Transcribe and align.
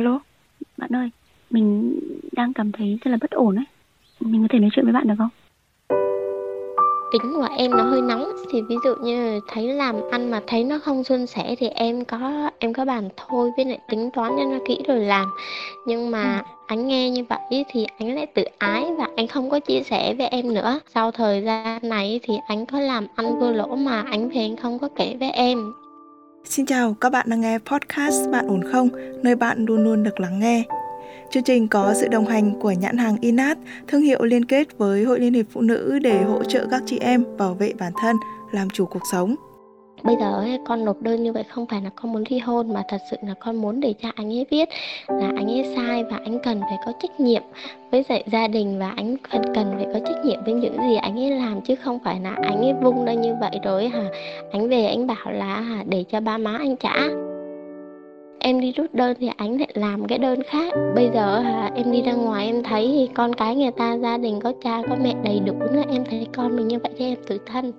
alo, 0.00 0.20
bạn 0.76 0.90
ơi, 0.96 1.10
mình 1.50 1.98
đang 2.32 2.52
cảm 2.52 2.72
thấy 2.72 2.98
rất 3.02 3.10
là 3.10 3.18
bất 3.20 3.30
ổn 3.30 3.56
ấy. 3.56 3.64
Mình 4.20 4.42
có 4.42 4.48
thể 4.50 4.58
nói 4.58 4.70
chuyện 4.72 4.84
với 4.84 4.92
bạn 4.92 5.08
được 5.08 5.14
không? 5.18 5.28
tính 7.12 7.32
của 7.34 7.48
em 7.56 7.70
nó 7.70 7.84
hơi 7.84 8.02
nóng 8.02 8.32
thì 8.50 8.62
ví 8.62 8.76
dụ 8.84 8.94
như 9.02 9.40
thấy 9.48 9.68
làm 9.68 9.96
ăn 10.10 10.30
mà 10.30 10.40
thấy 10.46 10.64
nó 10.64 10.78
không 10.78 11.04
suôn 11.04 11.26
sẻ 11.26 11.54
thì 11.58 11.68
em 11.68 12.04
có 12.04 12.50
em 12.58 12.72
có 12.72 12.84
bàn 12.84 13.08
thôi 13.16 13.50
với 13.56 13.64
lại 13.64 13.78
tính 13.88 14.10
toán 14.10 14.32
cho 14.36 14.44
nó 14.44 14.58
kỹ 14.66 14.78
rồi 14.88 15.00
làm 15.00 15.30
nhưng 15.86 16.10
mà 16.10 16.36
ừ. 16.36 16.52
anh 16.66 16.88
nghe 16.88 17.10
như 17.10 17.24
vậy 17.24 17.64
thì 17.68 17.86
anh 17.98 18.14
lại 18.14 18.26
tự 18.26 18.44
ái 18.58 18.84
và 18.98 19.08
anh 19.16 19.26
không 19.26 19.50
có 19.50 19.60
chia 19.60 19.82
sẻ 19.82 20.14
với 20.14 20.26
em 20.26 20.54
nữa 20.54 20.80
sau 20.94 21.10
thời 21.10 21.42
gian 21.42 21.78
này 21.82 22.20
thì 22.22 22.34
anh 22.46 22.66
có 22.66 22.80
làm 22.80 23.06
ăn 23.16 23.36
thua 23.40 23.50
lỗ 23.50 23.76
mà 23.76 24.04
anh 24.10 24.28
về 24.28 24.36
anh 24.36 24.56
không 24.56 24.78
có 24.78 24.88
kể 24.96 25.16
với 25.20 25.30
em 25.30 25.72
Xin 26.44 26.66
chào, 26.66 26.94
các 26.94 27.10
bạn 27.10 27.26
đang 27.30 27.40
nghe 27.40 27.58
podcast 27.58 28.30
Bạn 28.30 28.46
ổn 28.46 28.64
không? 28.72 28.88
Nơi 29.22 29.36
bạn 29.36 29.64
luôn 29.64 29.84
luôn 29.84 30.02
được 30.02 30.20
lắng 30.20 30.40
nghe. 30.40 30.64
Chương 31.30 31.42
trình 31.42 31.68
có 31.68 31.94
sự 31.94 32.08
đồng 32.08 32.26
hành 32.26 32.60
của 32.60 32.70
nhãn 32.70 32.96
hàng 32.96 33.16
Inat, 33.20 33.58
thương 33.88 34.02
hiệu 34.02 34.24
liên 34.24 34.44
kết 34.44 34.78
với 34.78 35.04
Hội 35.04 35.20
Liên 35.20 35.34
hiệp 35.34 35.46
Phụ 35.50 35.60
nữ 35.60 35.98
để 36.02 36.22
hỗ 36.22 36.44
trợ 36.44 36.66
các 36.70 36.82
chị 36.86 36.98
em 36.98 37.24
bảo 37.38 37.54
vệ 37.54 37.72
bản 37.78 37.92
thân, 38.02 38.16
làm 38.52 38.70
chủ 38.70 38.86
cuộc 38.86 39.02
sống 39.12 39.34
bây 40.02 40.16
giờ 40.16 40.44
con 40.66 40.84
nộp 40.84 41.02
đơn 41.02 41.22
như 41.22 41.32
vậy 41.32 41.44
không 41.48 41.66
phải 41.66 41.80
là 41.82 41.90
con 41.96 42.12
muốn 42.12 42.24
ly 42.28 42.38
hôn 42.38 42.74
mà 42.74 42.82
thật 42.88 42.98
sự 43.10 43.16
là 43.26 43.34
con 43.34 43.56
muốn 43.56 43.80
để 43.80 43.94
cho 44.02 44.08
anh 44.14 44.32
ấy 44.32 44.46
biết 44.50 44.68
là 45.08 45.26
anh 45.36 45.46
ấy 45.46 45.72
sai 45.76 46.04
và 46.04 46.18
anh 46.24 46.38
cần 46.38 46.60
phải 46.60 46.78
có 46.86 46.92
trách 47.02 47.20
nhiệm 47.20 47.42
với 47.90 48.04
dạy 48.08 48.24
gia 48.32 48.48
đình 48.48 48.78
và 48.78 48.92
anh 48.96 49.16
cần 49.30 49.42
cần 49.54 49.72
phải 49.76 49.86
có 49.94 50.00
trách 50.06 50.24
nhiệm 50.24 50.44
với 50.44 50.54
những 50.54 50.76
gì 50.88 50.96
anh 50.96 51.18
ấy 51.18 51.30
làm 51.30 51.60
chứ 51.60 51.74
không 51.74 51.98
phải 52.04 52.20
là 52.20 52.30
anh 52.42 52.60
ấy 52.62 52.72
vung 52.82 53.04
ra 53.04 53.12
như 53.12 53.34
vậy 53.40 53.60
rồi 53.64 53.88
hả? 53.88 54.04
Anh 54.52 54.68
về 54.68 54.86
anh 54.86 55.06
bảo 55.06 55.32
là 55.32 55.60
hả, 55.60 55.84
để 55.88 56.04
cho 56.10 56.20
ba 56.20 56.38
má 56.38 56.56
anh 56.58 56.76
trả. 56.76 56.94
Em 58.38 58.60
đi 58.60 58.72
rút 58.72 58.94
đơn 58.94 59.16
thì 59.20 59.30
anh 59.36 59.58
lại 59.58 59.68
làm 59.74 60.06
cái 60.06 60.18
đơn 60.18 60.42
khác. 60.42 60.74
Bây 60.94 61.10
giờ 61.14 61.38
hả, 61.38 61.70
em 61.74 61.92
đi 61.92 62.02
ra 62.02 62.12
ngoài 62.12 62.46
em 62.46 62.62
thấy 62.62 62.90
thì 62.92 63.08
con 63.14 63.34
cái 63.34 63.56
người 63.56 63.70
ta, 63.70 63.98
gia 63.98 64.18
đình 64.18 64.40
có 64.40 64.52
cha, 64.62 64.82
có 64.88 64.96
mẹ 65.02 65.14
đầy 65.24 65.40
đủ 65.40 65.54
nữa 65.72 65.82
em 65.92 66.04
thấy 66.10 66.26
con 66.36 66.56
mình 66.56 66.68
như 66.68 66.78
vậy 66.78 66.92
thì 66.98 67.04
em 67.04 67.18
tự 67.26 67.38
thân 67.46 67.72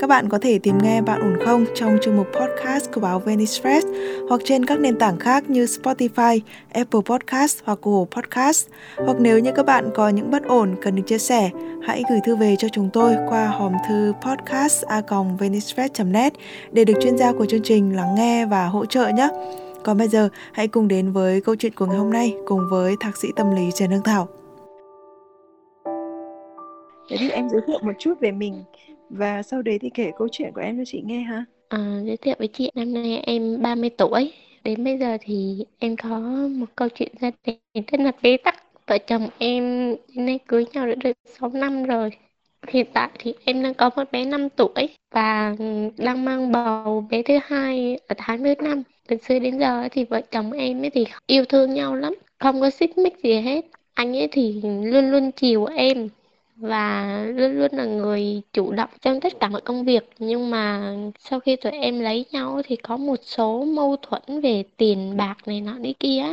các 0.00 0.06
bạn 0.06 0.28
có 0.28 0.38
thể 0.38 0.58
tìm 0.58 0.78
nghe 0.82 1.02
Bạn 1.02 1.20
ổn 1.20 1.36
không 1.44 1.64
trong 1.74 1.98
chương 2.02 2.16
mục 2.16 2.26
podcast 2.40 2.92
của 2.92 3.00
báo 3.00 3.18
Venice 3.18 3.60
Press 3.60 3.86
hoặc 4.28 4.40
trên 4.44 4.64
các 4.64 4.80
nền 4.80 4.98
tảng 4.98 5.18
khác 5.18 5.50
như 5.50 5.64
Spotify, 5.64 6.40
Apple 6.72 7.00
Podcast 7.06 7.58
hoặc 7.64 7.78
Google 7.82 8.06
Podcast. 8.10 8.68
Hoặc 8.96 9.16
nếu 9.20 9.38
như 9.38 9.52
các 9.56 9.66
bạn 9.66 9.90
có 9.94 10.08
những 10.08 10.30
bất 10.30 10.44
ổn 10.44 10.74
cần 10.82 10.96
được 10.96 11.02
chia 11.06 11.18
sẻ, 11.18 11.50
hãy 11.82 12.02
gửi 12.10 12.18
thư 12.26 12.36
về 12.36 12.56
cho 12.58 12.68
chúng 12.72 12.90
tôi 12.92 13.16
qua 13.28 13.46
hòm 13.46 13.72
thư 13.88 14.12
podcast@venicepress.net 14.22 16.32
để 16.72 16.84
được 16.84 16.94
chuyên 17.00 17.18
gia 17.18 17.32
của 17.32 17.46
chương 17.46 17.62
trình 17.64 17.96
lắng 17.96 18.14
nghe 18.14 18.46
và 18.46 18.66
hỗ 18.66 18.86
trợ 18.86 19.08
nhé. 19.08 19.28
Còn 19.82 19.98
bây 19.98 20.08
giờ, 20.08 20.28
hãy 20.52 20.68
cùng 20.68 20.88
đến 20.88 21.12
với 21.12 21.40
câu 21.40 21.56
chuyện 21.56 21.74
của 21.74 21.86
ngày 21.86 21.96
hôm 21.96 22.12
nay 22.12 22.34
cùng 22.46 22.60
với 22.70 22.96
thạc 23.00 23.16
sĩ 23.16 23.28
tâm 23.36 23.56
lý 23.56 23.70
Trần 23.74 23.90
Hương 23.90 24.02
Thảo. 24.02 24.28
Thế 27.10 27.16
thì 27.20 27.30
em 27.30 27.48
giới 27.48 27.60
thiệu 27.66 27.78
một 27.82 27.92
chút 27.98 28.14
về 28.20 28.30
mình 28.30 28.64
và 29.08 29.42
sau 29.42 29.62
đấy 29.62 29.78
thì 29.78 29.90
kể 29.94 30.12
câu 30.18 30.28
chuyện 30.32 30.52
của 30.54 30.60
em 30.60 30.78
cho 30.78 30.84
chị 30.86 31.02
nghe 31.04 31.20
ha. 31.20 31.44
À, 31.68 32.00
giới 32.04 32.16
thiệu 32.16 32.34
với 32.38 32.48
chị 32.48 32.70
năm 32.74 32.94
nay 32.94 33.16
em 33.26 33.62
30 33.62 33.90
tuổi. 33.90 34.32
Đến 34.64 34.84
bây 34.84 34.98
giờ 34.98 35.16
thì 35.20 35.64
em 35.78 35.96
có 35.96 36.18
một 36.48 36.66
câu 36.76 36.88
chuyện 36.88 37.12
gia 37.20 37.30
đình 37.44 37.58
rất 37.74 38.00
là 38.00 38.12
bế 38.22 38.36
tắc. 38.36 38.64
Vợ 38.86 38.98
chồng 38.98 39.28
em 39.38 39.94
đến 40.14 40.26
nay 40.26 40.38
cưới 40.46 40.64
nhau 40.72 40.86
đã 40.86 40.94
được 40.94 41.12
6 41.40 41.50
năm 41.50 41.84
rồi. 41.84 42.10
Hiện 42.68 42.86
tại 42.92 43.10
thì 43.18 43.34
em 43.44 43.62
đang 43.62 43.74
có 43.74 43.90
một 43.96 44.12
bé 44.12 44.24
5 44.24 44.48
tuổi 44.48 44.88
và 45.10 45.56
đang 45.96 46.24
mang 46.24 46.52
bầu 46.52 47.06
bé 47.10 47.22
thứ 47.22 47.34
hai 47.42 47.98
ở 48.08 48.14
tháng 48.18 48.44
thứ 48.44 48.54
năm. 48.62 48.82
Từ 49.08 49.16
xưa 49.16 49.38
đến 49.38 49.58
giờ 49.58 49.88
thì 49.92 50.04
vợ 50.04 50.20
chồng 50.30 50.52
em 50.52 50.82
ấy 50.82 50.90
thì 50.90 51.06
yêu 51.26 51.44
thương 51.44 51.74
nhau 51.74 51.94
lắm, 51.94 52.14
không 52.38 52.60
có 52.60 52.70
xích 52.70 52.98
mích 52.98 53.16
gì 53.22 53.40
hết. 53.40 53.64
Anh 53.94 54.16
ấy 54.16 54.28
thì 54.32 54.60
luôn 54.62 55.10
luôn 55.10 55.30
chiều 55.32 55.64
em 55.64 56.08
và 56.60 57.24
luôn 57.34 57.58
luôn 57.58 57.68
là 57.72 57.84
người 57.84 58.42
chủ 58.52 58.72
động 58.72 58.90
trong 59.00 59.20
tất 59.20 59.32
cả 59.40 59.48
mọi 59.48 59.60
công 59.60 59.84
việc. 59.84 60.10
Nhưng 60.18 60.50
mà 60.50 60.94
sau 61.18 61.40
khi 61.40 61.56
tụi 61.56 61.72
em 61.72 62.00
lấy 62.00 62.24
nhau 62.32 62.62
thì 62.64 62.76
có 62.76 62.96
một 62.96 63.16
số 63.22 63.64
mâu 63.64 63.96
thuẫn 63.96 64.40
về 64.40 64.64
tiền 64.76 65.16
bạc 65.16 65.36
này 65.46 65.60
nọ 65.60 65.78
đi 65.78 65.92
kia. 66.00 66.24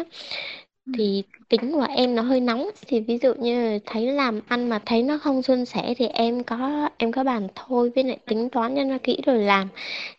Thì 0.97 1.23
tính 1.49 1.71
của 1.71 1.87
em 1.95 2.15
nó 2.15 2.21
hơi 2.21 2.41
nóng. 2.41 2.69
Thì 2.87 2.99
ví 2.99 3.17
dụ 3.17 3.33
như 3.33 3.79
thấy 3.85 4.11
làm 4.11 4.41
ăn 4.47 4.69
mà 4.69 4.79
thấy 4.85 5.03
nó 5.03 5.17
không 5.17 5.41
suôn 5.41 5.65
sẻ 5.65 5.93
thì 5.97 6.07
em 6.07 6.43
có 6.43 6.89
em 6.97 7.11
có 7.11 7.23
bàn 7.23 7.47
thôi. 7.55 7.91
Với 7.95 8.03
lại 8.03 8.17
tính 8.25 8.49
toán 8.49 8.75
cho 8.75 8.83
nó 8.83 8.97
kỹ 9.03 9.17
rồi 9.25 9.39
làm. 9.39 9.67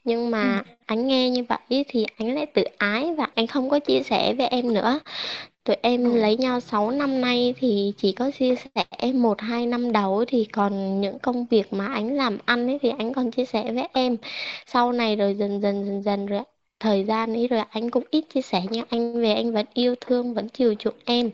Nhưng 0.04 0.30
mà 0.30 0.62
ừ. 0.66 0.72
anh 0.86 1.06
nghe 1.06 1.30
như 1.30 1.44
vậy 1.48 1.84
thì 1.88 2.06
anh 2.18 2.34
lại 2.34 2.46
tự 2.46 2.64
ái 2.78 3.14
và 3.14 3.26
anh 3.34 3.46
không 3.46 3.70
có 3.70 3.78
chia 3.78 4.02
sẻ 4.02 4.34
với 4.34 4.46
em 4.46 4.74
nữa 4.74 5.00
Tụi 5.66 5.77
em 5.82 6.04
ừ. 6.04 6.16
lấy 6.19 6.37
nhau 6.37 6.60
6 6.60 6.91
năm 6.91 7.21
nay 7.21 7.54
thì 7.59 7.93
chỉ 7.99 8.12
có 8.12 8.31
chia 8.38 8.54
sẻ 8.56 9.12
một 9.12 9.41
hai 9.41 9.66
năm 9.66 9.93
đầu 9.93 10.25
thì 10.28 10.44
còn 10.53 11.00
những 11.00 11.19
công 11.19 11.47
việc 11.50 11.72
mà 11.72 11.87
anh 11.87 12.16
làm 12.16 12.38
ăn 12.44 12.66
ấy 12.71 12.78
thì 12.82 12.93
anh 12.99 13.15
còn 13.15 13.31
chia 13.31 13.44
sẻ 13.44 13.72
với 13.72 13.88
em. 13.93 14.16
Sau 14.66 14.93
này 14.93 15.16
rồi 15.16 15.34
dần 15.34 15.60
dần 15.62 15.84
dần 15.87 16.03
dần 16.03 16.27
rồi 16.27 16.41
thời 16.81 17.04
gian 17.04 17.34
ấy 17.34 17.49
rồi 17.49 17.60
anh 17.71 17.91
cũng 17.91 18.04
ít 18.10 18.25
chia 18.34 18.43
sẻ 18.43 18.62
nhưng 18.71 18.84
anh 18.91 19.21
về 19.22 19.32
anh 19.34 19.53
vẫn 19.53 19.66
yêu 19.75 19.94
thương 20.00 20.34
vẫn 20.34 20.49
chiều 20.49 20.75
chuộng 20.75 20.97
em. 21.06 21.31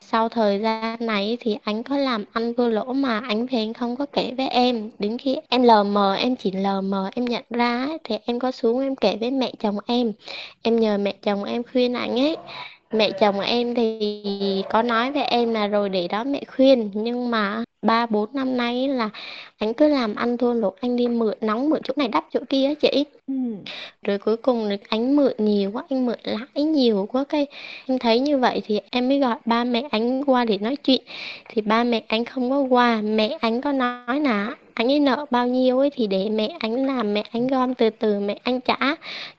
Sau 0.00 0.28
thời 0.28 0.60
gian 0.60 0.96
này 1.06 1.36
thì 1.40 1.56
anh 1.64 1.82
có 1.82 1.96
làm 1.96 2.24
ăn 2.32 2.54
thua 2.54 2.68
lỗ 2.68 2.92
mà 2.92 3.20
anh 3.28 3.46
về 3.46 3.58
anh 3.58 3.74
không 3.74 3.96
có 3.96 4.06
kể 4.12 4.34
với 4.36 4.48
em. 4.48 4.90
Đến 4.98 5.18
khi 5.18 5.36
em 5.48 5.62
lờ 5.62 5.84
mờ 5.84 6.14
em 6.14 6.36
chỉ 6.36 6.50
lờ 6.52 6.80
mờ 6.80 7.10
em 7.14 7.24
nhận 7.24 7.44
ra 7.50 7.86
ấy, 7.86 7.98
thì 8.04 8.16
em 8.26 8.40
có 8.40 8.50
xuống 8.52 8.80
em 8.80 8.96
kể 8.96 9.16
với 9.20 9.30
mẹ 9.30 9.52
chồng 9.60 9.78
em. 9.86 10.12
Em 10.62 10.80
nhờ 10.80 10.98
mẹ 10.98 11.14
chồng 11.22 11.44
em 11.44 11.62
khuyên 11.72 11.94
anh 11.94 12.20
ấy 12.20 12.36
mẹ 12.92 13.10
chồng 13.10 13.40
em 13.40 13.74
thì 13.74 14.64
có 14.70 14.82
nói 14.82 15.12
với 15.12 15.22
em 15.24 15.54
là 15.54 15.66
rồi 15.66 15.88
để 15.88 16.08
đó 16.08 16.24
mẹ 16.24 16.40
khuyên 16.56 16.90
nhưng 16.94 17.30
mà 17.30 17.64
ba 17.82 18.06
bốn 18.06 18.28
năm 18.34 18.56
nay 18.56 18.88
là 18.88 19.10
anh 19.58 19.74
cứ 19.74 19.88
làm 19.88 20.14
ăn 20.14 20.36
thua 20.36 20.54
lỗ 20.54 20.74
anh 20.80 20.96
đi 20.96 21.08
mượn 21.08 21.38
nóng 21.40 21.70
mượn 21.70 21.80
chỗ 21.84 21.94
này 21.96 22.08
đắp 22.08 22.24
chỗ 22.32 22.40
kia 22.48 22.74
chị 22.80 23.04
ừ. 23.26 23.34
rồi 24.02 24.18
cuối 24.18 24.36
cùng 24.36 24.64
là 24.68 24.76
anh 24.88 25.16
mượn 25.16 25.32
nhiều 25.38 25.70
quá 25.72 25.84
anh 25.90 26.06
mượn 26.06 26.18
lãi 26.22 26.62
nhiều 26.64 27.08
quá 27.12 27.24
cái 27.28 27.46
anh 27.88 27.98
thấy 27.98 28.20
như 28.20 28.38
vậy 28.38 28.62
thì 28.66 28.80
em 28.90 29.08
mới 29.08 29.18
gọi 29.18 29.36
ba 29.44 29.64
mẹ 29.64 29.82
anh 29.90 30.24
qua 30.24 30.44
để 30.44 30.58
nói 30.58 30.76
chuyện 30.76 31.02
thì 31.48 31.62
ba 31.62 31.84
mẹ 31.84 32.02
anh 32.08 32.24
không 32.24 32.50
có 32.50 32.58
qua 32.58 33.00
mẹ 33.04 33.38
anh 33.40 33.60
có 33.60 33.72
nói 33.72 34.20
là 34.20 34.54
anh 34.74 34.92
ấy 34.92 35.00
nợ 35.00 35.26
bao 35.30 35.46
nhiêu 35.46 35.78
ấy 35.78 35.90
thì 35.90 36.06
để 36.06 36.28
mẹ 36.28 36.56
anh 36.58 36.86
làm, 36.86 37.14
mẹ 37.14 37.24
anh 37.32 37.46
gom 37.46 37.74
từ 37.74 37.90
từ, 37.90 38.20
mẹ 38.20 38.38
anh 38.42 38.60
trả. 38.60 38.76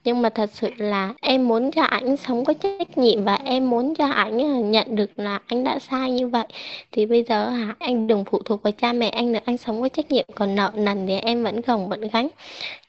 Nhưng 0.04 0.22
mà 0.22 0.30
thật 0.30 0.50
sự 0.54 0.70
là 0.78 1.14
em 1.22 1.48
muốn 1.48 1.72
cho 1.72 1.84
anh 1.84 2.18
sống 2.18 2.46
có 2.46 2.54
trách 2.54 2.98
nhiệm 2.98 3.24
và 3.24 3.36
em 3.46 3.70
muốn 3.70 3.96
cho 3.96 4.08
anh 4.08 4.42
à, 4.42 4.60
nhận 4.60 4.96
được 4.96 5.12
là 5.16 5.40
anh 5.48 5.64
đã 5.64 5.80
sai 5.80 6.12
như 6.12 6.28
vậy. 6.28 6.46
Thì 6.92 7.06
bây 7.06 7.24
giờ 7.24 7.50
hả, 7.50 7.76
anh 7.80 8.08
đừng 8.08 8.26
phụ 8.26 8.42
thuộc 8.46 8.64
vào 8.64 8.72
cha 8.72 8.94
mẹ 8.94 9.10
anh 9.10 9.32
nữa, 9.32 9.40
anh 9.46 9.58
sống 9.58 9.82
có 9.82 9.90
trách 9.90 10.12
nhiệm. 10.12 10.26
Còn 10.36 10.56
nợ 10.56 10.72
nần 10.76 11.08
thì 11.08 11.18
em 11.18 11.44
vẫn 11.44 11.62
gồng 11.62 11.90
vẫn 11.90 12.02
gánh. 12.14 12.28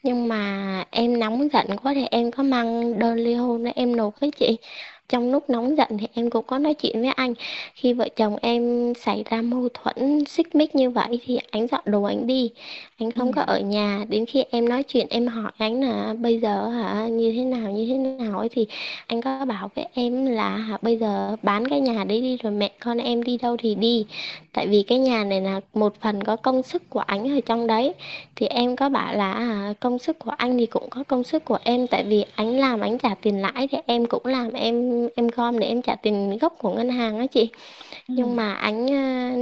Nhưng 0.02 0.28
mà 0.28 0.84
em 0.90 1.18
nóng 1.18 1.48
giận 1.52 1.66
quá 1.82 1.94
thì 1.94 2.06
em 2.10 2.30
có 2.30 2.42
mang 2.42 2.98
đơn 2.98 3.16
ly 3.16 3.34
hôn 3.34 3.64
để 3.64 3.72
em 3.74 3.96
nộp 3.96 4.20
với 4.20 4.30
chị 4.30 4.56
trong 5.08 5.32
lúc 5.32 5.50
nóng 5.50 5.76
giận 5.76 5.88
thì 5.98 6.06
em 6.14 6.30
cũng 6.30 6.44
có 6.46 6.58
nói 6.58 6.74
chuyện 6.74 7.00
với 7.00 7.10
anh. 7.10 7.34
Khi 7.74 7.92
vợ 7.92 8.08
chồng 8.16 8.36
em 8.42 8.92
xảy 8.94 9.24
ra 9.30 9.42
mâu 9.42 9.68
thuẫn 9.74 10.24
xích 10.24 10.54
mích 10.54 10.74
như 10.74 10.90
vậy 10.90 11.20
thì 11.24 11.38
anh 11.50 11.66
dọn 11.66 11.82
đồ 11.84 12.02
anh 12.02 12.26
đi. 12.26 12.50
Anh 12.98 13.10
không 13.10 13.28
ừ. 13.28 13.32
có 13.36 13.42
ở 13.42 13.60
nhà. 13.60 14.04
Đến 14.08 14.26
khi 14.26 14.44
em 14.50 14.68
nói 14.68 14.82
chuyện 14.82 15.06
em 15.10 15.26
hỏi 15.26 15.52
anh 15.58 15.82
là 15.82 16.14
bây 16.18 16.40
giờ 16.40 16.68
hả 16.68 17.06
như 17.08 17.32
thế 17.36 17.44
nào 17.44 17.70
như 17.70 17.86
thế 17.88 17.96
nào 17.96 18.38
ấy 18.38 18.48
thì 18.48 18.66
anh 19.06 19.22
có 19.22 19.44
bảo 19.44 19.70
với 19.74 19.86
em 19.94 20.26
là 20.26 20.48
hả 20.56 20.78
bây 20.82 20.96
giờ 20.96 21.36
bán 21.42 21.68
cái 21.68 21.80
nhà 21.80 22.04
đấy 22.04 22.20
đi 22.20 22.36
rồi 22.42 22.52
mẹ 22.52 22.70
con 22.84 22.98
em 22.98 23.22
đi 23.22 23.38
đâu 23.42 23.56
thì 23.56 23.74
đi. 23.74 24.06
Tại 24.52 24.66
vì 24.66 24.82
cái 24.82 24.98
nhà 24.98 25.24
này 25.24 25.40
là 25.40 25.60
một 25.74 25.94
phần 26.00 26.24
có 26.24 26.36
công 26.36 26.62
sức 26.62 26.90
của 26.90 27.00
anh 27.00 27.36
ở 27.36 27.40
trong 27.46 27.66
đấy. 27.66 27.94
Thì 28.36 28.46
em 28.46 28.76
có 28.76 28.88
bảo 28.88 29.14
là 29.16 29.34
hả, 29.34 29.74
công 29.80 29.98
sức 29.98 30.18
của 30.18 30.30
anh 30.30 30.58
thì 30.58 30.66
cũng 30.66 30.90
có 30.90 31.04
công 31.08 31.24
sức 31.24 31.44
của 31.44 31.58
em. 31.64 31.86
Tại 31.86 32.04
vì 32.04 32.24
anh 32.34 32.58
làm 32.60 32.80
anh 32.80 32.98
trả 32.98 33.14
tiền 33.14 33.42
lãi 33.42 33.68
thì 33.70 33.78
em 33.86 34.06
cũng 34.06 34.26
làm 34.26 34.52
em 34.52 34.93
em 35.16 35.28
gom 35.28 35.58
để 35.58 35.66
em 35.66 35.82
trả 35.82 35.94
tiền 35.94 36.38
gốc 36.40 36.54
của 36.58 36.74
ngân 36.74 36.88
hàng 36.90 37.18
á 37.18 37.26
chị. 37.26 37.48
Ừ. 38.08 38.14
nhưng 38.16 38.36
mà 38.36 38.52
anh 38.54 38.86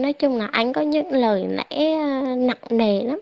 nói 0.03 0.13
chung 0.13 0.39
là 0.39 0.47
anh 0.47 0.73
có 0.73 0.81
những 0.81 1.13
lời 1.13 1.47
lẽ 1.51 1.97
nặng 2.37 2.59
nề 2.71 3.03
lắm. 3.03 3.21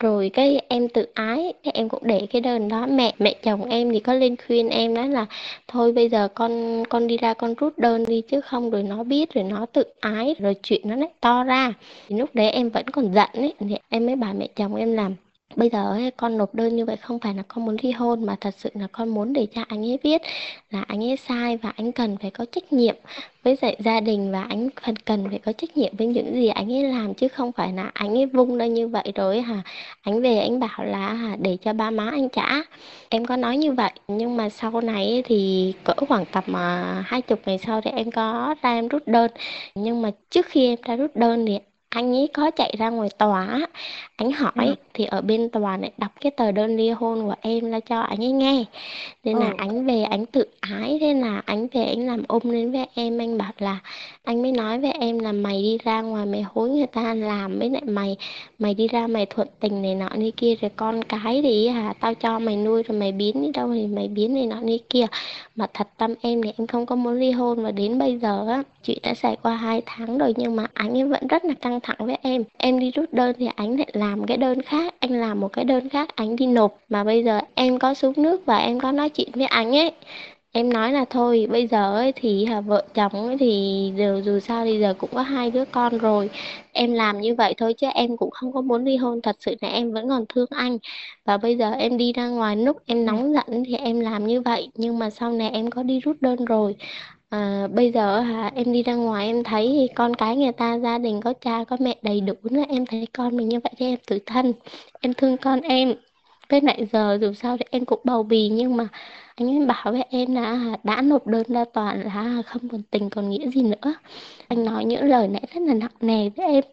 Rồi 0.00 0.30
cái 0.34 0.60
em 0.68 0.88
tự 0.88 1.06
ái 1.14 1.52
cái 1.64 1.72
em 1.74 1.88
cũng 1.88 2.02
để 2.04 2.26
cái 2.30 2.40
đơn 2.40 2.68
đó. 2.68 2.86
Mẹ 2.86 3.14
mẹ 3.18 3.34
chồng 3.42 3.64
em 3.64 3.90
thì 3.92 4.00
có 4.00 4.12
lên 4.12 4.36
khuyên 4.46 4.68
em 4.68 4.94
đó 4.94 5.06
là 5.06 5.26
thôi 5.68 5.92
bây 5.92 6.08
giờ 6.08 6.28
con 6.34 6.84
con 6.88 7.06
đi 7.06 7.16
ra 7.16 7.34
con 7.34 7.54
rút 7.54 7.78
đơn 7.78 8.04
đi 8.08 8.20
chứ 8.20 8.40
không 8.40 8.70
rồi 8.70 8.82
nó 8.82 9.04
biết 9.04 9.34
rồi 9.34 9.44
nó 9.44 9.66
tự 9.66 9.82
ái. 10.00 10.34
Rồi 10.38 10.54
chuyện 10.62 10.80
nó 10.84 10.96
lại 10.96 11.10
to 11.20 11.44
ra. 11.44 11.72
Thì 12.08 12.16
lúc 12.16 12.30
đấy 12.34 12.50
em 12.50 12.70
vẫn 12.70 12.84
còn 12.92 13.14
giận 13.14 13.28
ấy 13.32 13.54
thì 13.58 13.76
em 13.88 14.06
mới 14.06 14.16
bảo 14.16 14.34
mẹ 14.34 14.48
chồng 14.56 14.74
em 14.74 14.92
làm 14.92 15.14
bây 15.56 15.70
giờ 15.70 16.10
con 16.16 16.38
nộp 16.38 16.54
đơn 16.54 16.76
như 16.76 16.84
vậy 16.84 16.96
không 16.96 17.18
phải 17.18 17.34
là 17.34 17.42
con 17.48 17.64
muốn 17.66 17.76
ly 17.82 17.90
hôn, 17.90 18.26
mà 18.26 18.36
thật 18.40 18.54
sự 18.58 18.70
là 18.74 18.86
con 18.92 19.08
muốn 19.08 19.32
để 19.32 19.46
cho 19.54 19.62
anh 19.68 19.84
ấy 19.84 19.98
biết 20.02 20.22
là 20.70 20.84
anh 20.88 21.04
ấy 21.04 21.16
sai 21.16 21.56
và 21.56 21.72
anh 21.76 21.92
cần 21.92 22.16
phải 22.22 22.30
có 22.30 22.44
trách 22.52 22.72
nhiệm 22.72 22.94
với 23.44 23.56
dạy 23.62 23.76
gia 23.78 24.00
đình 24.00 24.32
và 24.32 24.42
anh 24.42 24.70
cần 24.70 24.96
cần 24.96 25.26
phải 25.30 25.38
có 25.38 25.52
trách 25.52 25.76
nhiệm 25.76 25.96
với 25.96 26.06
những 26.06 26.34
gì 26.34 26.48
anh 26.48 26.72
ấy 26.72 26.84
làm, 26.84 27.14
chứ 27.14 27.28
không 27.28 27.52
phải 27.52 27.72
là 27.72 27.90
anh 27.94 28.18
ấy 28.18 28.26
vung 28.26 28.58
ra 28.58 28.66
như 28.66 28.88
vậy 28.88 29.12
rồi 29.14 29.40
hả? 29.40 29.62
Anh 30.02 30.22
về 30.22 30.38
anh 30.38 30.60
bảo 30.60 30.84
là 30.84 31.12
hả, 31.12 31.36
để 31.40 31.56
cho 31.56 31.72
ba 31.72 31.90
má 31.90 32.10
anh 32.10 32.28
trả. 32.28 32.62
Em 33.08 33.24
có 33.24 33.36
nói 33.36 33.56
như 33.56 33.72
vậy, 33.72 33.90
nhưng 34.08 34.36
mà 34.36 34.48
sau 34.48 34.80
này 34.80 35.22
thì 35.26 35.72
cỡ 35.84 35.92
khoảng 36.08 36.24
tầm 36.32 36.56
à, 36.56 37.02
hai 37.06 37.22
chục 37.22 37.40
ngày 37.46 37.58
sau 37.66 37.80
thì 37.80 37.90
em 37.90 38.10
có 38.10 38.54
ra 38.62 38.70
em 38.72 38.88
rút 38.88 39.02
đơn. 39.08 39.30
Nhưng 39.74 40.02
mà 40.02 40.10
trước 40.30 40.46
khi 40.46 40.66
em 40.66 40.78
ra 40.84 40.96
rút 40.96 41.16
đơn 41.16 41.46
thì 41.46 41.58
anh 41.88 42.12
ấy 42.14 42.28
có 42.34 42.50
chạy 42.50 42.74
ra 42.78 42.90
ngoài 42.90 43.08
tòa 43.18 43.66
anh 44.16 44.32
hỏi. 44.32 44.52
Dạ 44.56 44.74
thì 44.96 45.04
ở 45.04 45.20
bên 45.20 45.48
tòa 45.48 45.76
lại 45.76 45.90
đọc 45.98 46.10
cái 46.20 46.30
tờ 46.30 46.52
đơn 46.52 46.76
ly 46.76 46.90
hôn 46.90 47.26
của 47.26 47.34
em 47.40 47.70
ra 47.70 47.80
cho 47.80 48.00
anh 48.00 48.24
ấy 48.24 48.32
nghe. 48.32 48.64
Nên 49.24 49.36
là 49.36 49.46
ừ. 49.46 49.54
anh 49.58 49.86
về 49.86 50.02
anh 50.02 50.26
tự 50.26 50.44
ái 50.60 50.98
thế 51.00 51.14
là 51.14 51.42
anh 51.46 51.66
về 51.72 51.84
anh 51.84 52.06
làm 52.06 52.22
ôm 52.28 52.42
lên 52.44 52.72
với 52.72 52.86
em 52.94 53.18
anh 53.18 53.38
bảo 53.38 53.52
là 53.58 53.78
anh 54.24 54.42
mới 54.42 54.52
nói 54.52 54.78
với 54.78 54.92
em 54.92 55.18
là 55.18 55.32
mày 55.32 55.62
đi 55.62 55.78
ra 55.84 56.02
ngoài 56.02 56.26
mày 56.26 56.44
hối 56.54 56.70
người 56.70 56.86
ta 56.86 57.14
làm 57.14 57.58
với 57.58 57.70
lại 57.70 57.82
mày 57.84 58.16
mày 58.58 58.74
đi 58.74 58.88
ra 58.88 59.06
mày 59.06 59.26
thuận 59.26 59.48
tình 59.60 59.82
này 59.82 59.94
nọ 59.94 60.08
như 60.16 60.30
kia 60.30 60.54
rồi 60.60 60.70
con 60.76 61.04
cái 61.04 61.42
thì 61.42 61.66
à 61.66 61.94
tao 62.00 62.14
cho 62.14 62.38
mày 62.38 62.56
nuôi 62.56 62.82
rồi 62.82 62.98
mày 62.98 63.12
biến 63.12 63.42
đi 63.42 63.50
đâu 63.54 63.70
thì 63.74 63.86
mày 63.86 64.08
biến 64.08 64.34
này 64.34 64.46
nọ 64.46 64.56
như 64.56 64.78
kia. 64.90 65.06
Mà 65.56 65.66
thật 65.74 65.88
tâm 65.98 66.14
em 66.20 66.42
thì 66.42 66.52
em 66.58 66.66
không 66.66 66.86
có 66.86 66.96
muốn 66.96 67.14
ly 67.14 67.30
hôn 67.30 67.62
và 67.62 67.70
đến 67.70 67.98
bây 67.98 68.18
giờ 68.18 68.46
á 68.48 68.62
chuyện 68.84 68.98
đã 69.02 69.14
xảy 69.14 69.36
qua 69.42 69.56
hai 69.56 69.82
tháng 69.86 70.18
rồi 70.18 70.34
nhưng 70.36 70.56
mà 70.56 70.66
anh 70.74 70.96
ấy 70.96 71.04
vẫn 71.04 71.26
rất 71.26 71.44
là 71.44 71.54
căng 71.54 71.80
thẳng 71.80 71.96
với 71.98 72.18
em. 72.22 72.44
Em 72.58 72.78
đi 72.78 72.90
rút 72.90 73.12
đơn 73.12 73.36
thì 73.38 73.48
anh 73.56 73.76
lại 73.76 73.90
làm 73.92 74.26
cái 74.26 74.36
đơn 74.36 74.62
khác 74.62 74.85
anh 75.00 75.12
làm 75.12 75.40
một 75.40 75.48
cái 75.52 75.64
đơn 75.64 75.88
khác 75.88 76.08
anh 76.16 76.36
đi 76.36 76.46
nộp. 76.46 76.78
Mà 76.88 77.04
bây 77.04 77.24
giờ 77.24 77.40
em 77.54 77.78
có 77.78 77.94
xuống 77.94 78.12
nước 78.16 78.46
và 78.46 78.58
em 78.58 78.80
có 78.80 78.92
nói 78.92 79.08
chuyện 79.08 79.28
với 79.34 79.46
anh 79.46 79.76
ấy. 79.76 79.92
Em 80.52 80.72
nói 80.72 80.92
là 80.92 81.04
thôi 81.10 81.46
bây 81.50 81.66
giờ 81.66 81.96
ấy 81.96 82.12
thì 82.16 82.46
vợ 82.66 82.84
chồng 82.94 83.12
ấy 83.12 83.36
thì 83.38 83.92
đều 83.96 84.20
dù 84.20 84.40
sao 84.40 84.64
thì 84.64 84.78
giờ 84.80 84.94
cũng 84.98 85.10
có 85.14 85.22
hai 85.22 85.50
đứa 85.50 85.64
con 85.64 85.98
rồi. 85.98 86.30
Em 86.72 86.92
làm 86.92 87.20
như 87.20 87.34
vậy 87.34 87.54
thôi 87.56 87.74
chứ 87.74 87.86
em 87.94 88.16
cũng 88.16 88.30
không 88.30 88.52
có 88.52 88.60
muốn 88.60 88.84
ly 88.84 88.96
hôn. 88.96 89.22
Thật 89.22 89.36
sự 89.40 89.54
là 89.60 89.68
em 89.68 89.92
vẫn 89.92 90.08
còn 90.08 90.24
thương 90.28 90.48
anh. 90.50 90.78
Và 91.24 91.36
bây 91.36 91.56
giờ 91.56 91.70
em 91.70 91.96
đi 91.96 92.12
ra 92.12 92.28
ngoài 92.28 92.56
lúc 92.56 92.76
em 92.86 93.04
nóng 93.06 93.32
giận 93.34 93.64
thì 93.66 93.76
em 93.76 94.00
làm 94.00 94.26
như 94.26 94.40
vậy. 94.40 94.68
Nhưng 94.74 94.98
mà 94.98 95.10
sau 95.10 95.32
này 95.32 95.50
em 95.50 95.70
có 95.70 95.82
đi 95.82 96.00
rút 96.00 96.16
đơn 96.20 96.44
rồi 96.44 96.76
à, 97.30 97.68
bây 97.74 97.92
giờ 97.92 98.20
hả 98.20 98.52
em 98.54 98.72
đi 98.72 98.82
ra 98.82 98.94
ngoài 98.94 99.26
em 99.26 99.44
thấy 99.44 99.88
con 99.94 100.14
cái 100.14 100.36
người 100.36 100.52
ta 100.52 100.78
gia 100.78 100.98
đình 100.98 101.20
có 101.24 101.32
cha 101.40 101.64
có 101.64 101.76
mẹ 101.80 101.96
đầy 102.02 102.20
đủ 102.20 102.34
nữa. 102.42 102.62
Em 102.68 102.86
thấy 102.86 103.06
con 103.12 103.36
mình 103.36 103.48
như 103.48 103.60
vậy 103.64 103.72
thì 103.76 103.86
em 103.86 103.98
tự 104.06 104.18
thân 104.26 104.52
em 105.00 105.14
thương 105.14 105.36
con 105.36 105.60
em. 105.60 105.94
Với 106.50 106.60
lại 106.60 106.86
giờ 106.92 107.18
dù 107.20 107.32
sao 107.34 107.56
thì 107.56 107.64
em 107.70 107.84
cũng 107.84 108.00
bầu 108.04 108.22
bì 108.22 108.48
nhưng 108.48 108.76
mà 108.76 108.88
anh 109.36 109.48
ấy 109.58 109.66
bảo 109.66 109.92
với 109.92 110.02
em 110.10 110.34
là 110.34 110.44
à 110.44 110.76
đã 110.84 111.02
nộp 111.02 111.26
đơn 111.26 111.42
ra 111.48 111.64
tòa 111.74 111.94
là 111.94 112.10
à 112.14 112.42
không 112.46 112.68
còn 112.68 112.82
tình 112.90 113.10
còn 113.10 113.30
nghĩa 113.30 113.50
gì 113.50 113.62
nữa. 113.62 113.94
Anh 114.48 114.64
nói 114.64 114.84
những 114.84 115.04
lời 115.04 115.28
này 115.28 115.42
rất 115.54 115.60
là 115.62 115.74
nặng 115.74 115.92
nề 116.00 116.28
với 116.36 116.46
em. 116.46 116.64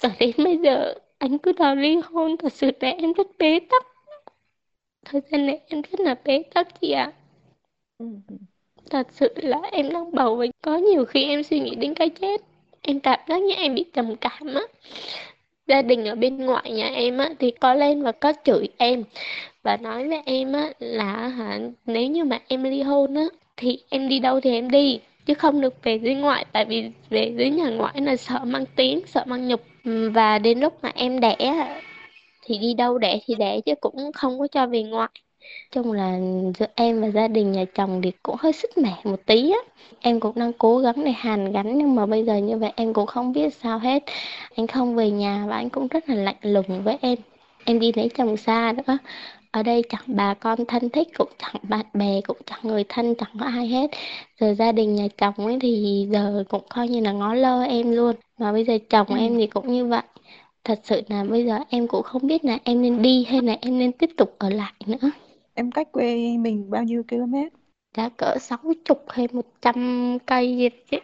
Cho 0.00 0.08
đến 0.20 0.30
bây 0.44 0.58
giờ 0.58 0.94
anh 1.18 1.38
cứ 1.38 1.52
đòi 1.52 1.76
ly 1.76 1.96
hôn 2.04 2.36
thật 2.36 2.52
sự 2.52 2.70
là 2.80 2.88
em 2.90 3.12
rất 3.12 3.26
bế 3.38 3.60
tắc. 3.70 3.86
Thời 5.04 5.20
gian 5.30 5.46
này 5.46 5.60
em 5.68 5.82
rất 5.82 6.00
là 6.00 6.14
bế 6.24 6.42
tắc 6.54 6.80
chị 6.80 6.90
ạ. 6.92 7.12
Ừ, 7.98 8.06
ừ 8.28 8.36
thật 8.92 9.06
sự 9.10 9.34
là 9.36 9.58
em 9.72 9.92
đang 9.92 10.12
bầu 10.12 10.36
và 10.36 10.46
có 10.62 10.76
nhiều 10.76 11.04
khi 11.04 11.28
em 11.28 11.42
suy 11.42 11.60
nghĩ 11.60 11.74
đến 11.74 11.94
cái 11.94 12.08
chết. 12.08 12.40
Em 12.82 13.00
cảm 13.00 13.18
giác 13.28 13.42
như 13.42 13.54
em 13.54 13.74
bị 13.74 13.84
trầm 13.92 14.16
cảm 14.16 14.54
á. 14.54 14.62
Gia 15.66 15.82
đình 15.82 16.04
ở 16.04 16.14
bên 16.14 16.36
ngoại 16.36 16.70
nhà 16.70 16.86
em 16.86 17.18
á, 17.18 17.30
thì 17.38 17.50
có 17.50 17.74
lên 17.74 18.02
và 18.02 18.12
có 18.12 18.32
chửi 18.44 18.68
em. 18.76 19.04
Và 19.62 19.76
nói 19.76 20.08
với 20.08 20.22
em 20.26 20.52
á 20.52 20.72
là 20.78 21.28
hả, 21.28 21.58
nếu 21.86 22.06
như 22.06 22.24
mà 22.24 22.38
em 22.48 22.62
ly 22.62 22.82
hôn 22.82 23.14
á, 23.14 23.24
thì 23.56 23.78
em 23.88 24.08
đi 24.08 24.18
đâu 24.18 24.40
thì 24.40 24.50
em 24.50 24.70
đi, 24.70 25.00
chứ 25.26 25.34
không 25.34 25.60
được 25.60 25.74
về 25.82 25.98
dưới 26.02 26.14
ngoại. 26.14 26.44
Tại 26.52 26.64
vì 26.64 26.90
về 27.10 27.34
dưới 27.38 27.50
nhà 27.50 27.68
ngoại 27.68 27.94
là 28.00 28.16
sợ 28.16 28.40
mang 28.44 28.64
tiếng, 28.76 29.00
sợ 29.06 29.24
mang 29.26 29.48
nhục. 29.48 29.60
Và 30.12 30.38
đến 30.38 30.60
lúc 30.60 30.78
mà 30.82 30.92
em 30.94 31.20
đẻ 31.20 31.36
thì 32.44 32.58
đi 32.58 32.74
đâu 32.74 32.98
đẻ 32.98 33.20
thì 33.26 33.34
đẻ 33.34 33.60
chứ 33.60 33.74
cũng 33.80 34.12
không 34.12 34.38
có 34.38 34.46
cho 34.46 34.66
về 34.66 34.82
ngoại 34.82 35.10
chung 35.72 35.92
là 35.92 36.18
giữa 36.58 36.66
em 36.74 37.00
và 37.00 37.10
gia 37.10 37.28
đình 37.28 37.52
nhà 37.52 37.64
chồng 37.74 38.02
thì 38.02 38.12
cũng 38.22 38.36
hơi 38.38 38.52
sức 38.52 38.78
mẻ 38.78 38.94
một 39.04 39.26
tí 39.26 39.50
á. 39.50 39.58
Em 40.00 40.20
cũng 40.20 40.32
đang 40.38 40.52
cố 40.52 40.78
gắng 40.78 41.04
để 41.04 41.12
hàn 41.12 41.52
gắn 41.52 41.78
nhưng 41.78 41.94
mà 41.94 42.06
bây 42.06 42.24
giờ 42.24 42.36
như 42.36 42.58
vậy 42.58 42.72
em 42.76 42.92
cũng 42.92 43.06
không 43.06 43.32
biết 43.32 43.54
sao 43.54 43.78
hết. 43.78 44.02
Anh 44.56 44.66
không 44.66 44.94
về 44.94 45.10
nhà 45.10 45.44
và 45.48 45.56
anh 45.56 45.68
cũng 45.68 45.88
rất 45.88 46.08
là 46.08 46.14
lạnh 46.14 46.36
lùng 46.42 46.82
với 46.84 46.98
em. 47.00 47.18
Em 47.64 47.80
đi 47.80 47.92
lấy 47.92 48.08
chồng 48.08 48.36
xa 48.36 48.74
nữa. 48.86 48.98
Ở 49.50 49.62
đây 49.62 49.82
chẳng 49.88 50.02
bà 50.06 50.34
con 50.34 50.64
thân 50.64 50.88
thích 50.88 51.08
cũng 51.18 51.28
chẳng 51.38 51.54
bạn 51.62 51.86
bè 51.94 52.20
cũng 52.26 52.36
chẳng 52.46 52.60
người 52.62 52.84
thân 52.88 53.14
chẳng 53.14 53.32
có 53.40 53.46
ai 53.46 53.66
hết. 53.66 53.90
Giờ 54.40 54.54
gia 54.54 54.72
đình 54.72 54.94
nhà 54.94 55.08
chồng 55.18 55.34
ấy 55.46 55.58
thì 55.60 56.06
giờ 56.10 56.44
cũng 56.48 56.62
coi 56.74 56.88
như 56.88 57.00
là 57.00 57.12
ngó 57.12 57.34
lơ 57.34 57.62
em 57.62 57.92
luôn. 57.92 58.16
Và 58.38 58.52
bây 58.52 58.64
giờ 58.64 58.78
chồng 58.90 59.06
ừ. 59.06 59.16
em 59.18 59.36
thì 59.38 59.46
cũng 59.46 59.72
như 59.72 59.86
vậy. 59.86 60.02
Thật 60.64 60.80
sự 60.84 61.02
là 61.08 61.24
bây 61.24 61.44
giờ 61.44 61.58
em 61.68 61.88
cũng 61.88 62.02
không 62.02 62.26
biết 62.26 62.44
là 62.44 62.58
em 62.64 62.82
nên 62.82 63.02
đi 63.02 63.24
hay 63.24 63.42
là 63.42 63.56
em 63.60 63.78
nên 63.78 63.92
tiếp 63.92 64.10
tục 64.16 64.34
ở 64.38 64.50
lại 64.50 64.72
nữa 64.86 65.10
em 65.54 65.70
cách 65.72 65.92
quê 65.92 66.36
mình 66.38 66.70
bao 66.70 66.82
nhiêu 66.84 67.02
km? 67.08 67.34
Đã 67.96 68.08
cỡ 68.16 68.34
60 68.40 68.74
hay 69.08 69.28
100 69.32 70.18
cây 70.26 70.56
gì 70.56 70.68
chứ 70.90 70.98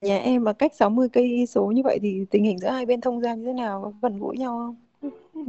nhà 0.00 0.18
em 0.18 0.44
mà 0.44 0.52
cách 0.52 0.74
60 0.74 1.08
cây 1.12 1.46
số 1.46 1.66
như 1.66 1.82
vậy 1.84 1.98
thì 2.02 2.24
tình 2.30 2.44
hình 2.44 2.58
giữa 2.58 2.68
hai 2.70 2.86
bên 2.86 3.00
thông 3.00 3.20
gia 3.20 3.34
như 3.34 3.44
thế 3.46 3.52
nào? 3.52 3.82
Có 3.82 3.92
gần 4.02 4.18
gũi 4.18 4.36
nhau 4.38 4.58
không? 4.58 4.76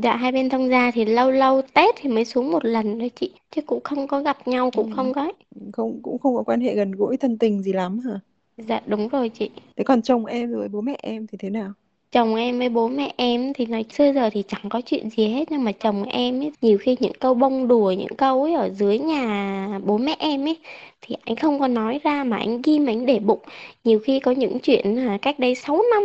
Dạ 0.03 0.15
hai 0.15 0.31
bên 0.31 0.49
thông 0.49 0.69
gia 0.69 0.91
thì 0.91 1.05
lâu 1.05 1.31
lâu 1.31 1.61
Tết 1.73 1.95
thì 1.97 2.09
mới 2.09 2.25
xuống 2.25 2.51
một 2.51 2.65
lần 2.65 2.99
thôi 2.99 3.11
chị. 3.15 3.33
Chứ 3.51 3.61
cũng 3.61 3.83
không 3.83 4.07
có 4.07 4.21
gặp 4.21 4.47
nhau 4.47 4.71
cũng 4.71 4.87
ừ. 4.87 4.91
không 4.91 5.13
có 5.13 5.31
không 5.73 5.99
cũng 6.03 6.19
không 6.19 6.35
có 6.35 6.43
quan 6.43 6.61
hệ 6.61 6.75
gần 6.75 6.91
gũi 6.91 7.17
thân 7.17 7.37
tình 7.37 7.63
gì 7.63 7.73
lắm 7.73 7.99
hả? 7.99 8.19
Dạ 8.57 8.81
đúng 8.87 9.07
rồi 9.09 9.29
chị. 9.29 9.49
Thế 9.75 9.83
còn 9.83 10.01
chồng 10.01 10.25
em 10.25 10.51
rồi 10.51 10.67
bố 10.69 10.81
mẹ 10.81 10.95
em 11.03 11.27
thì 11.27 11.37
thế 11.37 11.49
nào 11.49 11.73
chồng 12.17 12.35
em 12.35 12.59
với 12.59 12.69
bố 12.69 12.87
mẹ 12.87 13.13
em 13.17 13.53
thì 13.53 13.65
nói 13.65 13.85
xưa 13.89 14.13
giờ 14.13 14.29
thì 14.33 14.43
chẳng 14.47 14.69
có 14.69 14.81
chuyện 14.85 15.09
gì 15.09 15.27
hết 15.27 15.51
nhưng 15.51 15.63
mà 15.63 15.71
chồng 15.71 16.03
em 16.03 16.39
ấy, 16.43 16.51
nhiều 16.61 16.77
khi 16.77 16.97
những 16.99 17.13
câu 17.19 17.33
bông 17.33 17.67
đùa 17.67 17.91
những 17.91 18.15
câu 18.17 18.43
ấy 18.43 18.53
ở 18.53 18.69
dưới 18.69 18.99
nhà 18.99 19.79
bố 19.85 19.97
mẹ 19.97 20.15
em 20.19 20.47
ấy 20.47 20.57
thì 21.01 21.15
anh 21.25 21.35
không 21.35 21.59
có 21.59 21.67
nói 21.67 21.99
ra 22.03 22.23
mà 22.23 22.37
anh 22.37 22.61
ghi 22.63 22.79
mà 22.79 22.91
anh 22.91 23.05
để 23.05 23.19
bụng. 23.19 23.39
Nhiều 23.83 23.99
khi 23.99 24.19
có 24.19 24.31
những 24.31 24.59
chuyện 24.59 24.97
cách 25.21 25.39
đây 25.39 25.55
6 25.55 25.81
năm 25.91 26.03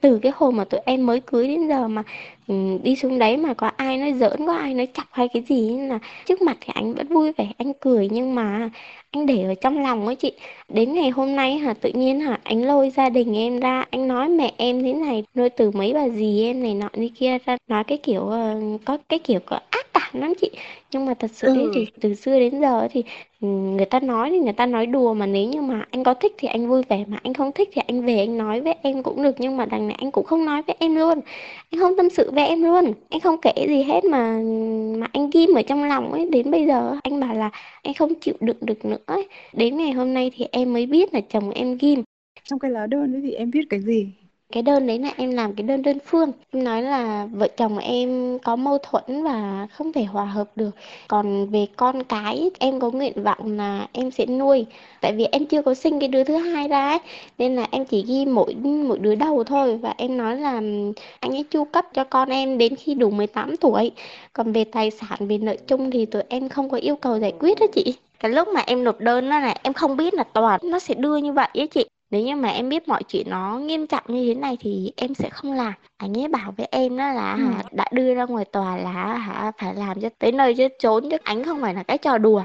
từ 0.00 0.18
cái 0.22 0.32
hồi 0.34 0.52
mà 0.52 0.64
tụi 0.64 0.80
em 0.86 1.06
mới 1.06 1.20
cưới 1.20 1.48
đến 1.48 1.68
giờ 1.68 1.88
mà 1.88 2.02
ừ, 2.48 2.54
đi 2.82 2.96
xuống 2.96 3.18
đấy 3.18 3.36
mà 3.36 3.54
có 3.54 3.70
ai 3.76 3.96
nói 3.98 4.12
giỡn 4.12 4.46
có 4.46 4.52
ai 4.56 4.74
nói 4.74 4.88
chọc 4.94 5.06
hay 5.12 5.28
cái 5.32 5.42
gì 5.48 5.76
là 5.76 5.98
trước 6.26 6.42
mặt 6.42 6.56
thì 6.60 6.72
anh 6.74 6.94
vẫn 6.94 7.06
vui 7.08 7.32
vẻ 7.32 7.46
anh 7.58 7.72
cười. 7.80 8.08
Nhưng 8.12 8.34
mà 8.34 8.70
anh 9.10 9.26
để 9.26 9.42
ở 9.44 9.54
trong 9.54 9.82
lòng 9.82 10.06
ấy 10.06 10.16
chị. 10.16 10.32
Đến 10.68 10.92
ngày 10.94 11.10
hôm 11.10 11.36
nay 11.36 11.58
hả 11.58 11.74
tự 11.74 11.90
nhiên 11.94 12.20
hả 12.20 12.38
anh 12.44 12.62
lôi 12.66 12.90
gia 12.90 13.08
đình 13.10 13.36
em 13.36 13.60
ra 13.60 13.84
anh 13.90 14.08
nói 14.08 14.28
mẹ 14.28 14.52
em 14.56 14.82
thế 14.82 14.92
này 14.92 15.24
nuôi 15.34 15.48
từ 15.50 15.70
mấy 15.70 15.92
bà 15.94 16.08
dì 16.08 16.42
em 16.44 16.62
này 16.62 16.74
nọ 16.74 16.88
như 16.94 17.08
kia 17.16 17.38
ra. 17.46 17.56
Nói 17.68 17.84
cái 17.84 17.98
kiểu 17.98 18.28
ờ, 18.28 18.60
có 18.84 18.98
cái 19.08 19.18
kiểu 19.18 19.40
cảm 20.12 20.22
lắm 20.22 20.32
chị. 20.40 20.50
Nhưng 20.92 21.06
mà 21.06 21.14
thật 21.14 21.30
sự 21.34 21.48
ừ. 21.48 21.70
thì 21.74 21.86
từ 22.00 22.14
xưa 22.14 22.38
đến 22.38 22.60
giờ 22.60 22.88
thì 22.90 23.02
ừ, 23.40 23.48
người 23.48 23.86
ta 23.86 24.00
nói 24.00 24.30
thì 24.30 24.38
người 24.38 24.52
ta 24.52 24.66
nói 24.66 24.86
đùa 24.86 25.14
mà 25.14 25.26
nếu 25.26 25.48
như 25.48 25.60
mà 25.60 25.86
anh 25.90 26.04
có 26.04 26.14
thích 26.14 26.32
thì 26.38 26.48
anh 26.48 26.68
vui 26.68 26.82
vẻ 26.88 27.04
mà 27.08 27.18
anh 27.22 27.34
không 27.34 27.52
thích 27.52 27.68
thì 27.72 27.82
anh 27.86 28.06
về 28.06 28.18
anh 28.18 28.38
nói 28.38 28.60
với 28.60 28.74
em 28.82 29.02
cũng 29.02 29.22
được 29.22 29.34
nhưng 29.38 29.56
mà 29.56 29.66
đằng 29.66 29.88
này 29.88 29.96
anh 30.00 30.10
cũng 30.10 30.24
không 30.24 30.44
nói 30.44 30.62
với 30.66 30.76
em 30.78 30.96
luôn. 30.96 31.20
Anh 31.70 31.80
không 31.80 31.96
tâm 31.96 32.10
sự 32.10 32.30
với 32.30 32.46
em 32.46 32.62
luôn. 32.62 32.92
Anh 33.10 33.20
không 33.20 33.36
kể 33.42 33.66
gì 33.68 33.82
hết 33.82 34.04
mà 34.04 34.40
mà 34.98 35.06
anh 35.12 35.30
ghim 35.30 35.54
ở 35.54 35.62
trong 35.62 35.84
lòng 35.84 36.12
ấy. 36.12 36.28
Đến 36.32 36.50
bây 36.50 36.66
giờ 36.66 36.96
anh 37.02 37.20
bảo 37.20 37.34
là 37.34 37.50
anh 37.82 37.94
không 37.94 38.14
chịu 38.14 38.34
đựng 38.40 38.58
được 38.60 38.84
nữa 38.84 38.98
ấy. 39.06 39.28
đến 39.52 39.76
ngày 39.76 39.92
hôm 39.92 40.14
nay 40.14 40.30
thì 40.36 40.46
em 40.52 40.72
mới 40.72 40.86
biết 40.86 41.14
là 41.14 41.20
chồng 41.20 41.50
em 41.50 41.76
ghim. 41.80 42.02
Trong 42.44 42.58
cái 42.58 42.70
lá 42.70 42.86
đơn 42.86 43.14
ấy 43.14 43.20
thì 43.22 43.32
em 43.32 43.50
viết 43.50 43.62
cái 43.70 43.80
gì 43.80 44.06
cái 44.52 44.62
đơn 44.62 44.86
đấy 44.86 44.98
là 44.98 45.10
em 45.16 45.30
làm 45.30 45.54
cái 45.54 45.64
đơn 45.66 45.82
đơn 45.82 45.98
phương. 46.06 46.32
Em 46.52 46.64
nói 46.64 46.82
là 46.82 47.26
vợ 47.32 47.48
chồng 47.56 47.78
em 47.78 48.38
có 48.38 48.56
mâu 48.56 48.78
thuẫn 48.78 49.24
và 49.24 49.66
không 49.72 49.92
thể 49.92 50.04
hòa 50.04 50.24
hợp 50.24 50.50
được. 50.56 50.70
Còn 51.08 51.46
về 51.50 51.66
con 51.76 52.02
cái, 52.04 52.50
em 52.58 52.80
có 52.80 52.90
nguyện 52.90 53.22
vọng 53.22 53.56
là 53.56 53.88
em 53.92 54.10
sẽ 54.10 54.26
nuôi. 54.26 54.66
Tại 55.00 55.12
vì 55.12 55.24
em 55.24 55.46
chưa 55.46 55.62
có 55.62 55.74
sinh 55.74 56.00
cái 56.00 56.08
đứa 56.08 56.24
thứ 56.24 56.36
hai 56.36 56.68
ra 56.68 56.88
ấy, 56.90 56.98
nên 57.38 57.56
là 57.56 57.66
em 57.70 57.84
chỉ 57.84 58.02
ghi 58.08 58.26
mỗi 58.26 58.54
mỗi 58.54 58.98
đứa 58.98 59.14
đầu 59.14 59.44
thôi. 59.44 59.76
Và 59.78 59.94
em 59.96 60.16
nói 60.16 60.36
là 60.36 60.58
ừ, 60.58 60.92
anh 61.20 61.32
ấy 61.32 61.44
chu 61.50 61.64
cấp 61.64 61.84
cho 61.94 62.04
con 62.04 62.28
em 62.28 62.58
đến 62.58 62.76
khi 62.76 62.94
đủ 62.94 63.10
18 63.10 63.56
tuổi. 63.56 63.90
Còn 64.32 64.52
về 64.52 64.64
tài 64.64 64.90
sản, 64.90 65.28
về 65.28 65.38
nợ 65.38 65.56
chung 65.66 65.90
thì 65.90 66.06
tụi 66.06 66.22
em 66.28 66.48
không 66.48 66.70
có 66.70 66.76
yêu 66.76 66.96
cầu 66.96 67.18
giải 67.18 67.32
quyết 67.40 67.60
đó 67.60 67.66
chị. 67.74 67.94
Cái 68.20 68.30
lúc 68.32 68.48
mà 68.48 68.60
em 68.66 68.84
nộp 68.84 69.00
đơn 69.00 69.30
đó 69.30 69.38
là 69.40 69.54
em 69.62 69.72
không 69.72 69.96
biết 69.96 70.14
là 70.14 70.24
tòa 70.24 70.58
nó 70.62 70.78
sẽ 70.78 70.94
đưa 70.94 71.16
như 71.16 71.32
vậy 71.32 71.48
á 71.54 71.66
chị 71.74 71.84
nếu 72.10 72.22
như 72.22 72.36
mà 72.36 72.48
em 72.48 72.68
biết 72.68 72.88
mọi 72.88 73.02
chuyện 73.08 73.30
nó 73.30 73.58
nghiêm 73.58 73.86
trọng 73.86 74.04
như 74.08 74.26
thế 74.28 74.34
này 74.40 74.56
thì 74.60 74.92
em 74.96 75.14
sẽ 75.14 75.30
không 75.30 75.52
làm. 75.52 75.72
Anh 75.96 76.18
ấy 76.18 76.28
bảo 76.28 76.54
với 76.56 76.66
em 76.70 76.96
đó 76.96 77.12
là 77.12 77.32
Ừ. 77.32 77.38
hả 77.38 77.62
đã 77.72 77.84
đưa 77.92 78.14
ra 78.14 78.24
ngoài 78.24 78.44
tòa 78.44 78.76
là 78.76 78.90
hả 79.18 79.52
phải 79.58 79.74
làm 79.74 80.00
cho 80.00 80.08
tới 80.18 80.32
nơi 80.32 80.54
chứ 80.54 80.68
trốn 80.78 81.10
chứ 81.10 81.16
anh 81.24 81.44
không 81.44 81.60
phải 81.60 81.74
là 81.74 81.82
cái 81.82 81.98
trò 81.98 82.18
đùa. 82.18 82.42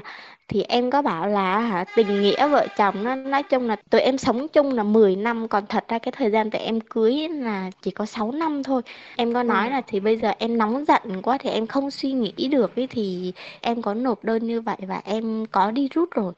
Thì 0.48 0.62
em 0.62 0.90
có 0.90 1.02
bảo 1.02 1.26
là 1.28 1.58
hả 1.58 1.84
tình 1.94 2.20
nghĩa 2.20 2.48
vợ 2.48 2.66
chồng 2.76 3.04
nó 3.04 3.14
nói 3.14 3.42
chung 3.42 3.68
là 3.68 3.76
tụi 3.90 4.00
em 4.00 4.18
sống 4.18 4.48
chung 4.48 4.72
là 4.72 4.82
10 4.82 5.16
năm 5.16 5.48
còn 5.48 5.66
thật 5.66 5.84
ra 5.88 5.98
cái 5.98 6.12
thời 6.12 6.30
gian 6.30 6.50
tụi 6.50 6.60
em 6.60 6.80
cưới 6.80 7.28
là 7.28 7.70
chỉ 7.82 7.90
có 7.90 8.06
6 8.06 8.32
năm 8.32 8.62
thôi. 8.62 8.82
Em 9.16 9.34
có 9.34 9.42
nói 9.42 9.66
Ừ. 9.66 9.70
là 9.70 9.80
thì 9.86 10.00
bây 10.00 10.16
giờ 10.18 10.32
em 10.38 10.58
nóng 10.58 10.84
giận 10.88 11.02
quá 11.22 11.38
thì 11.38 11.50
em 11.50 11.66
không 11.66 11.90
suy 11.90 12.12
nghĩ 12.12 12.48
được 12.48 12.76
ấy 12.76 12.86
thì 12.86 13.32
em 13.60 13.82
có 13.82 13.94
nộp 13.94 14.24
đơn 14.24 14.46
như 14.46 14.60
vậy 14.60 14.76
và 14.88 15.02
em 15.04 15.46
có 15.46 15.70
đi 15.70 15.88
rút 15.94 16.10
rồi. 16.10 16.32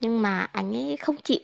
Nhưng 0.00 0.22
mà 0.22 0.48
anh 0.52 0.72
ấy 0.76 0.96
không 0.96 1.16
chịu 1.16 1.38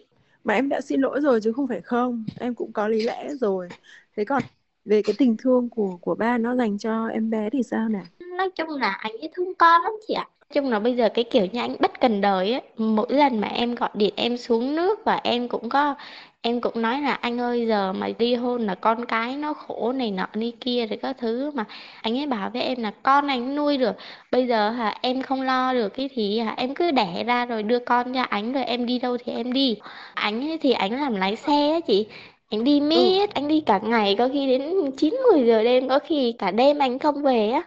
mà 0.44 0.54
em 0.54 0.68
đã 0.68 0.80
xin 0.80 1.00
lỗi 1.00 1.20
rồi 1.20 1.40
chứ 1.40 1.52
không 1.52 1.68
phải 1.68 1.80
không. 1.80 2.24
Em 2.40 2.54
cũng 2.54 2.72
có 2.72 2.88
lý 2.88 3.02
lẽ 3.02 3.28
rồi. 3.40 3.68
Thế 4.16 4.24
còn 4.24 4.42
về 4.84 5.02
cái 5.02 5.14
tình 5.18 5.36
thương 5.36 5.68
của 5.70 5.96
của 6.00 6.14
ba 6.14 6.38
nó 6.38 6.56
dành 6.56 6.78
cho 6.78 7.06
em 7.06 7.30
bé 7.30 7.50
thì 7.50 7.62
sao 7.62 7.88
nè? 7.88 8.00
nói 8.40 8.50
chung 8.50 8.68
là 8.68 8.90
anh 8.90 9.12
ấy 9.12 9.30
thương 9.34 9.54
con 9.54 9.82
lắm 9.82 9.92
chị 10.08 10.14
ạ 10.14 10.28
à 10.39 10.39
chung 10.54 10.70
là 10.70 10.78
bây 10.78 10.96
giờ 10.96 11.08
cái 11.14 11.24
kiểu 11.30 11.46
như 11.52 11.60
anh 11.60 11.76
bất 11.80 12.00
cần 12.00 12.20
đời 12.20 12.52
ấy 12.52 12.62
mỗi 12.76 13.06
lần 13.10 13.40
mà 13.40 13.48
em 13.48 13.74
gọi 13.74 13.90
điện 13.94 14.14
em 14.16 14.36
xuống 14.36 14.76
nước 14.76 15.00
và 15.04 15.20
em 15.24 15.48
cũng 15.48 15.68
có 15.68 15.94
em 16.42 16.60
cũng 16.60 16.82
nói 16.82 17.00
là 17.00 17.12
anh 17.12 17.40
ơi 17.40 17.66
giờ 17.68 17.92
mà 17.92 18.08
ly 18.18 18.34
hôn 18.34 18.66
là 18.66 18.74
con 18.74 19.04
cái 19.06 19.36
nó 19.36 19.54
khổ 19.54 19.92
này 19.92 20.10
nọ 20.10 20.26
đi 20.34 20.50
kia 20.60 20.86
rồi 20.86 20.98
các 21.02 21.16
thứ 21.18 21.50
mà 21.54 21.64
anh 22.02 22.18
ấy 22.18 22.26
bảo 22.26 22.50
với 22.50 22.62
em 22.62 22.82
là 22.82 22.90
con 23.02 23.26
anh 23.28 23.54
nuôi 23.56 23.76
được 23.76 23.96
bây 24.30 24.46
giờ 24.46 24.70
hả 24.70 24.94
em 25.02 25.22
không 25.22 25.42
lo 25.42 25.72
được 25.74 25.88
cái 25.88 26.08
thì 26.14 26.38
hả 26.40 26.54
em 26.56 26.74
cứ 26.74 26.90
đẻ 26.90 27.24
ra 27.24 27.46
rồi 27.46 27.62
đưa 27.62 27.78
con 27.78 28.14
cho 28.14 28.22
anh 28.22 28.52
rồi 28.52 28.64
em 28.64 28.86
đi 28.86 28.98
đâu 28.98 29.16
thì 29.24 29.32
em 29.32 29.52
đi 29.52 29.76
anh 30.14 30.40
ấy 30.48 30.58
thì 30.58 30.72
anh 30.72 31.00
làm 31.00 31.14
lái 31.16 31.36
xe 31.36 31.70
á 31.72 31.80
chị 31.86 32.06
anh 32.50 32.64
đi 32.64 32.80
Ừ. 32.92 33.10
miết 33.10 33.34
anh 33.34 33.48
đi 33.48 33.60
cả 33.66 33.78
ngày 33.82 34.14
có 34.18 34.28
khi 34.32 34.46
đến 34.46 34.90
chín 34.96 35.14
mười 35.32 35.46
giờ 35.46 35.62
đêm 35.64 35.88
có 35.88 35.98
khi 35.98 36.32
cả 36.38 36.50
đêm 36.50 36.78
anh 36.78 36.98
không 36.98 37.22
về 37.22 37.50
á 37.50 37.62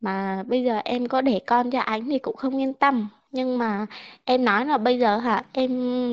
mà 0.00 0.42
bây 0.46 0.64
giờ 0.64 0.78
em 0.84 1.08
có 1.08 1.20
để 1.20 1.40
con 1.46 1.70
cho 1.70 1.80
anh 1.80 2.04
thì 2.04 2.18
cũng 2.18 2.36
không 2.36 2.56
yên 2.60 2.74
tâm 2.74 3.08
nhưng 3.30 3.58
mà 3.58 3.86
em 4.24 4.44
nói 4.44 4.66
là 4.66 4.78
bây 4.78 4.98
giờ 4.98 5.16
hả 5.18 5.44
em 5.52 5.70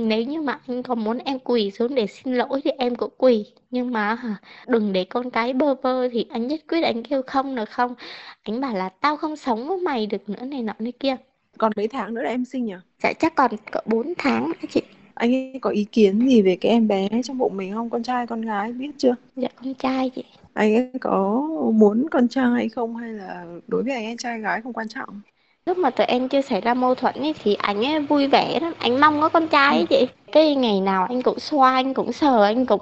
nếu 0.10 0.24
như 0.24 0.42
mà 0.42 0.60
anh 0.68 0.84
có 0.84 0.96
muốn 0.96 1.18
em 1.18 1.40
quỳ 1.40 1.72
xuống 1.72 1.96
để 1.96 2.08
xin 2.08 2.34
lỗi 2.36 2.62
thì 2.64 2.72
em 2.78 2.96
cũng 2.96 3.14
quỳ 3.18 3.46
nhưng 3.72 3.92
mà 3.94 4.16
hả 4.16 4.36
đừng 4.68 4.94
để 4.94 5.04
con 5.06 5.30
cái 5.30 5.54
bơ 5.54 5.76
vơ 5.76 6.10
thì 6.12 6.26
anh 6.30 6.48
nhất 6.48 6.62
quyết 6.68 6.82
anh 6.82 7.04
kêu 7.04 7.22
không 7.28 7.56
là 7.56 7.66
không 7.66 7.96
anh 8.44 8.62
bảo 8.62 8.74
là 8.76 8.90
tao 8.90 9.18
không 9.18 9.36
sống 9.36 9.68
với 9.68 9.78
mày 9.78 10.06
được 10.08 10.30
nữa 10.30 10.46
này 10.46 10.64
nọ 10.64 10.74
này 10.80 10.94
kia 11.00 11.16
Còn 11.58 11.72
mấy 11.76 11.88
tháng 11.88 12.14
nữa 12.14 12.22
là 12.22 12.30
em 12.30 12.46
sinh 12.46 12.66
nhỉ? 12.66 12.74
dạ 13.04 13.14
chắc 13.20 13.36
còn 13.36 13.52
cỡ 13.72 13.80
4 13.86 14.14
tháng 14.18 14.50
nữa 14.50 14.68
chị 14.70 14.82
Anh 15.14 15.34
ấy 15.36 15.60
có 15.62 15.70
ý 15.70 15.84
kiến 15.92 16.28
gì 16.30 16.42
về 16.42 16.58
cái 16.62 16.72
em 16.72 16.88
bé 16.88 17.10
trong 17.24 17.38
bụng 17.38 17.58
mình 17.58 17.74
không? 17.74 17.90
Con 17.90 18.04
trai, 18.04 18.28
con 18.28 18.42
gái 18.42 18.74
biết 18.74 18.92
chưa? 18.98 19.16
dạ 19.36 19.48
con 19.56 19.74
trai 19.74 20.10
chị 20.10 20.24
Anh 20.56 20.76
ấy 20.76 20.92
có 21.02 21.42
muốn 21.74 22.08
con 22.12 22.28
trai 22.28 22.46
hay 22.56 22.70
không 22.70 22.96
hay 22.96 23.14
là 23.14 23.46
đối 23.68 23.84
với 23.84 23.94
anh 23.94 24.06
ấy 24.06 24.16
trai 24.20 24.40
gái 24.42 24.62
không 24.62 24.74
quan 24.74 24.88
trọng? 24.88 25.22
lúc 25.66 25.78
mà 25.78 25.90
tụi 25.90 26.06
em 26.06 26.30
chưa 26.30 26.42
xảy 26.42 26.62
ra 26.62 26.74
mâu 26.74 26.96
thuẫn 26.96 27.16
ấy, 27.16 27.34
thì 27.44 27.56
anh 27.56 27.86
ấy 27.86 28.00
vui 28.00 28.28
vẻ 28.28 28.60
lắm 28.62 28.74
anh 28.80 29.00
mong 29.02 29.22
có 29.22 29.30
con 29.30 29.48
trai 29.48 29.78
ấy 29.78 29.86
chị 29.90 30.08
cái 30.32 30.56
ngày 30.56 30.82
nào 30.82 31.06
anh 31.10 31.22
cũng 31.22 31.40
xoa 31.40 31.74
anh 31.74 31.94
cũng 31.94 32.14
sờ 32.14 32.44
anh 32.44 32.66
cũng 32.66 32.82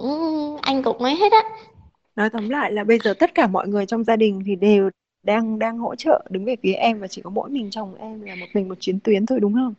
anh 0.61 0.83
cũng 0.83 0.97
ấy 0.97 1.15
hết 1.15 1.31
á 1.31 1.39
Nói 2.15 2.29
tóm 2.29 2.49
lại 2.49 2.71
là 2.71 2.83
bây 2.83 2.99
giờ 2.99 3.13
tất 3.19 3.35
cả 3.35 3.47
mọi 3.47 3.67
người 3.67 3.85
trong 3.85 4.03
gia 4.03 4.15
đình 4.15 4.41
thì 4.45 4.55
đều 4.55 4.89
đang 5.23 5.59
đang 5.59 5.77
hỗ 5.77 5.95
trợ 5.95 6.25
đứng 6.29 6.45
về 6.45 6.55
phía 6.63 6.73
em 6.73 6.99
và 6.99 7.07
chỉ 7.07 7.21
có 7.21 7.29
mỗi 7.29 7.49
mình 7.49 7.69
chồng 7.71 7.95
em 7.95 8.21
là 8.21 8.35
một 8.35 8.45
mình 8.53 8.67
một 8.69 8.77
chiến 8.79 8.99
tuyến 9.03 9.25
thôi 9.25 9.39
đúng 9.39 9.53
không? 9.53 9.73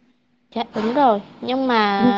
Dạ 0.54 0.62
đúng 0.75 0.94
rồi. 0.94 1.20
Nhưng 1.40 1.58
Ừ. 1.61 1.66
mà 1.66 2.12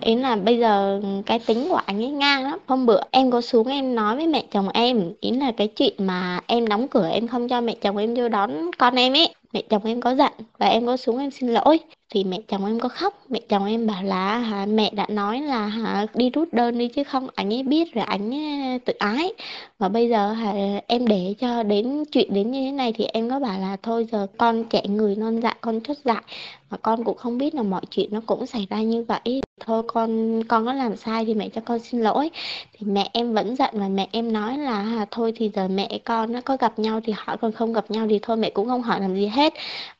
ý 0.00 0.16
là 0.16 0.36
bây 0.36 0.58
giờ 0.58 1.00
cái 1.26 1.38
tính 1.38 1.66
của 1.68 1.80
anh 1.86 2.02
ấy 2.02 2.10
ngang 2.10 2.42
lắm. 2.42 2.58
Hôm 2.66 2.86
bữa 2.86 3.00
em 3.10 3.30
có 3.30 3.40
xuống 3.40 3.66
em 3.66 3.94
nói 3.94 4.16
với 4.16 4.26
mẹ 4.26 4.42
chồng 4.52 4.68
em 4.68 5.12
Ý 5.20 5.30
là 5.30 5.52
cái 5.56 5.68
chuyện 5.68 5.94
mà 5.98 6.40
em 6.46 6.66
đóng 6.66 6.88
cửa 6.88 7.08
em 7.08 7.28
không 7.28 7.48
cho 7.48 7.60
mẹ 7.60 7.74
chồng 7.80 7.96
em 7.96 8.14
vô 8.14 8.28
đón 8.28 8.70
con 8.78 8.94
em 8.94 9.12
ấy 9.12 9.34
Mẹ 9.52 9.62
chồng 9.68 9.84
em 9.84 10.00
có 10.00 10.14
giận 10.14 10.32
và 10.58 10.66
em 10.66 10.86
có 10.86 10.96
xuống 10.96 11.18
em 11.18 11.30
xin 11.30 11.48
lỗi. 11.48 11.78
Thì 12.10 12.24
mẹ 12.24 12.38
chồng 12.48 12.66
em 12.66 12.80
có 12.80 12.88
khóc. 12.88 13.24
Mẹ 13.28 13.40
chồng 13.48 13.66
em 13.66 13.86
bảo 13.86 14.02
là 14.02 14.38
hả, 14.38 14.66
mẹ 14.66 14.90
đã 14.94 15.06
nói 15.08 15.40
là 15.40 15.66
hả, 15.66 16.06
đi 16.14 16.30
rút 16.30 16.48
đơn 16.52 16.78
đi 16.78 16.88
chứ 16.88 17.04
không? 17.04 17.28
Anh 17.34 17.52
ấy 17.52 17.62
biết 17.62 17.94
rồi 17.94 18.04
anh 18.04 18.34
ấy 18.34 18.78
tự 18.78 18.92
ái. 18.98 19.32
Và 19.78 19.88
bây 19.88 20.08
giờ 20.08 20.32
hả, 20.32 20.52
em 20.86 21.06
để 21.06 21.34
cho 21.40 21.62
đến 21.62 22.04
chuyện 22.12 22.34
đến 22.34 22.50
như 22.50 22.64
thế 22.66 22.72
này 22.72 22.92
Thì 22.92 23.04
em 23.04 23.30
có 23.30 23.40
bảo 23.40 23.60
là 23.60 23.76
thôi 23.82 24.06
giờ 24.12 24.26
con 24.38 24.64
trẻ 24.64 24.82
người 24.88 25.16
non 25.16 25.40
dạ 25.42 25.54
con 25.60 25.80
chút 25.80 25.96
dại 26.04 26.22
mà 26.70 26.76
con 26.82 27.04
cũng 27.04 27.16
không 27.16 27.38
biết 27.38 27.54
là 27.54 27.62
mọi 27.62 27.82
chuyện 27.90 28.08
nó 28.12 28.20
cũng 28.26 28.46
xảy 28.46 28.66
ra 28.70 28.82
như 28.82 29.04
vậy 29.08 29.40
thôi 29.60 29.82
con 29.86 30.42
con 30.48 30.66
có 30.66 30.72
làm 30.72 30.96
sai 30.96 31.24
thì 31.24 31.34
mẹ 31.34 31.48
cho 31.48 31.60
con 31.64 31.78
xin 31.78 32.00
lỗi. 32.00 32.30
Thì 32.72 32.86
mẹ 32.86 33.10
em 33.12 33.34
vẫn 33.34 33.56
giận 33.56 33.70
và 33.72 33.88
mẹ 33.88 34.08
em 34.12 34.32
nói 34.32 34.58
là 34.58 34.72
à, 34.72 35.06
thôi 35.10 35.32
thì 35.36 35.50
giờ 35.54 35.68
mẹ 35.68 35.98
con 36.04 36.32
nó 36.32 36.40
có 36.40 36.56
gặp 36.56 36.78
nhau 36.78 37.00
thì 37.04 37.12
hỏi 37.16 37.36
còn 37.40 37.52
không 37.52 37.72
gặp 37.72 37.90
nhau 37.90 38.06
thì 38.10 38.18
thôi 38.22 38.36
mẹ 38.36 38.50
cũng 38.50 38.68
không 38.68 38.82
hỏi 38.82 39.00
làm 39.00 39.14
gì 39.14 39.26
hết. 39.26 39.54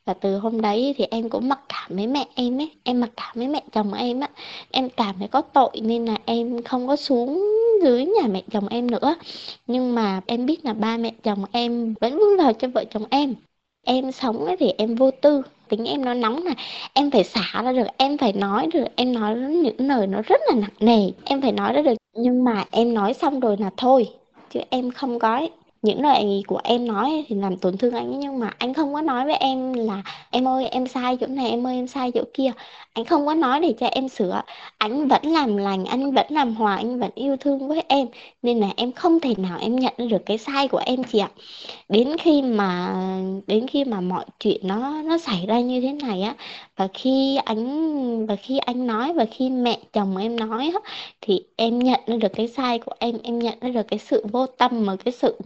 Và 0.04 0.14
từ 0.14 0.38
hôm 0.38 0.60
đấy 0.60 0.94
thì 0.98 1.04
em 1.10 1.28
cũng 1.28 1.48
mặc 1.48 1.60
cảm 1.68 1.96
với 1.96 2.06
mẹ 2.06 2.26
em 2.34 2.60
ấy, 2.60 2.70
em 2.84 3.00
mặc 3.00 3.10
cảm 3.16 3.32
với 3.34 3.48
mẹ 3.48 3.62
chồng 3.72 3.94
em 3.94 4.20
á. 4.20 4.28
Em 4.70 4.88
cảm 4.90 5.14
thấy 5.18 5.28
có 5.28 5.40
tội 5.40 5.80
nên 5.82 6.06
là 6.06 6.16
em 6.24 6.62
không 6.62 6.86
có 6.86 6.96
xuống 6.96 7.42
dưới 7.82 8.04
nhà 8.04 8.28
mẹ 8.28 8.42
chồng 8.50 8.68
em 8.68 8.90
nữa. 8.90 9.14
Nhưng 9.66 9.94
mà 9.94 10.20
em 10.26 10.46
biết 10.46 10.64
là 10.64 10.72
ba 10.72 10.96
mẹ 10.96 11.12
chồng 11.22 11.44
em 11.52 11.94
vẫn 12.00 12.18
vun 12.18 12.36
vào 12.38 12.52
cho 12.52 12.68
vợ 12.68 12.84
chồng 12.90 13.04
em 13.10 13.34
em 13.84 14.12
sống 14.12 14.44
ấy 14.44 14.56
thì 14.56 14.70
em 14.78 14.94
vô 14.94 15.10
tư 15.10 15.42
tính 15.68 15.84
em 15.84 16.04
nó 16.04 16.14
nóng 16.14 16.44
này, 16.44 16.54
em 16.94 17.10
phải 17.10 17.24
xả 17.24 17.62
ra 17.62 17.72
được, 17.72 17.86
em 17.96 18.18
phải 18.18 18.32
nói 18.32 18.66
được, 18.72 18.84
em 18.96 19.12
nói 19.12 19.34
những 19.36 19.76
lời 19.88 20.06
nó 20.06 20.22
rất 20.22 20.40
là 20.48 20.60
nặng 20.60 20.70
nề, 20.80 21.10
em 21.24 21.42
phải 21.42 21.52
nói 21.52 21.72
ra 21.72 21.82
được 21.82 21.94
nhưng 22.16 22.44
mà 22.44 22.64
em 22.70 22.94
nói 22.94 23.14
xong 23.14 23.40
rồi 23.40 23.56
là 23.60 23.70
thôi, 23.76 24.08
chứ 24.50 24.60
em 24.70 24.90
không 24.90 25.18
có 25.18 25.46
những 25.82 26.02
lời 26.02 26.42
của 26.46 26.60
em 26.64 26.86
nói 26.86 27.24
thì 27.28 27.36
làm 27.36 27.56
tổn 27.56 27.76
thương 27.76 27.94
anh 27.94 28.12
ấy, 28.12 28.16
nhưng 28.16 28.38
mà 28.38 28.50
anh 28.58 28.74
không 28.74 28.94
có 28.94 29.00
nói 29.02 29.24
với 29.24 29.34
em 29.36 29.72
là 29.72 30.02
em 30.30 30.48
ơi 30.48 30.66
em 30.66 30.86
sai 30.86 31.16
chỗ 31.20 31.26
này 31.26 31.50
em 31.50 31.66
ơi 31.66 31.76
em 31.76 31.86
sai 31.86 32.12
chỗ 32.12 32.24
kia. 32.34 32.52
Anh 32.92 33.04
không 33.04 33.26
có 33.26 33.34
nói 33.34 33.60
để 33.60 33.74
cho 33.80 33.86
em 33.86 34.08
sửa. 34.08 34.42
Anh 34.78 35.08
vẫn 35.08 35.22
làm 35.22 35.56
lành 35.56 35.84
anh 35.84 36.12
vẫn 36.12 36.26
làm 36.30 36.54
hòa 36.54 36.76
anh 36.76 37.00
vẫn 37.00 37.10
yêu 37.14 37.36
thương 37.36 37.68
với 37.68 37.82
em. 37.88 38.06
Nên 38.42 38.60
là 38.60 38.68
em 38.76 38.92
không 38.92 39.20
thể 39.20 39.34
nào 39.38 39.58
em 39.60 39.76
nhận 39.76 39.94
được 39.98 40.26
cái 40.26 40.38
sai 40.38 40.68
của 40.68 40.82
em 40.86 41.04
chị 41.04 41.18
ạ. 41.18 41.30
Đến 41.88 42.16
khi 42.18 42.42
mà 42.42 42.94
đến 43.46 43.66
khi 43.68 43.84
mà 43.84 44.00
mọi 44.00 44.24
chuyện 44.40 44.60
nó 44.68 45.02
nó 45.02 45.18
xảy 45.18 45.46
ra 45.46 45.60
như 45.60 45.80
thế 45.80 45.92
này 45.92 46.22
á 46.22 46.34
và 46.76 46.88
khi 46.94 47.36
anh 47.44 48.26
và 48.26 48.36
khi 48.36 48.58
anh 48.58 48.86
nói 48.86 49.12
và 49.12 49.24
khi 49.24 49.50
mẹ 49.50 49.78
chồng 49.92 50.16
em 50.16 50.36
nói 50.36 50.72
á 50.74 50.80
thì 51.20 51.42
em 51.56 51.78
nhận 51.78 52.00
được 52.06 52.28
cái 52.36 52.48
sai 52.48 52.78
của 52.78 52.92
em 52.98 53.18
em 53.22 53.38
nhận 53.38 53.58
được 53.74 53.88
cái 53.88 53.98
sự 53.98 54.26
vô 54.32 54.46
tâm 54.46 54.84
và 54.84 54.96
cái 54.96 55.12
sự 55.12 55.36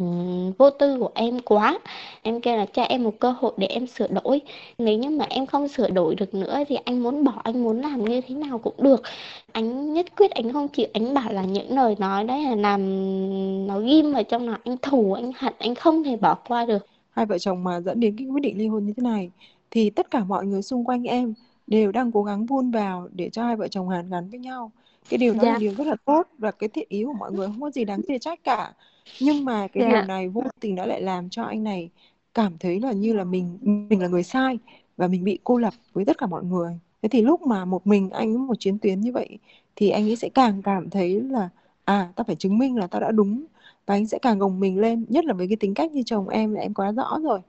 vô 0.58 0.70
tư 0.70 0.98
của 0.98 1.10
em 1.14 1.38
quá. 1.38 1.78
Em 2.22 2.40
kêu 2.40 2.56
là 2.56 2.66
cho 2.66 2.82
em 2.82 3.02
một 3.02 3.14
cơ 3.20 3.30
hội 3.30 3.52
để 3.56 3.66
em 3.66 3.86
sửa 3.86 4.08
đổi. 4.08 4.40
Nếu 4.78 4.98
như 4.98 5.10
mà 5.10 5.26
em 5.28 5.46
không 5.46 5.68
sửa 5.68 5.90
đổi 5.90 6.14
được 6.14 6.34
nữa 6.34 6.58
thì 6.68 6.76
anh 6.84 7.02
muốn 7.02 7.24
bỏ 7.24 7.32
anh 7.44 7.62
muốn 7.62 7.80
làm 7.80 8.04
như 8.04 8.20
thế 8.20 8.34
nào 8.34 8.58
cũng 8.58 8.74
được. 8.78 9.02
Anh 9.52 9.92
nhất 9.94 10.06
quyết 10.16 10.30
anh 10.30 10.52
không 10.52 10.68
chịu 10.68 10.86
anh 10.92 11.14
bảo 11.14 11.32
là 11.32 11.44
những 11.44 11.76
lời 11.76 11.96
nói 11.98 12.24
đấy 12.24 12.42
là 12.42 12.54
làm 12.54 12.80
nó 13.66 13.80
ghim 13.80 14.12
vào 14.12 14.22
trong 14.22 14.48
lòng 14.48 14.60
anh 14.64 14.76
thù 14.82 15.12
anh 15.12 15.32
hận 15.36 15.54
anh 15.58 15.74
không 15.74 16.04
thể 16.04 16.16
bỏ 16.16 16.34
qua 16.34 16.64
được. 16.66 16.86
Hai 17.10 17.26
vợ 17.26 17.38
chồng 17.38 17.64
mà 17.64 17.80
dẫn 17.80 18.00
đến 18.00 18.16
cái 18.18 18.26
quyết 18.26 18.40
định 18.40 18.58
ly 18.58 18.66
hôn 18.66 18.86
như 18.86 18.92
thế 18.96 19.02
này 19.02 19.30
thì 19.70 19.90
tất 19.90 20.10
cả 20.10 20.24
mọi 20.24 20.46
người 20.46 20.62
xung 20.62 20.84
quanh 20.84 21.04
em 21.04 21.34
đều 21.66 21.92
đang 21.92 22.12
cố 22.12 22.22
gắng 22.22 22.46
vun 22.46 22.70
vào 22.70 23.08
để 23.12 23.30
cho 23.30 23.44
hai 23.44 23.56
vợ 23.56 23.68
chồng 23.68 23.88
hàn 23.88 24.10
gắn 24.10 24.30
với 24.30 24.38
nhau. 24.38 24.72
Cái 25.08 25.18
điều 25.18 25.34
đó 25.34 25.42
là 25.42 25.52
dạ. 25.52 25.58
điều 25.58 25.74
rất 25.74 25.86
là 25.86 25.96
tốt 26.04 26.28
và 26.38 26.50
cái 26.50 26.68
thiện 26.68 26.86
ý 26.88 27.04
của 27.04 27.12
mọi 27.12 27.32
người 27.32 27.46
không 27.46 27.60
có 27.60 27.70
gì 27.70 27.84
đáng 27.84 28.00
chê 28.08 28.18
trách 28.18 28.44
cả. 28.44 28.72
Nhưng 29.20 29.44
mà 29.44 29.68
cái 29.68 29.84
điều 29.84 29.92
dạ 29.92 30.04
này 30.04 30.28
vô 30.28 30.42
tình 30.60 30.74
đã 30.74 30.86
lại 30.86 31.02
làm 31.02 31.30
cho 31.30 31.42
anh 31.42 31.64
này 31.64 31.90
cảm 32.34 32.58
thấy 32.60 32.80
là 32.80 32.92
như 32.92 33.12
là 33.12 33.24
mình 33.24 33.58
mình 33.88 34.00
là 34.00 34.08
người 34.08 34.22
sai 34.22 34.58
và 34.96 35.08
mình 35.08 35.24
bị 35.24 35.38
cô 35.44 35.58
lập 35.58 35.74
với 35.92 36.04
tất 36.04 36.18
cả 36.18 36.26
mọi 36.26 36.44
người. 36.44 36.78
Thế 37.02 37.08
thì 37.08 37.22
lúc 37.22 37.42
mà 37.42 37.64
một 37.64 37.86
mình 37.86 38.10
anh 38.10 38.32
với 38.32 38.46
một 38.46 38.54
chiến 38.58 38.78
tuyến 38.78 39.00
như 39.00 39.12
vậy 39.12 39.38
thì 39.76 39.90
anh 39.90 40.08
ấy 40.08 40.16
sẽ 40.16 40.28
càng 40.28 40.62
cảm 40.62 40.90
thấy 40.90 41.20
là 41.20 41.48
à 41.84 42.12
tao 42.16 42.24
phải 42.24 42.36
chứng 42.36 42.58
minh 42.58 42.76
là 42.76 42.86
tao 42.86 43.00
đã 43.00 43.10
đúng 43.10 43.44
và 43.86 43.94
anh 43.94 44.06
sẽ 44.06 44.18
càng 44.18 44.38
gồng 44.38 44.60
mình 44.60 44.80
lên 44.80 45.04
nhất 45.08 45.24
là 45.24 45.34
với 45.34 45.48
cái 45.48 45.56
tính 45.56 45.74
cách 45.74 45.92
như 45.92 46.02
chồng 46.06 46.28
em 46.28 46.54
là 46.54 46.60
em 46.60 46.74
quá 46.74 46.92
rõ 46.92 47.18
rồi. 47.22 47.40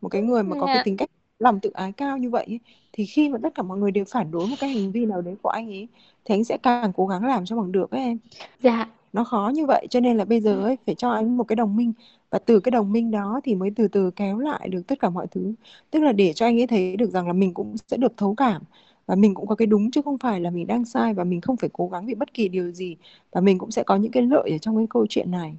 Một 0.00 0.08
cái 0.08 0.22
người 0.22 0.42
mà 0.42 0.56
có 0.60 0.66
cái 0.66 0.76
dạ. 0.76 0.82
tính 0.84 0.96
cách 0.96 1.10
lòng 1.38 1.60
tự 1.60 1.70
ái 1.70 1.92
cao 1.92 2.18
như 2.18 2.30
vậy 2.30 2.44
ấy, 2.48 2.60
thì 2.92 3.06
khi 3.06 3.28
mà 3.28 3.38
tất 3.42 3.54
cả 3.54 3.62
mọi 3.62 3.78
người 3.78 3.90
đều 3.90 4.04
phản 4.04 4.30
đối 4.30 4.46
một 4.46 4.56
cái 4.60 4.70
hành 4.70 4.92
vi 4.92 5.06
nào 5.06 5.20
đấy 5.20 5.36
của 5.42 5.48
anh 5.48 5.66
ấy 5.66 5.88
thì 6.24 6.34
anh 6.34 6.44
sẽ 6.44 6.58
càng 6.62 6.92
cố 6.96 7.06
gắng 7.06 7.24
làm 7.24 7.44
cho 7.44 7.56
bằng 7.56 7.72
được 7.72 7.90
ấy 7.90 8.00
em. 8.00 8.18
Dạ 8.62 8.88
nó 9.12 9.24
khó 9.24 9.52
như 9.54 9.66
vậy 9.66 9.86
cho 9.90 10.00
nên 10.00 10.16
là 10.16 10.24
bây 10.24 10.40
giờ 10.40 10.62
ấy 10.62 10.76
phải 10.86 10.94
cho 10.94 11.10
anh 11.10 11.36
một 11.36 11.44
cái 11.44 11.56
đồng 11.56 11.76
minh. 11.76 11.92
Và 12.30 12.38
từ 12.38 12.60
cái 12.60 12.70
đồng 12.70 12.92
minh 12.92 13.10
đó 13.10 13.40
thì 13.44 13.54
mới 13.54 13.70
từ 13.76 13.88
từ 13.88 14.10
kéo 14.10 14.38
lại 14.38 14.68
được 14.68 14.82
tất 14.86 15.00
cả 15.00 15.10
mọi 15.10 15.26
thứ. 15.30 15.54
Tức 15.90 16.00
là 16.02 16.12
để 16.12 16.32
cho 16.32 16.46
anh 16.46 16.60
ấy 16.60 16.66
thấy 16.66 16.96
được 16.96 17.10
rằng 17.10 17.26
là 17.26 17.32
mình 17.32 17.54
cũng 17.54 17.76
sẽ 17.88 17.96
được 17.96 18.12
thấu 18.16 18.34
cảm. 18.34 18.62
Và 19.06 19.14
mình 19.14 19.34
cũng 19.34 19.46
có 19.46 19.54
cái 19.54 19.66
đúng 19.66 19.90
chứ 19.90 20.02
không 20.02 20.18
phải 20.18 20.40
là 20.40 20.50
mình 20.50 20.66
đang 20.66 20.84
sai 20.84 21.14
và 21.14 21.24
mình 21.24 21.40
không 21.40 21.56
phải 21.56 21.70
cố 21.72 21.88
gắng 21.88 22.06
vì 22.06 22.14
bất 22.14 22.34
kỳ 22.34 22.48
điều 22.48 22.70
gì. 22.70 22.96
Và 23.32 23.40
mình 23.40 23.58
cũng 23.58 23.70
sẽ 23.70 23.82
có 23.82 23.96
những 23.96 24.12
cái 24.12 24.22
lợi 24.22 24.50
ở 24.50 24.58
trong 24.58 24.76
cái 24.76 24.86
câu 24.90 25.06
chuyện 25.08 25.30
này. 25.30 25.54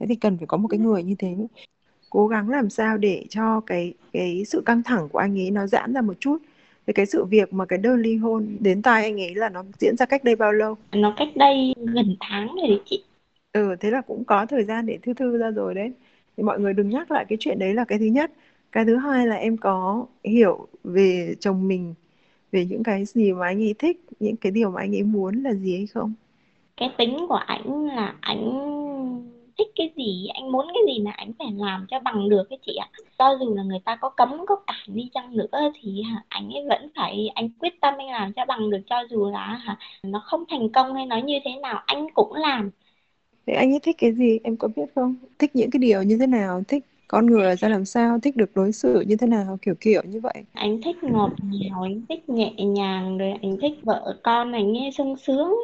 Thế 0.00 0.06
thì 0.06 0.14
cần 0.14 0.38
phải 0.38 0.46
có 0.46 0.56
một 0.56 0.68
cái 0.68 0.80
người 0.80 1.02
như 1.02 1.14
thế. 1.18 1.36
Cố 2.10 2.26
gắng 2.28 2.48
làm 2.48 2.70
sao 2.70 2.98
để 2.98 3.26
cho 3.30 3.60
cái 3.60 3.94
cái 4.12 4.44
sự 4.46 4.62
căng 4.66 4.82
thẳng 4.82 5.08
của 5.08 5.18
anh 5.18 5.38
ấy 5.38 5.50
nó 5.50 5.66
giãn 5.66 5.92
ra 5.92 6.00
một 6.00 6.14
chút 6.20 6.38
về 6.86 6.92
cái 6.92 7.06
sự 7.06 7.24
việc 7.24 7.52
mà 7.52 7.66
cái 7.66 7.78
đơn 7.78 8.00
ly 8.00 8.16
hôn 8.16 8.56
đến 8.60 8.82
tai 8.82 9.04
anh 9.04 9.20
ấy 9.20 9.34
là 9.34 9.48
nó 9.48 9.64
diễn 9.78 9.96
ra 9.96 10.06
cách 10.06 10.24
đây 10.24 10.36
bao 10.36 10.52
lâu? 10.52 10.76
Nó 10.92 11.14
cách 11.16 11.28
đây 11.36 11.74
gần 11.94 12.16
tháng 12.20 12.46
rồi 12.46 12.68
đấy 12.68 12.80
chị. 12.84 13.04
Ừ 13.52 13.76
thế 13.80 13.90
là 13.90 14.00
cũng 14.00 14.24
có 14.24 14.46
thời 14.46 14.64
gian 14.64 14.86
để 14.86 14.98
thư 15.02 15.14
thư 15.14 15.38
ra 15.38 15.50
rồi 15.50 15.74
đấy. 15.74 15.92
Thì 16.36 16.42
mọi 16.42 16.60
người 16.60 16.72
đừng 16.74 16.88
nhắc 16.88 17.10
lại 17.10 17.24
cái 17.28 17.36
chuyện 17.40 17.58
đấy 17.58 17.74
là 17.74 17.84
cái 17.84 17.98
thứ 17.98 18.04
nhất. 18.04 18.32
Cái 18.72 18.84
thứ 18.84 18.96
hai 18.96 19.26
là 19.26 19.36
em 19.36 19.56
có 19.56 20.06
hiểu 20.24 20.66
về 20.84 21.34
chồng 21.40 21.68
mình 21.68 21.94
về 22.52 22.64
những 22.64 22.82
cái 22.82 23.04
gì 23.04 23.32
mà 23.32 23.46
anh 23.46 23.62
ấy 23.62 23.74
thích 23.78 24.00
những 24.20 24.36
cái 24.36 24.52
điều 24.52 24.70
mà 24.70 24.80
anh 24.80 24.94
ấy 24.94 25.02
muốn 25.02 25.42
là 25.42 25.54
gì 25.54 25.76
hay 25.76 25.86
không? 25.86 26.12
Cái 26.76 26.94
tính 26.98 27.16
của 27.28 27.34
ảnh 27.46 27.86
là 27.86 28.14
ảnh 28.20 28.60
thích 29.58 29.68
cái 29.76 29.92
gì 29.96 30.26
anh 30.34 30.52
muốn 30.52 30.66
cái 30.74 30.82
gì 30.94 31.02
là 31.02 31.10
anh 31.10 31.32
phải 31.38 31.48
làm 31.56 31.86
cho 31.90 32.00
bằng 32.00 32.28
được 32.28 32.44
cái 32.50 32.58
chị 32.66 32.76
ạ 32.76 32.88
cho 33.18 33.38
dù 33.40 33.54
là 33.54 33.62
người 33.62 33.80
ta 33.84 33.96
có 33.96 34.08
cấm 34.10 34.46
có 34.46 34.56
cản 34.66 34.94
đi 34.94 35.10
chăng 35.14 35.36
nữa 35.36 35.72
thì 35.82 36.02
anh 36.28 36.50
ấy 36.50 36.64
vẫn 36.68 36.88
phải 36.96 37.28
anh 37.34 37.50
quyết 37.50 37.80
tâm 37.80 37.94
anh 37.98 38.10
làm 38.10 38.32
cho 38.32 38.44
bằng 38.44 38.70
được 38.70 38.80
cho 38.86 38.96
dù 39.10 39.30
là 39.30 39.46
hả 39.46 39.78
nó 40.02 40.22
không 40.24 40.44
thành 40.50 40.68
công 40.72 40.94
hay 40.94 41.06
nó 41.06 41.16
như 41.16 41.38
thế 41.44 41.50
nào 41.62 41.82
anh 41.86 42.06
cũng 42.14 42.32
làm 42.34 42.70
Thế 43.46 43.54
anh 43.54 43.72
ấy 43.72 43.80
thích 43.80 43.96
cái 43.98 44.12
gì 44.12 44.38
em 44.44 44.56
có 44.56 44.68
biết 44.76 44.86
không? 44.94 45.16
Thích 45.38 45.50
những 45.56 45.70
cái 45.70 45.78
điều 45.78 46.02
như 46.02 46.18
thế 46.18 46.26
nào? 46.26 46.62
Thích 46.68 46.84
con 47.08 47.26
người 47.26 47.56
ra 47.56 47.68
làm 47.68 47.84
sao? 47.84 48.18
Thích 48.22 48.36
được 48.36 48.50
đối 48.54 48.72
xử 48.72 49.00
như 49.00 49.16
thế 49.16 49.26
nào? 49.26 49.58
Kiểu 49.62 49.74
kiểu 49.80 50.02
như 50.04 50.20
vậy. 50.20 50.44
Anh 50.52 50.80
thích 50.84 50.96
ngọt 51.02 51.30
ngào, 51.42 51.82
anh 51.82 52.06
thích 52.08 52.28
nhẹ 52.28 52.52
nhàng, 52.58 53.18
rồi 53.18 53.34
anh 53.42 53.56
thích 53.62 53.72
vợ 53.82 54.16
con 54.22 54.52
anh 54.52 54.72
nghe 54.72 54.90
sung 54.94 55.16
sướng. 55.16 55.54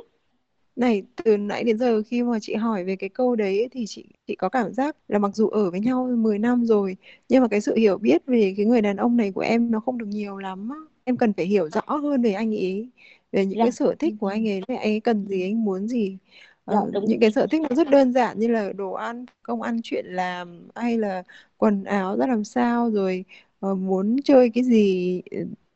Này, 0.76 1.02
từ 1.24 1.36
nãy 1.36 1.64
đến 1.64 1.78
giờ 1.78 2.02
khi 2.06 2.22
mà 2.22 2.38
chị 2.42 2.54
hỏi 2.54 2.84
về 2.84 2.96
cái 2.96 3.08
câu 3.10 3.36
đấy 3.36 3.68
thì 3.72 3.84
chị 3.88 4.04
chị 4.26 4.34
có 4.36 4.48
cảm 4.48 4.72
giác 4.72 4.96
là 5.08 5.18
mặc 5.18 5.30
dù 5.36 5.48
ở 5.48 5.70
với 5.70 5.80
nhau 5.80 6.06
10 6.18 6.38
năm 6.38 6.64
rồi 6.66 6.96
nhưng 7.28 7.42
mà 7.42 7.48
cái 7.48 7.60
sự 7.60 7.74
hiểu 7.76 7.98
biết 7.98 8.26
về 8.26 8.54
cái 8.56 8.66
người 8.66 8.82
đàn 8.82 8.96
ông 8.96 9.16
này 9.16 9.32
của 9.32 9.40
em 9.40 9.70
nó 9.70 9.80
không 9.80 9.98
được 9.98 10.06
nhiều 10.08 10.36
lắm. 10.36 10.70
Em 11.04 11.16
cần 11.16 11.32
phải 11.32 11.46
hiểu 11.46 11.68
rõ 11.70 11.80
hơn 11.86 12.22
về 12.22 12.32
anh 12.32 12.50
ấy, 12.54 12.90
về 13.32 13.46
những 13.46 13.58
Dạ. 13.58 13.64
cái 13.64 13.72
sở 13.72 13.94
thích 13.98 14.14
của 14.20 14.26
anh 14.26 14.48
ấy, 14.48 14.60
anh 14.68 14.78
ấy 14.78 15.00
cần 15.00 15.26
gì, 15.26 15.42
anh 15.42 15.64
muốn 15.64 15.88
gì. 15.88 16.18
Ờ, 16.64 16.74
Dạ, 16.74 16.80
đúng. 16.92 17.04
những 17.08 17.20
cái 17.20 17.30
sở 17.32 17.46
thích 17.50 17.62
nó 17.70 17.76
rất 17.76 17.88
đơn 17.90 18.12
giản 18.12 18.38
như 18.38 18.48
là 18.48 18.72
đồ 18.72 18.92
ăn, 18.92 19.24
công 19.42 19.62
ăn 19.62 19.80
chuyện 19.82 20.06
làm 20.06 20.68
hay 20.74 20.98
là 20.98 21.22
quần 21.56 21.84
áo 21.84 22.16
ra 22.16 22.26
làm 22.26 22.44
sao 22.44 22.90
rồi 22.90 23.24
ờ, 23.60 23.74
muốn 23.74 24.16
chơi 24.24 24.50
cái 24.54 24.64
gì 24.64 25.22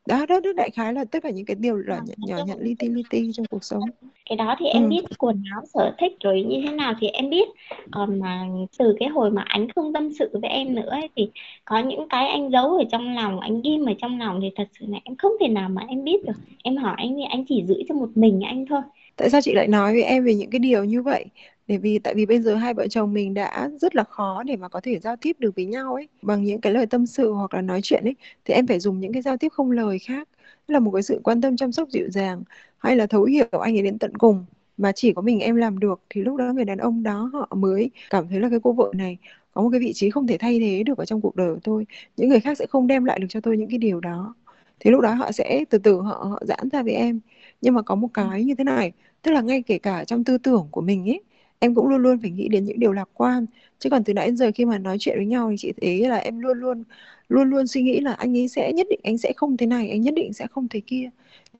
đó 0.06 0.26
đó 0.26 0.40
đó 0.40 0.50
đại 0.56 0.70
khái 0.70 0.92
là 0.94 1.04
tất 1.04 1.22
cả 1.22 1.30
những 1.30 1.46
cái 1.46 1.54
điều 1.60 1.76
là 1.76 1.98
nhỏ, 1.98 2.14
nhỏ 2.18 2.38
nhặt 2.38 2.58
li 2.60 2.74
ti 2.78 2.88
li 2.88 3.02
ti 3.10 3.30
trong 3.34 3.46
cuộc 3.46 3.64
sống 3.64 3.90
Cái 4.30 4.36
đó 4.36 4.56
thì 4.58 4.66
em 4.66 4.82
Ừ. 4.82 4.88
biết 4.88 5.04
quần 5.18 5.42
áo 5.52 5.62
sở 5.74 5.94
thích 5.98 6.12
rồi 6.20 6.42
như 6.42 6.60
thế 6.64 6.72
nào 6.72 6.94
thì 7.00 7.06
em 7.08 7.30
biết. 7.30 7.48
Còn 7.90 8.20
mà 8.20 8.46
từ 8.78 8.94
cái 9.00 9.08
hồi 9.08 9.30
mà 9.30 9.42
anh 9.48 9.68
không 9.74 9.92
tâm 9.92 10.10
sự 10.18 10.28
với 10.42 10.50
em 10.50 10.74
nữa 10.74 10.88
ấy, 10.90 11.08
thì 11.16 11.30
có 11.64 11.78
những 11.78 12.08
cái 12.08 12.28
anh 12.28 12.50
giấu 12.50 12.76
ở 12.76 12.84
trong 12.92 13.14
lòng, 13.14 13.40
anh 13.40 13.62
ghim 13.62 13.84
ở 13.86 13.92
trong 14.02 14.18
lòng 14.18 14.40
thì 14.42 14.50
thật 14.56 14.68
sự 14.80 14.86
là 14.88 14.98
em 15.04 15.16
không 15.16 15.32
thể 15.40 15.48
nào 15.48 15.68
mà 15.68 15.82
em 15.88 16.04
biết 16.04 16.24
được. 16.26 16.32
Em 16.64 16.76
hỏi 16.76 16.94
anh 16.98 17.14
thì 17.16 17.22
anh 17.30 17.44
chỉ 17.48 17.64
giữ 17.68 17.82
cho 17.88 17.94
một 17.94 18.08
mình 18.14 18.40
anh 18.40 18.66
thôi. 18.66 18.80
tại 19.16 19.30
sao 19.30 19.40
chị 19.40 19.52
lại 19.54 19.66
nói 19.68 19.92
với 19.92 20.02
em 20.02 20.24
về 20.24 20.34
những 20.34 20.50
cái 20.50 20.58
điều 20.58 20.84
như 20.84 21.02
vậy 21.02 21.24
để 21.66 21.78
vì, 21.78 21.98
tại 21.98 22.14
vì 22.14 22.26
bây 22.26 22.40
giờ 22.40 22.54
hai 22.54 22.74
vợ 22.74 22.86
chồng 22.88 23.12
mình 23.12 23.34
đã 23.34 23.70
rất 23.80 23.96
là 23.96 24.04
khó 24.04 24.42
để 24.42 24.56
mà 24.56 24.68
có 24.68 24.80
thể 24.80 24.98
giao 24.98 25.16
tiếp 25.16 25.36
được 25.38 25.56
với 25.56 25.64
nhau 25.64 25.94
ấy. 25.94 26.08
Bằng 26.22 26.44
những 26.44 26.60
cái 26.60 26.72
lời 26.72 26.86
tâm 26.86 27.06
sự 27.06 27.32
hoặc 27.32 27.54
là 27.54 27.60
nói 27.60 27.80
chuyện 27.82 28.04
ấy, 28.04 28.14
thì 28.44 28.54
em 28.54 28.66
phải 28.66 28.80
dùng 28.80 29.00
những 29.00 29.12
cái 29.12 29.22
giao 29.22 29.36
tiếp 29.36 29.48
không 29.52 29.70
lời 29.70 29.98
khác. 29.98 30.28
Tức 30.66 30.72
là 30.72 30.78
một 30.78 30.90
cái 30.90 31.02
sự 31.02 31.20
quan 31.24 31.40
tâm 31.40 31.56
chăm 31.56 31.72
sóc 31.72 31.88
dịu 31.90 32.10
dàng, 32.10 32.42
hay 32.78 32.96
là 32.96 33.06
thấu 33.06 33.24
hiểu 33.24 33.46
anh 33.50 33.76
ấy 33.76 33.82
đến 33.82 33.98
tận 33.98 34.16
cùng. 34.18 34.44
Mà 34.76 34.92
chỉ 34.92 35.12
có 35.12 35.22
mình 35.22 35.40
em 35.40 35.56
làm 35.56 35.78
được, 35.78 36.00
thì 36.10 36.22
lúc 36.22 36.36
đó 36.36 36.52
người 36.52 36.64
đàn 36.64 36.78
ông 36.78 37.02
đó 37.02 37.30
họ 37.32 37.48
mới 37.56 37.90
cảm 38.10 38.28
thấy 38.28 38.40
là 38.40 38.48
cái 38.48 38.58
cô 38.62 38.72
vợ 38.72 38.92
này 38.94 39.18
có 39.52 39.62
một 39.62 39.68
cái 39.72 39.80
vị 39.80 39.92
trí 39.92 40.10
không 40.10 40.26
thể 40.26 40.38
thay 40.38 40.60
thế 40.60 40.82
được 40.82 40.98
ở 40.98 41.04
trong 41.04 41.20
cuộc 41.20 41.36
đời 41.36 41.54
của 41.54 41.60
tôi. 41.64 41.86
Những 42.16 42.28
người 42.28 42.40
khác 42.40 42.58
sẽ 42.58 42.66
không 42.66 42.86
đem 42.86 43.04
lại 43.04 43.18
được 43.18 43.26
cho 43.30 43.40
tôi 43.40 43.56
những 43.56 43.68
cái 43.68 43.78
điều 43.78 44.00
đó. 44.00 44.34
Thì 44.80 44.90
lúc 44.90 45.00
đó 45.00 45.14
họ 45.14 45.32
sẽ 45.32 45.64
từ 45.70 45.78
từ 45.78 46.00
họ 46.00 46.14
họ 46.30 46.42
giãn 46.46 46.68
ra 46.72 46.82
với 46.82 46.92
em. 46.92 47.20
Nhưng 47.60 47.74
mà 47.74 47.82
có 47.82 47.94
một 47.94 48.08
cái 48.14 48.44
như 48.44 48.54
thế 48.54 48.64
này, 48.64 48.92
tức 49.22 49.32
là 49.32 49.40
ngay 49.40 49.62
kể 49.62 49.78
cả 49.78 50.04
trong 50.04 50.24
tư 50.24 50.38
tưởng 50.38 50.68
của 50.70 50.80
mình 50.80 51.10
ấy 51.10 51.22
em 51.58 51.74
cũng 51.74 51.88
luôn 51.88 52.02
luôn 52.02 52.18
phải 52.22 52.30
nghĩ 52.30 52.48
đến 52.48 52.64
những 52.64 52.78
điều 52.80 52.92
lạc 52.92 53.08
quan. 53.14 53.46
Chứ 53.78 53.90
còn 53.90 54.04
từ 54.04 54.14
nãy 54.14 54.26
đến 54.26 54.36
giờ 54.36 54.50
khi 54.54 54.64
mà 54.64 54.78
nói 54.78 54.96
chuyện 55.00 55.16
với 55.16 55.26
nhau 55.26 55.50
thì 55.50 55.56
chị 55.58 55.72
thấy 55.82 56.08
là 56.08 56.16
em 56.16 56.40
luôn 56.40 56.58
luôn 56.60 56.84
luôn 57.28 57.50
luôn 57.50 57.66
suy 57.66 57.82
nghĩ 57.82 58.00
là 58.00 58.12
anh 58.12 58.36
ấy 58.36 58.48
sẽ 58.48 58.72
nhất 58.72 58.86
định 58.90 59.00
anh 59.04 59.18
sẽ 59.18 59.32
không 59.36 59.56
thế 59.56 59.66
này 59.66 59.90
anh 59.90 60.00
nhất 60.02 60.14
định 60.14 60.32
sẽ 60.32 60.46
không 60.46 60.68
thế 60.68 60.80
kia. 60.86 61.10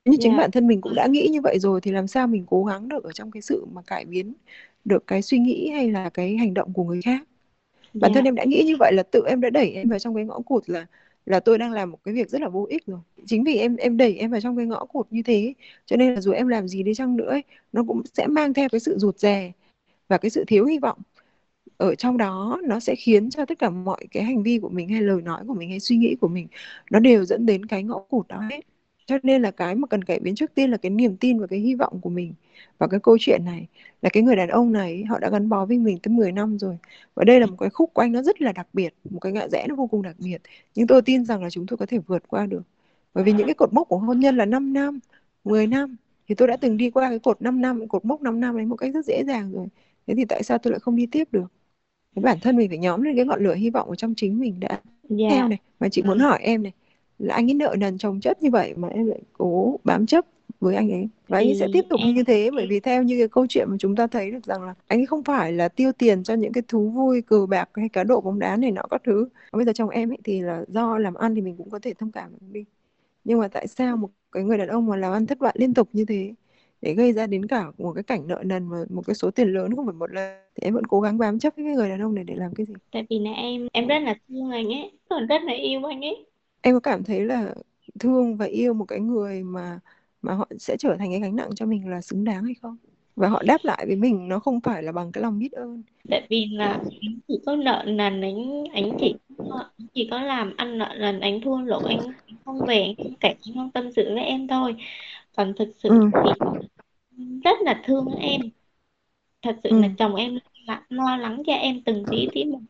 Như 0.04 0.16
chính 0.20 0.32
Dạ. 0.32 0.36
bản 0.36 0.50
thân 0.50 0.66
mình 0.66 0.80
cũng 0.80 0.94
đã 0.94 1.06
nghĩ 1.06 1.28
như 1.32 1.40
vậy 1.42 1.58
rồi 1.58 1.80
thì 1.80 1.90
làm 1.92 2.06
sao 2.06 2.26
mình 2.26 2.44
cố 2.48 2.64
gắng 2.64 2.88
được 2.88 3.04
ở 3.04 3.12
trong 3.12 3.30
cái 3.30 3.42
sự 3.42 3.66
mà 3.72 3.82
cải 3.82 4.04
biến 4.04 4.34
được 4.84 5.06
cái 5.06 5.22
suy 5.22 5.38
nghĩ 5.38 5.70
hay 5.70 5.90
là 5.90 6.10
cái 6.10 6.36
hành 6.36 6.54
động 6.54 6.72
của 6.72 6.84
người 6.84 7.02
khác? 7.02 7.28
Bản 8.00 8.10
Dạ. 8.10 8.14
thân 8.14 8.24
em 8.24 8.34
đã 8.34 8.44
nghĩ 8.44 8.62
như 8.66 8.76
vậy 8.80 8.92
là 8.94 9.02
tự 9.02 9.22
em 9.28 9.40
đã 9.40 9.50
đẩy 9.50 9.70
em 9.72 9.88
vào 9.88 9.98
trong 9.98 10.14
cái 10.14 10.24
ngõ 10.24 10.40
cụt 10.40 10.62
là 10.70 10.86
là 11.26 11.40
tôi 11.40 11.58
đang 11.58 11.72
làm 11.72 11.90
một 11.90 11.98
cái 12.04 12.14
việc 12.14 12.30
rất 12.30 12.40
là 12.40 12.48
vô 12.48 12.66
ích 12.70 12.86
rồi. 12.86 13.00
Chính 13.26 13.44
vì 13.44 13.56
em 13.56 13.76
em 13.76 13.96
đẩy 13.96 14.16
em 14.16 14.30
vào 14.30 14.40
trong 14.40 14.56
cái 14.56 14.66
ngõ 14.66 14.84
cụt 14.84 15.06
như 15.10 15.22
thế 15.22 15.54
cho 15.86 15.96
nên 15.96 16.14
là 16.14 16.20
dù 16.20 16.32
em 16.32 16.48
làm 16.48 16.68
gì 16.68 16.82
đi 16.82 16.94
chăng 16.94 17.16
nữa 17.16 17.30
ấy, 17.30 17.42
nó 17.72 17.84
cũng 17.88 18.02
sẽ 18.14 18.26
mang 18.26 18.54
theo 18.54 18.68
cái 18.68 18.80
sự 18.80 18.98
rụt 18.98 19.18
rè 19.18 19.52
và 20.08 20.18
cái 20.18 20.30
sự 20.30 20.44
thiếu 20.46 20.66
hy 20.66 20.78
vọng 20.78 20.98
ở 21.76 21.94
trong 21.94 22.16
đó 22.16 22.60
nó 22.64 22.80
sẽ 22.80 22.94
khiến 22.94 23.30
cho 23.30 23.44
tất 23.44 23.58
cả 23.58 23.70
mọi 23.70 24.06
cái 24.10 24.22
hành 24.24 24.42
vi 24.42 24.58
của 24.58 24.68
mình 24.68 24.88
hay 24.88 25.02
lời 25.02 25.22
nói 25.22 25.44
của 25.48 25.54
mình 25.54 25.70
hay 25.70 25.80
suy 25.80 25.96
nghĩ 25.96 26.16
của 26.20 26.28
mình 26.28 26.48
nó 26.90 26.98
đều 27.00 27.24
dẫn 27.24 27.46
đến 27.46 27.66
cái 27.66 27.82
ngõ 27.82 27.98
cụt 27.98 28.28
đó 28.28 28.40
hết. 28.50 28.60
Cho 29.06 29.18
nên 29.22 29.42
là 29.42 29.50
cái 29.50 29.74
mà 29.74 29.86
cần 29.86 30.04
cải 30.04 30.20
biến 30.20 30.34
trước 30.34 30.54
tiên 30.54 30.70
là 30.70 30.76
cái 30.76 30.90
niềm 30.90 31.16
tin 31.16 31.40
và 31.40 31.46
cái 31.46 31.58
hy 31.58 31.74
vọng 31.74 32.00
của 32.00 32.10
mình 32.10 32.34
vào 32.78 32.88
cái 32.88 33.00
câu 33.00 33.16
chuyện 33.20 33.44
này. 33.44 33.66
Là 34.02 34.10
cái 34.12 34.22
người 34.22 34.36
đàn 34.36 34.48
ông 34.48 34.72
này, 34.72 35.04
họ 35.04 35.18
đã 35.18 35.30
gắn 35.30 35.48
bó 35.48 35.66
với 35.66 35.78
mình 35.78 35.98
tới 36.02 36.14
10 36.14 36.32
năm 36.32 36.58
rồi. 36.58 36.78
Và 37.14 37.24
đây 37.24 37.40
là 37.40 37.46
một 37.46 37.56
cái 37.60 37.70
khúc 37.70 37.90
quanh 37.94 38.12
nó 38.12 38.22
rất 38.22 38.42
là 38.42 38.52
đặc 38.52 38.68
biệt, 38.72 38.94
một 39.10 39.18
cái 39.20 39.32
ngã 39.32 39.48
rẽ 39.52 39.66
nó 39.68 39.74
vô 39.74 39.86
cùng 39.86 40.02
đặc 40.02 40.16
biệt. 40.18 40.42
Nhưng 40.74 40.86
tôi 40.86 41.02
tin 41.02 41.24
rằng 41.24 41.42
là 41.42 41.50
chúng 41.50 41.66
tôi 41.66 41.76
có 41.76 41.86
thể 41.86 41.98
vượt 41.98 42.28
qua 42.28 42.46
được. 42.46 42.62
Bởi 43.14 43.24
vì 43.24 43.32
những 43.32 43.46
cái 43.46 43.54
cột 43.54 43.72
mốc 43.72 43.88
của 43.88 43.98
hôn 43.98 44.20
nhân 44.20 44.36
là 44.36 44.44
5 44.44 44.72
năm 44.72 45.00
10 45.44 45.66
năm. 45.66 45.96
Thì 46.28 46.34
tôi 46.34 46.48
đã 46.48 46.56
từng 46.56 46.76
đi 46.76 46.90
qua 46.90 47.08
cái 47.08 47.18
cột 47.18 47.42
5 47.42 47.60
năm, 47.60 47.88
cột 47.88 48.04
mốc 48.04 48.22
5 48.22 48.40
năm 48.40 48.56
đấy 48.56 48.66
một 48.66 48.76
cách 48.76 48.94
rất 48.94 49.04
dễ 49.04 49.24
dàng 49.26 49.52
rồi 49.52 49.66
thế 50.06 50.14
thì 50.16 50.24
tại 50.24 50.42
sao 50.42 50.58
tôi 50.58 50.70
lại 50.72 50.80
không 50.80 50.96
đi 50.96 51.06
tiếp 51.06 51.28
được? 51.32 51.46
Cái 52.14 52.22
bản 52.22 52.38
thân 52.40 52.56
mình 52.56 52.68
phải 52.68 52.78
nhóm 52.78 53.02
lên 53.02 53.16
cái 53.16 53.24
ngọn 53.24 53.44
lửa 53.44 53.54
hy 53.54 53.70
vọng 53.70 53.88
ở 53.90 53.94
trong 53.96 54.14
chính 54.16 54.38
mình 54.40 54.60
đã. 54.60 54.80
Dạ. 55.08 55.26
theo 55.30 55.48
này 55.48 55.58
mà 55.80 55.88
chị 55.88 56.02
muốn 56.02 56.18
hỏi 56.18 56.38
em 56.42 56.62
này 56.62 56.72
là 57.18 57.34
anh 57.34 57.50
ấy 57.50 57.54
nợ 57.54 57.74
nần 57.78 57.98
chồng 57.98 58.20
chất 58.20 58.42
như 58.42 58.50
vậy 58.50 58.74
mà 58.76 58.88
em 58.88 59.06
lại 59.06 59.20
cố 59.32 59.80
bám 59.84 60.06
chấp 60.06 60.24
với 60.60 60.76
anh 60.76 60.90
ấy 60.92 61.08
và 61.28 61.38
anh 61.38 61.46
ấy 61.48 61.54
sẽ 61.54 61.68
tiếp 61.72 61.82
tục 61.88 62.00
em- 62.00 62.14
như 62.14 62.24
thế? 62.24 62.50
bởi 62.56 62.66
vì 62.66 62.80
theo 62.80 63.02
như 63.02 63.18
cái 63.18 63.28
câu 63.28 63.46
chuyện 63.48 63.66
mà 63.70 63.76
chúng 63.78 63.96
ta 63.96 64.06
thấy 64.06 64.30
được 64.30 64.44
rằng 64.46 64.62
là 64.62 64.74
anh 64.86 65.00
ấy 65.00 65.06
không 65.06 65.24
phải 65.24 65.52
là 65.52 65.68
tiêu 65.68 65.92
tiền 65.92 66.22
cho 66.22 66.34
những 66.34 66.52
cái 66.52 66.62
thú 66.68 66.90
vui 66.90 67.22
cờ 67.22 67.46
bạc 67.46 67.68
hay 67.74 67.88
cá 67.88 68.04
độ 68.04 68.20
bóng 68.20 68.38
đá 68.38 68.56
này 68.56 68.70
nọ 68.72 68.82
các 68.90 69.02
thứ. 69.04 69.28
Còn 69.52 69.58
bây 69.58 69.64
giờ 69.66 69.72
chồng 69.74 69.88
em 69.90 70.10
ấy 70.12 70.18
thì 70.24 70.40
là 70.40 70.64
do 70.68 70.98
làm 70.98 71.14
ăn 71.14 71.34
thì 71.34 71.40
mình 71.40 71.56
cũng 71.56 71.70
có 71.70 71.78
thể 71.78 71.94
thông 71.94 72.12
cảm 72.12 72.30
được 72.32 72.46
đi. 72.52 72.64
Nhưng 73.24 73.38
mà 73.40 73.48
tại 73.48 73.66
sao 73.68 73.96
một 73.96 74.10
cái 74.32 74.44
người 74.44 74.58
đàn 74.58 74.68
ông 74.68 74.86
mà 74.86 74.96
làm 74.96 75.12
ăn 75.12 75.26
thất 75.26 75.38
bại 75.38 75.54
liên 75.58 75.74
tục 75.74 75.88
như 75.92 76.04
thế 76.04 76.34
để 76.84 76.94
gây 76.94 77.12
ra 77.12 77.26
đến 77.26 77.46
cả 77.46 77.72
một 77.78 77.92
cái 77.94 78.02
cảnh 78.04 78.26
nợ 78.28 78.42
nần 78.46 78.68
và 78.68 78.78
một 78.90 79.02
cái 79.06 79.14
số 79.14 79.30
tiền 79.30 79.48
lớn 79.52 79.76
không 79.76 79.86
phải 79.86 79.94
một 79.94 80.10
lần 80.12 80.40
thì 80.54 80.60
em 80.66 80.74
vẫn 80.74 80.86
cố 80.86 81.00
gắng 81.00 81.18
bám 81.18 81.38
chấp 81.38 81.52
với 81.56 81.64
cái 81.64 81.74
người 81.74 81.88
đàn 81.88 82.02
ông 82.02 82.14
này 82.14 82.24
để 82.24 82.34
làm 82.36 82.54
cái 82.54 82.66
gì 82.66 82.74
Tại 82.92 83.06
vì 83.10 83.18
là 83.18 83.32
em 83.32 83.68
em 83.72 83.86
rất 83.86 83.98
là 83.98 84.14
thương 84.28 84.50
anh 84.50 84.66
ấy, 84.68 84.90
còn 85.08 85.26
rất 85.26 85.42
là 85.42 85.52
yêu 85.52 85.84
anh 85.84 86.00
ấy. 86.04 86.26
em 86.62 86.74
có 86.74 86.80
cảm 86.80 87.04
thấy 87.04 87.24
là 87.24 87.54
thương 88.00 88.36
và 88.36 88.46
yêu 88.46 88.74
một 88.74 88.84
cái 88.84 89.00
người 89.00 89.42
mà 89.42 89.80
mà 90.22 90.34
họ 90.34 90.48
sẽ 90.58 90.76
trở 90.78 90.96
thành 90.98 91.10
cái 91.10 91.20
gánh 91.20 91.36
nặng 91.36 91.50
cho 91.56 91.66
mình 91.66 91.88
là 91.88 92.00
xứng 92.00 92.24
đáng 92.24 92.44
hay 92.44 92.54
không 92.62 92.76
và 93.16 93.28
họ 93.28 93.42
đáp 93.46 93.58
lại 93.64 93.84
với 93.86 93.96
mình 93.96 94.28
nó 94.28 94.38
không 94.38 94.60
phải 94.60 94.82
là 94.82 94.92
bằng 94.92 95.12
cái 95.12 95.22
lòng 95.22 95.38
biết 95.38 95.52
ơn 95.52 95.82
Tại 96.10 96.26
vì 96.30 96.46
là 96.52 96.72
anh 97.00 97.20
chỉ 97.28 97.34
có 97.46 97.56
nợ 97.56 97.84
nần 97.86 98.20
anh 98.22 98.64
anh 98.74 98.90
chỉ 99.00 99.14
anh 99.78 99.88
chỉ 99.94 100.08
có 100.10 100.22
làm 100.22 100.56
ăn 100.56 100.78
nợ 100.78 100.94
nần 100.98 101.20
anh 101.20 101.40
thua 101.40 101.58
lỗ 101.60 101.78
anh, 101.84 101.98
anh 102.26 102.36
không 102.44 102.64
về 102.66 102.82
anh 102.82 102.94
không 102.96 103.14
kể 103.20 103.28
anh 103.28 103.54
không 103.54 103.70
tâm 103.70 103.92
sự 103.96 104.04
với 104.14 104.24
em 104.24 104.48
thôi. 104.48 104.76
Còn 105.36 105.54
thực 105.58 105.68
sự 105.82 105.90
Ừ. 105.90 106.10
thì 106.24 106.30
rất 107.44 107.58
là 107.62 107.82
thương 107.84 108.06
em. 108.20 108.40
Thật 109.42 109.56
sự 109.64 109.70
Ừ. 109.70 109.76
là 109.76 109.88
chồng 109.98 110.14
em 110.14 110.38
lo 110.88 111.16
lắng 111.16 111.42
cho 111.46 111.52
em 111.52 111.82
từng 111.84 112.06
tí 112.10 112.28
tí 112.32 112.44
một. 112.44 112.60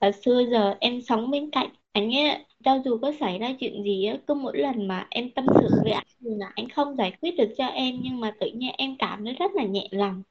Và 0.00 0.12
xưa 0.12 0.42
giờ 0.52 0.76
em 0.80 1.02
sống 1.02 1.30
bên 1.30 1.50
cạnh 1.52 1.68
anh 1.92 2.12
ấy 2.16 2.46
cho 2.64 2.82
dù 2.84 2.98
có 3.02 3.12
xảy 3.20 3.38
ra 3.38 3.52
chuyện 3.60 3.84
gì 3.84 4.04
á 4.06 4.16
cứ 4.26 4.34
mỗi 4.34 4.58
lần 4.58 4.88
mà 4.88 5.06
em 5.10 5.30
tâm 5.30 5.52
sự 5.60 5.80
với 5.84 5.92
anh 5.92 6.04
thì 6.20 6.30
là 6.38 6.52
anh 6.56 6.68
không 6.68 6.96
giải 6.96 7.12
quyết 7.22 7.32
được 7.38 7.54
cho 7.58 7.66
em 7.66 7.96
nhưng 8.02 8.20
mà 8.20 8.32
tự 8.40 8.46
nhiên 8.54 8.72
em 8.78 8.96
cảm 8.98 9.24
thấy 9.24 9.34
rất 9.34 9.52
là 9.54 9.64
nhẹ 9.64 9.88
lòng 9.90 10.22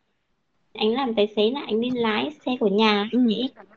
anh 0.73 0.93
làm 0.93 1.15
tài 1.15 1.27
xế 1.27 1.51
là 1.51 1.61
anh 1.67 1.81
đi 1.81 1.91
lái 1.91 2.31
xe 2.31 2.51
của 2.59 2.67
nhà 2.67 3.11
Ừ. 3.11 3.19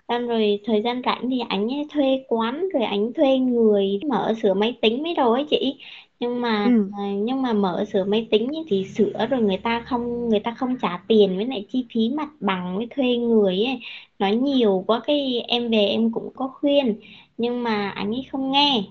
xong 0.08 0.28
rồi 0.28 0.60
thời 0.64 0.82
gian 0.82 1.02
rảnh 1.04 1.30
thì 1.30 1.40
anh 1.48 1.68
ấy 1.74 1.86
thuê 1.90 2.24
quán 2.28 2.68
rồi 2.74 2.82
anh 2.84 3.12
thuê 3.12 3.38
người 3.38 4.00
mở 4.08 4.34
sửa 4.42 4.54
máy 4.54 4.78
tính 4.82 5.02
mấy 5.02 5.14
đồ 5.14 5.32
ấy 5.32 5.46
chị 5.50 5.78
nhưng 6.20 6.40
mà 6.40 6.50
Ừ. 6.62 6.90
à, 6.90 6.98
nhưng 7.18 7.42
mà 7.42 7.52
mở 7.52 7.84
sửa 7.92 8.04
máy 8.04 8.28
tính 8.30 8.46
ấy 8.48 8.64
thì 8.68 8.84
sửa 8.96 9.26
rồi 9.30 9.42
người 9.42 9.58
ta 9.64 9.84
không 9.86 10.28
người 10.28 10.40
ta 10.40 10.54
không 10.58 10.76
trả 10.82 11.04
tiền 11.08 11.36
với 11.36 11.46
lại 11.46 11.66
chi 11.70 11.86
phí 11.94 12.10
mặt 12.16 12.28
bằng 12.40 12.76
với 12.76 12.86
thuê 12.90 13.16
người 13.16 13.64
ấy 13.64 13.80
nói 14.18 14.36
nhiều 14.36 14.84
quá 14.86 15.00
cái 15.06 15.40
em 15.48 15.70
về 15.70 15.78
em 15.78 16.12
cũng 16.12 16.32
có 16.36 16.48
khuyên 16.48 17.00
nhưng 17.36 17.62
mà 17.62 17.90
anh 17.90 18.10
ấy 18.14 18.26
không 18.32 18.50
nghe 18.52 18.84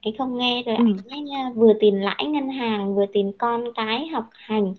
anh 0.00 0.14
không 0.18 0.36
nghe 0.38 0.62
rồi 0.66 0.76
Ừ. 0.76 0.82
anh 0.96 1.08
ấy 1.10 1.20
nha, 1.20 1.50
vừa 1.56 1.72
tiền 1.80 2.02
lãi 2.02 2.26
ngân 2.26 2.48
hàng 2.48 2.94
vừa 2.96 3.06
tiền 3.12 3.32
con 3.38 3.64
cái 3.74 4.06
học 4.06 4.24
hành 4.32 4.74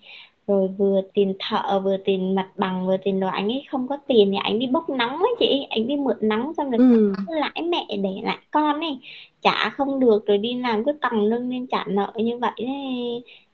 rồi 0.47 0.67
vừa 0.77 1.01
tiền 1.13 1.35
thợ 1.39 1.79
vừa 1.83 1.97
tiền 2.05 2.35
mặt 2.35 2.51
bằng 2.57 2.87
vừa 2.87 2.97
tiền 3.03 3.19
đồ 3.19 3.27
anh 3.27 3.47
ấy 3.49 3.63
không 3.71 3.87
có 3.87 3.97
tiền 4.07 4.29
thì 4.31 4.37
anh 4.43 4.59
đi 4.59 4.67
bốc 4.67 4.89
nóng 4.89 5.19
ấy 5.19 5.35
chị 5.39 5.67
anh 5.69 5.87
đi 5.87 5.95
mượn 5.97 6.17
nóng 6.21 6.53
xong 6.57 6.71
rồi 6.71 6.79
Ừ. 6.79 7.15
lãi 7.25 7.61
mẹ 7.71 7.87
để 8.03 8.09
lại 8.23 8.37
con 8.51 8.79
ấy 8.81 8.99
trả 9.43 9.69
không 9.69 9.99
được 9.99 10.25
rồi 10.27 10.37
đi 10.37 10.53
làm 10.55 10.83
cứ 10.85 10.91
còng 11.01 11.21
lưng 11.25 11.49
lên 11.49 11.67
trả 11.67 11.85
nợ 11.87 12.13
như 12.15 12.37
vậy 12.37 12.51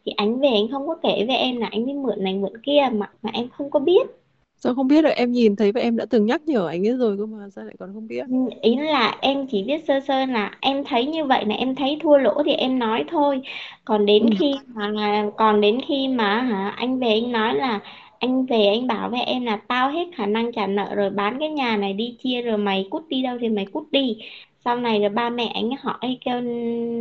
thì 0.06 0.12
anh 0.18 0.40
về 0.40 0.48
anh 0.50 0.68
không 0.72 0.88
có 0.88 0.96
kể 1.04 1.26
với 1.28 1.36
em 1.38 1.58
là 1.58 1.68
anh 1.72 1.86
đi 1.86 1.94
mượn 1.94 2.24
này 2.24 2.34
mượn 2.36 2.54
kia 2.64 2.82
mà 2.94 3.10
mà 3.22 3.30
em 3.34 3.50
không 3.50 3.70
có 3.72 3.80
biết. 3.80 4.08
Sao 4.58 4.76
không 4.76 4.88
biết 4.88 5.02
được 5.02 5.10
em 5.10 5.32
nhìn 5.32 5.56
thấy 5.56 5.72
và 5.72 5.82
em 5.82 5.98
đã 5.98 6.06
từng 6.10 6.26
nhắc 6.26 6.42
nhở 6.48 6.68
anh 6.68 6.88
ấy 6.88 6.98
rồi 6.98 7.18
cơ 7.18 7.26
mà 7.26 7.50
sao 7.50 7.66
lại 7.66 7.76
còn 7.80 7.94
không 7.94 8.08
biết? 8.08 8.28
Ừ, 8.30 8.36
ý 8.62 8.76
là 8.76 9.18
em 9.22 9.48
chỉ 9.52 9.64
biết 9.64 9.84
sơ 9.88 10.00
sơ 10.00 10.26
là 10.26 10.58
em 10.62 10.84
thấy 10.84 11.06
như 11.06 11.26
vậy 11.26 11.46
là 11.46 11.56
em 11.56 11.76
thấy 11.76 11.98
thua 12.04 12.18
lỗ 12.18 12.44
thì 12.46 12.52
em 12.54 12.80
nói 12.80 13.04
thôi. 13.12 13.42
Còn 13.86 14.06
đến 14.06 14.26
ừ. 14.26 14.36
khi 14.40 14.54
mà 14.68 14.92
còn 15.38 15.62
đến 15.62 15.80
khi 15.88 16.08
mà 16.08 16.42
hả 16.42 16.70
anh 16.78 17.00
về 17.00 17.08
anh 17.08 17.32
nói 17.32 17.56
là 17.56 17.80
anh 18.20 18.46
về 18.46 18.66
anh 18.68 18.88
bảo 18.88 19.10
với 19.10 19.22
em 19.22 19.46
là 19.46 19.56
tao 19.68 19.90
hết 19.92 20.08
khả 20.16 20.26
năng 20.26 20.52
trả 20.52 20.68
nợ 20.68 20.96
rồi 20.96 21.10
bán 21.10 21.38
cái 21.40 21.50
nhà 21.50 21.78
này 21.78 21.94
đi 21.94 22.16
chia 22.24 22.42
rồi 22.42 22.58
mày 22.58 22.88
cút 22.90 23.08
đi 23.10 23.22
đâu 23.24 23.38
thì 23.42 23.50
mày 23.50 23.66
cút 23.66 23.84
đi 23.92 24.18
sau 24.66 24.78
này 24.78 25.00
rồi 25.00 25.10
ba 25.10 25.30
mẹ 25.30 25.52
anh 25.56 25.72
hỏi 25.80 26.18
kêu 26.26 26.42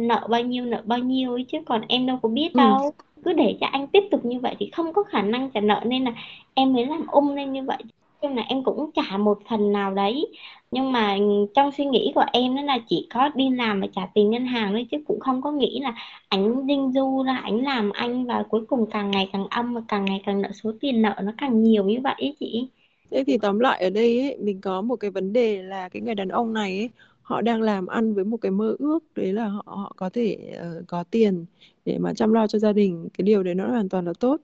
nợ 0.09 0.27
bao 0.31 0.40
nhiêu 0.42 0.64
nợ 0.64 0.83
bao 0.87 0.99
nhiêu 0.99 1.33
ấy 1.33 1.44
chứ 1.49 1.59
còn 1.66 1.83
em 1.88 2.07
đâu 2.07 2.18
có 2.23 2.29
biết 2.29 2.53
ừ. 2.53 2.59
đâu. 2.59 2.92
Cứ 3.25 3.33
để 3.33 3.57
cho 3.61 3.66
anh 3.66 3.87
tiếp 3.88 4.03
tục 4.11 4.25
như 4.25 4.40
vậy 4.40 4.55
thì 4.59 4.71
không 4.73 4.92
có 4.92 5.03
khả 5.03 5.23
năng 5.23 5.51
trả 5.51 5.61
nợ 5.61 5.83
nên 5.87 6.05
là 6.05 6.12
em 6.55 6.73
mới 6.73 6.87
làm 6.87 7.07
ung 7.07 7.35
lên 7.35 7.53
như 7.53 7.62
vậy. 7.62 7.79
Nhưng 8.23 8.37
là 8.37 8.42
em 8.49 8.64
cũng 8.64 8.90
trả 8.94 9.16
một 9.16 9.38
phần 9.51 9.73
nào 9.73 9.94
đấy. 9.94 10.27
Nhưng 10.71 10.92
mà 10.92 11.16
trong 11.55 11.73
suy 11.73 11.85
nghĩ 11.85 12.12
của 12.14 12.25
em 12.33 12.57
đó 12.57 12.62
là 12.62 12.79
chỉ 12.88 13.07
có 13.14 13.29
đi 13.35 13.51
làm 13.51 13.81
và 13.81 13.87
trả 13.97 14.03
tiền 14.14 14.31
ngân 14.31 14.47
hàng 14.47 14.73
thôi 14.73 14.87
chứ 14.90 14.97
cũng 15.07 15.21
không 15.21 15.42
có 15.42 15.53
nghĩ 15.53 15.81
là 15.83 15.94
ảnh 16.29 16.66
dinh 16.68 16.92
du 16.92 17.23
ra 17.27 17.37
ảnh 17.37 17.64
làm 17.64 17.90
anh 17.90 18.27
và 18.27 18.44
cuối 18.49 18.66
cùng 18.68 18.90
càng 18.90 19.11
ngày 19.11 19.31
càng 19.33 19.47
âm 19.51 19.75
và 19.75 19.81
càng 19.88 20.05
ngày 20.05 20.23
càng 20.27 20.42
nợ 20.42 20.49
số 20.53 20.73
tiền 20.81 21.03
nợ 21.03 21.14
nó 21.23 21.33
càng 21.38 21.62
nhiều 21.62 21.85
như 21.85 22.01
vậy 22.05 22.14
ấy 22.18 22.37
chị. 22.40 22.68
Thế 23.11 23.25
thì 23.27 23.38
tóm 23.38 23.59
lại 23.59 23.81
ở 23.83 23.90
đây 23.90 24.21
ấy, 24.21 24.37
mình 24.40 24.61
có 24.61 24.83
một 24.83 24.97
cái 24.97 25.11
vấn 25.11 25.33
đề 25.33 25.62
là 25.62 25.88
cái 25.88 26.03
người 26.03 26.14
đàn 26.14 26.29
ông 26.29 26.53
này 26.53 26.79
ấy, 26.79 26.90
họ 27.29 27.41
đang 27.41 27.62
làm 27.62 27.87
ăn 27.87 28.14
với 28.14 28.25
một 28.25 28.37
cái 28.37 28.53
mơ 28.53 28.77
ước 28.79 28.99
đấy 29.14 29.33
là 29.33 29.49
họ 29.49 29.62
họ 29.67 29.93
có 29.97 30.11
thể 30.11 30.38
uh, 30.81 30.87
có 30.87 31.05
tiền 31.11 31.45
để 31.85 31.99
mà 31.99 32.14
chăm 32.14 32.33
lo 32.33 32.47
cho 32.47 32.59
gia 32.59 32.73
đình 32.73 33.09
cái 33.19 33.23
điều 33.23 33.43
đấy 33.43 33.55
nó 33.55 33.69
hoàn 33.69 33.88
toàn 33.88 34.05
là 34.05 34.12
tốt 34.21 34.41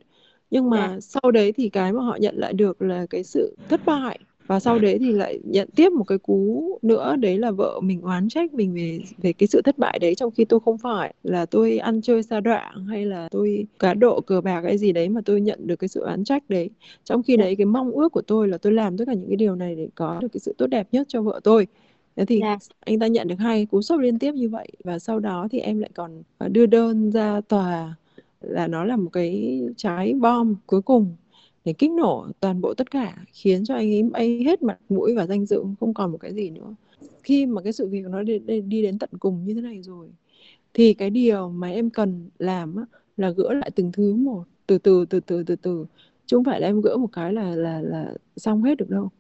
nhưng 0.51 0.71
mà 0.71 0.79
yeah. 0.79 0.91
Dạ. 0.91 1.01
sau 1.01 1.31
đấy 1.31 1.53
thì 1.53 1.69
cái 1.69 1.93
mà 1.93 2.03
họ 2.03 2.17
nhận 2.21 2.37
lại 2.37 2.53
được 2.53 2.83
là 2.83 3.07
cái 3.11 3.25
sự 3.25 3.57
thất 3.69 3.81
bại 3.87 4.19
và 4.47 4.61
sau 4.61 4.79
đấy 4.79 4.99
thì 4.99 5.13
lại 5.13 5.41
nhận 5.45 5.69
tiếp 5.77 5.93
một 5.93 6.05
cái 6.05 6.19
cú 6.19 6.79
nữa 6.83 7.17
đấy 7.17 7.39
là 7.39 7.51
vợ 7.51 7.81
mình 7.83 8.01
oán 8.01 8.29
trách 8.29 8.55
mình 8.55 8.75
về 8.75 9.01
về 9.19 9.33
cái 9.33 9.47
sự 9.47 9.63
thất 9.65 9.79
bại 9.79 9.99
đấy 9.99 10.15
trong 10.15 10.31
khi 10.31 10.45
tôi 10.45 10.61
không 10.61 10.79
phải 10.79 11.15
là 11.23 11.47
tôi 11.47 11.79
ăn 11.79 12.03
chơi 12.03 12.23
xa 12.23 12.41
đoạn 12.41 12.87
hay 12.87 13.07
là 13.07 13.29
tôi 13.31 13.67
cá 13.79 13.95
độ 13.95 14.21
cờ 14.21 14.41
bạc 14.41 14.61
cái 14.65 14.79
gì 14.79 14.93
đấy 14.93 15.09
mà 15.09 15.21
tôi 15.25 15.41
nhận 15.41 15.67
được 15.67 15.77
cái 15.77 15.89
sự 15.89 16.01
oán 16.01 16.25
trách 16.25 16.43
đấy 16.49 16.71
trong 17.05 17.23
khi 17.23 17.37
đấy 17.37 17.57
cái 17.57 17.65
mong 17.65 17.91
ước 17.91 18.09
của 18.09 18.23
tôi 18.23 18.49
là 18.49 18.59
tôi 18.59 18.73
làm 18.73 18.97
tất 18.97 19.05
cả 19.07 19.15
những 19.15 19.29
cái 19.29 19.37
điều 19.37 19.57
này 19.57 19.75
để 19.75 19.89
có 19.95 20.19
được 20.21 20.29
cái 20.33 20.41
sự 20.41 20.55
tốt 20.59 20.67
đẹp 20.67 20.89
nhất 20.93 21.07
cho 21.09 21.23
vợ 21.23 21.41
tôi 21.45 21.67
Thế 22.17 22.25
thì 22.25 22.41
yeah. 22.41 22.63
Dạ. 22.63 22.69
anh 22.81 22.99
ta 22.99 23.07
nhận 23.07 23.29
được 23.29 23.39
hai 23.39 23.67
cú 23.67 23.83
sốc 23.83 24.01
liên 24.01 24.19
tiếp 24.19 24.35
như 24.35 24.49
vậy 24.49 24.69
và 24.85 24.99
sau 24.99 25.21
đó 25.21 25.49
thì 25.51 25.59
em 25.59 25.79
lại 25.81 25.91
còn 25.95 26.23
ờ, 26.39 26.49
đưa 26.49 26.67
đơn 26.67 27.11
ra 27.11 27.41
tòa 27.49 27.95
là 28.41 28.67
nó 28.67 28.85
là 28.85 28.97
một 28.97 29.11
cái 29.13 29.63
trái 29.77 30.15
bom 30.15 30.55
cuối 30.67 30.83
cùng 30.83 31.17
để 31.65 31.73
kích 31.73 31.91
nổ 31.91 32.27
toàn 32.41 32.61
bộ 32.61 32.75
tất 32.75 32.91
cả 32.91 33.17
khiến 33.33 33.65
cho 33.65 33.75
anh 33.75 33.93
ấy 33.93 34.03
bay 34.03 34.43
hết 34.45 34.63
mặt 34.63 34.79
mũi 34.89 35.15
và 35.15 35.27
danh 35.27 35.47
dự 35.47 35.65
không 35.81 35.95
còn 35.95 36.13
một 36.13 36.19
cái 36.19 36.35
gì 36.35 36.51
nữa 36.51 36.75
khi 37.23 37.47
mà 37.47 37.63
cái 37.63 37.73
sự 37.73 37.87
việc 37.87 38.05
nó 38.11 38.23
đi, 38.23 38.39
đi 38.67 38.83
đến 38.83 38.99
tận 38.99 39.11
cùng 39.19 39.45
như 39.45 39.55
thế 39.55 39.61
này 39.61 39.83
rồi 39.83 40.09
thì 40.75 40.95
cái 40.95 41.11
điều 41.11 41.49
mà 41.49 41.71
em 41.71 41.91
cần 41.91 42.31
làm 42.39 42.77
á, 42.77 42.85
là 43.17 43.31
gỡ 43.31 43.53
lại 43.53 43.71
từng 43.75 43.93
thứ 43.93 44.15
một 44.15 44.45
từ 44.67 44.79
từ 44.79 45.05
từ 45.05 45.21
từ 45.21 45.43
từ 45.43 45.57
từ 45.57 45.87
chứ 46.27 46.37
không 46.37 46.45
phải 46.45 46.61
là 46.61 46.67
em 46.67 46.81
gỡ 46.81 46.97
một 46.97 47.09
cái 47.13 47.33
là 47.33 47.55
là 47.55 47.81
là 47.81 48.15
xong 48.37 48.63
hết 48.63 48.79
được 48.79 48.91
đâu 48.91 49.11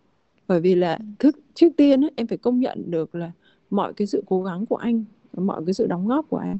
bởi 0.48 0.60
vì 0.60 0.74
là 0.74 0.98
thức 1.18 1.38
trước 1.54 1.68
tiên 1.76 2.04
ấy, 2.04 2.10
em 2.16 2.26
phải 2.26 2.38
công 2.38 2.60
nhận 2.60 2.90
được 2.90 3.14
là 3.14 3.30
mọi 3.70 3.92
cái 3.92 4.06
sự 4.06 4.22
cố 4.26 4.42
gắng 4.42 4.66
của 4.66 4.76
anh 4.76 5.04
mọi 5.36 5.62
cái 5.66 5.74
sự 5.74 5.86
đóng 5.86 6.08
góp 6.08 6.28
của 6.28 6.36
anh. 6.36 6.58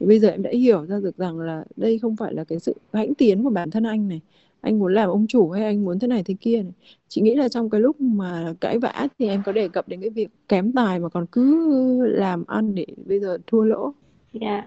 Thì 0.00 0.06
bây 0.06 0.20
giờ 0.20 0.28
em 0.28 0.42
đã 0.42 0.50
hiểu 0.50 0.86
ra 0.86 1.00
được 1.00 1.16
rằng 1.16 1.38
là 1.38 1.64
đây 1.76 1.98
không 1.98 2.16
phải 2.16 2.34
là 2.34 2.44
cái 2.44 2.58
sự 2.58 2.74
hãnh 2.92 3.14
tiến 3.14 3.44
của 3.44 3.50
bản 3.50 3.70
thân 3.70 3.84
anh 3.84 4.08
này. 4.08 4.20
Anh 4.60 4.78
muốn 4.78 4.94
làm 4.94 5.08
ông 5.08 5.26
chủ 5.26 5.50
hay 5.50 5.64
anh 5.64 5.84
muốn 5.84 5.98
thế 5.98 6.08
này 6.08 6.22
thế 6.22 6.34
kia 6.40 6.62
này. 6.62 6.72
Chị 7.08 7.20
nghĩ 7.20 7.34
là 7.34 7.48
trong 7.48 7.70
cái 7.70 7.80
lúc 7.80 8.00
mà 8.00 8.54
cãi 8.60 8.78
vã 8.78 9.08
thì 9.18 9.28
em 9.28 9.42
có 9.46 9.52
đề 9.52 9.68
cập 9.68 9.88
đến 9.88 10.00
cái 10.00 10.10
việc 10.10 10.28
kém 10.48 10.72
tài 10.72 10.98
mà 10.98 11.08
còn 11.08 11.26
cứ 11.32 12.06
làm 12.06 12.44
ăn 12.46 12.74
để 12.74 12.86
bây 13.06 13.20
giờ 13.20 13.38
thua 13.46 13.64
lỗ. 13.64 13.94
Yeah. 14.40 14.64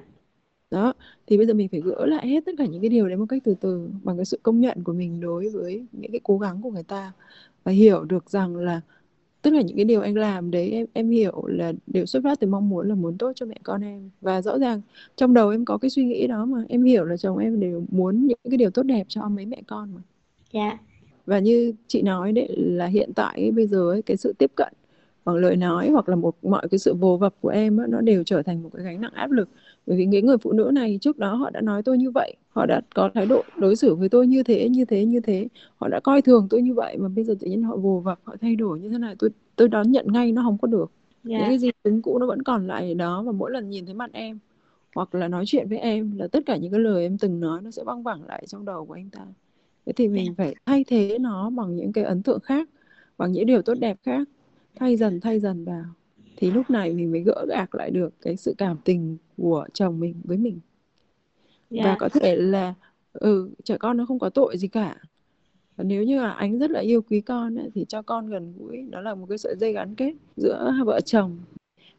Dạ. 0.73 0.79
đó 0.81 0.93
thì 1.27 1.37
bây 1.37 1.45
giờ 1.47 1.53
mình 1.53 1.67
phải 1.69 1.81
gỡ 1.81 2.05
lại 2.05 2.27
hết 2.27 2.45
tất 2.45 2.51
cả 2.57 2.65
những 2.65 2.81
cái 2.81 2.89
điều 2.89 3.07
đấy 3.07 3.17
một 3.17 3.25
cách 3.29 3.41
từ 3.45 3.55
từ 3.61 3.89
bằng 4.03 4.17
cái 4.17 4.25
sự 4.25 4.39
công 4.43 4.61
nhận 4.61 4.83
của 4.83 4.93
mình 4.93 5.19
đối 5.21 5.49
với 5.49 5.85
những 5.91 6.11
cái 6.11 6.21
cố 6.23 6.37
gắng 6.37 6.61
của 6.61 6.71
người 6.71 6.83
ta 6.83 7.11
và 7.63 7.71
hiểu 7.71 8.03
được 8.03 8.29
rằng 8.29 8.55
là 8.55 8.81
tất 9.41 9.51
cả 9.53 9.61
những 9.61 9.75
cái 9.77 9.85
điều 9.85 10.01
anh 10.01 10.15
làm 10.17 10.51
đấy 10.51 10.71
em 10.71 10.87
em 10.93 11.09
hiểu 11.09 11.45
là 11.47 11.73
đều 11.87 12.05
xuất 12.05 12.23
phát 12.23 12.39
từ 12.39 12.47
mong 12.47 12.69
muốn 12.69 12.89
là 12.89 12.95
muốn 12.95 13.17
tốt 13.17 13.31
cho 13.35 13.45
mẹ 13.45 13.55
con 13.63 13.81
em 13.81 14.09
và 14.21 14.41
rõ 14.41 14.59
ràng 14.59 14.81
trong 15.15 15.33
đầu 15.33 15.49
em 15.49 15.65
có 15.65 15.77
cái 15.77 15.89
suy 15.89 16.05
nghĩ 16.05 16.27
đó 16.27 16.45
mà 16.45 16.63
em 16.69 16.83
hiểu 16.83 17.05
là 17.05 17.17
chồng 17.17 17.37
em 17.37 17.59
đều 17.59 17.85
muốn 17.91 18.27
những 18.27 18.37
cái 18.49 18.57
điều 18.57 18.71
tốt 18.71 18.83
đẹp 18.83 19.05
cho 19.09 19.29
mấy 19.29 19.45
mẹ 19.45 19.61
con 19.67 19.95
mà 19.95 20.01
dạ 20.53 20.61
yeah. 20.61 20.79
và 21.25 21.39
như 21.39 21.73
chị 21.87 22.01
nói 22.01 22.31
đấy 22.33 22.49
là 22.57 22.85
hiện 22.85 23.13
tại 23.15 23.41
ấy, 23.41 23.51
bây 23.51 23.67
giờ 23.67 23.91
ấy, 23.91 24.01
cái 24.01 24.17
sự 24.17 24.33
tiếp 24.37 24.51
cận 24.55 24.73
bằng 25.25 25.35
lời 25.35 25.55
nói 25.55 25.89
hoặc 25.89 26.09
là 26.09 26.15
một 26.15 26.35
mọi 26.43 26.67
cái 26.71 26.79
sự 26.79 26.93
vồ 26.93 27.17
vập 27.17 27.35
của 27.41 27.49
em 27.49 27.79
ấy, 27.79 27.87
nó 27.87 28.01
đều 28.01 28.23
trở 28.23 28.41
thành 28.41 28.63
một 28.63 28.69
cái 28.73 28.85
gánh 28.85 29.01
nặng 29.01 29.13
áp 29.13 29.31
lực 29.31 29.49
bởi 29.87 29.97
vì 29.97 30.05
những 30.05 30.25
người 30.25 30.37
phụ 30.37 30.51
nữ 30.51 30.71
này 30.73 30.97
trước 31.01 31.17
đó 31.17 31.35
họ 31.35 31.49
đã 31.49 31.61
nói 31.61 31.83
tôi 31.83 31.97
như 31.97 32.11
vậy 32.11 32.35
họ 32.49 32.65
đã 32.65 32.81
có 32.95 33.09
thái 33.13 33.25
độ 33.25 33.43
đối 33.57 33.75
xử 33.75 33.95
với 33.95 34.09
tôi 34.09 34.27
như 34.27 34.43
thế 34.43 34.69
như 34.69 34.85
thế 34.85 35.05
như 35.05 35.19
thế 35.19 35.47
họ 35.75 35.87
đã 35.87 35.99
coi 35.99 36.21
thường 36.21 36.47
tôi 36.49 36.61
như 36.61 36.73
vậy 36.73 36.97
mà 36.97 37.07
bây 37.07 37.23
giờ 37.23 37.35
tự 37.39 37.47
nhiên 37.47 37.63
họ 37.63 37.75
vồ 37.77 37.99
vập 37.99 38.19
họ 38.23 38.35
thay 38.41 38.55
đổi 38.55 38.79
như 38.79 38.89
thế 38.89 38.97
này 38.97 39.15
tôi 39.19 39.29
tôi 39.55 39.67
đón 39.67 39.91
nhận 39.91 40.05
ngay 40.11 40.31
nó 40.31 40.43
không 40.43 40.57
có 40.57 40.67
được 40.67 40.91
yeah. 41.29 41.31
những 41.31 41.39
dạ. 41.39 41.47
cái 41.47 41.57
gì 41.57 41.71
cứng 41.83 42.01
cũ 42.01 42.19
nó 42.19 42.25
vẫn 42.25 42.43
còn 42.43 42.67
lại 42.67 42.93
đó 42.93 43.23
và 43.23 43.31
mỗi 43.31 43.51
lần 43.51 43.69
nhìn 43.69 43.85
thấy 43.85 43.95
mặt 43.95 44.09
em 44.13 44.39
hoặc 44.95 45.15
là 45.15 45.27
nói 45.27 45.43
chuyện 45.47 45.67
với 45.69 45.77
em 45.77 46.17
là 46.17 46.27
tất 46.27 46.43
cả 46.45 46.57
những 46.57 46.71
cái 46.71 46.79
lời 46.79 47.03
em 47.03 47.17
từng 47.17 47.39
nói 47.39 47.61
nó 47.61 47.71
sẽ 47.71 47.83
văng 47.83 48.03
vẳng 48.03 48.27
lại 48.27 48.43
trong 48.47 48.65
đầu 48.65 48.85
của 48.85 48.93
anh 48.93 49.09
ta 49.09 49.25
thế 49.85 49.93
thì 49.93 50.07
mình 50.07 50.25
yeah. 50.25 50.37
Dạ. 50.37 50.43
phải 50.43 50.55
thay 50.65 50.83
thế 50.87 51.17
nó 51.19 51.49
bằng 51.49 51.75
những 51.75 51.93
cái 51.93 52.03
ấn 52.03 52.23
tượng 52.23 52.39
khác 52.39 52.69
bằng 53.17 53.31
những 53.31 53.45
điều 53.45 53.61
tốt 53.61 53.73
đẹp 53.79 53.97
khác 54.03 54.27
thay 54.75 54.97
dần 54.97 55.19
thay 55.19 55.39
dần 55.39 55.65
vào 55.65 55.83
thì 56.37 56.51
lúc 56.51 56.69
này 56.69 56.93
mình 56.93 57.11
mới 57.11 57.21
gỡ 57.21 57.45
gạc 57.49 57.75
lại 57.75 57.91
được 57.91 58.13
cái 58.21 58.35
sự 58.35 58.55
cảm 58.57 58.77
tình 58.83 59.17
của 59.37 59.67
chồng 59.73 59.99
mình 59.99 60.15
với 60.23 60.37
mình. 60.37 60.59
Yeah. 61.69 61.85
và 61.85 61.91
dạ. 61.91 61.97
có 61.99 62.09
thể 62.09 62.35
là 62.35 62.73
ừ 63.13 63.49
trẻ 63.63 63.77
con 63.77 63.97
nó 63.97 64.05
không 64.05 64.19
có 64.19 64.29
tội 64.29 64.57
gì 64.57 64.67
cả. 64.67 64.95
Và 65.75 65.83
nếu 65.83 66.03
như 66.03 66.21
là 66.21 66.31
anh 66.31 66.59
rất 66.59 66.71
là 66.71 66.79
yêu 66.79 67.01
quý 67.01 67.21
con 67.21 67.55
ấy, 67.55 67.69
thì 67.73 67.85
cho 67.87 68.01
con 68.01 68.29
gần 68.29 68.53
gũi 68.57 68.77
nó 68.77 69.01
là 69.01 69.15
một 69.15 69.25
cái 69.29 69.37
sợi 69.37 69.55
dây 69.59 69.73
gắn 69.73 69.95
kết 69.95 70.13
giữa 70.35 70.71
hai 70.75 70.85
vợ 70.85 71.01
chồng. 71.01 71.37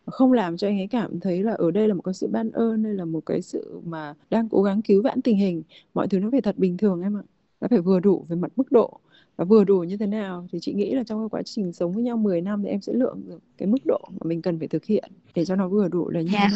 Không 0.06 0.32
làm 0.32 0.56
cho 0.56 0.68
anh 0.68 0.78
ấy 0.78 0.86
cảm 0.86 1.20
thấy 1.20 1.42
là 1.42 1.52
ở 1.52 1.70
đây 1.70 1.88
là 1.88 1.94
một 1.94 2.02
cái 2.02 2.14
sự 2.14 2.28
ban 2.32 2.50
ơn 2.50 2.84
hay 2.84 2.94
là 2.94 3.04
một 3.04 3.26
cái 3.26 3.42
sự 3.42 3.80
mà 3.84 4.14
đang 4.30 4.48
cố 4.48 4.62
gắng 4.62 4.82
cứu 4.82 5.02
vãn 5.02 5.22
tình 5.22 5.36
hình. 5.36 5.62
Mọi 5.94 6.08
thứ 6.08 6.18
nó 6.18 6.28
phải 6.30 6.40
thật 6.40 6.58
bình 6.58 6.76
thường 6.76 7.02
em 7.02 7.16
ạ. 7.18 7.22
Nó 7.60 7.68
phải 7.68 7.80
vừa 7.80 8.00
đủ 8.00 8.26
về 8.28 8.36
mặt 8.36 8.52
mức 8.56 8.72
độ 8.72 9.00
và 9.36 9.44
vừa 9.44 9.64
đủ 9.64 9.78
như 9.78 9.96
thế 9.96 10.06
nào 10.06 10.46
thì 10.52 10.58
chị 10.60 10.72
nghĩ 10.74 10.94
là 10.94 11.04
trong 11.04 11.20
cái 11.20 11.28
quá 11.28 11.42
trình 11.42 11.72
sống 11.72 11.92
với 11.92 12.02
nhau 12.02 12.16
10 12.16 12.40
năm 12.40 12.62
thì 12.62 12.68
em 12.68 12.80
sẽ 12.80 12.92
lượng 12.92 13.22
được 13.26 13.38
cái 13.58 13.68
mức 13.68 13.78
độ 13.84 14.00
mà 14.10 14.20
mình 14.24 14.42
cần 14.42 14.58
phải 14.58 14.68
thực 14.68 14.84
hiện 14.84 15.12
để 15.34 15.44
cho 15.44 15.56
nó 15.56 15.68
vừa 15.68 15.88
đủ 15.88 16.10
là 16.10 16.20
như 16.20 16.32
yeah. 16.32 16.52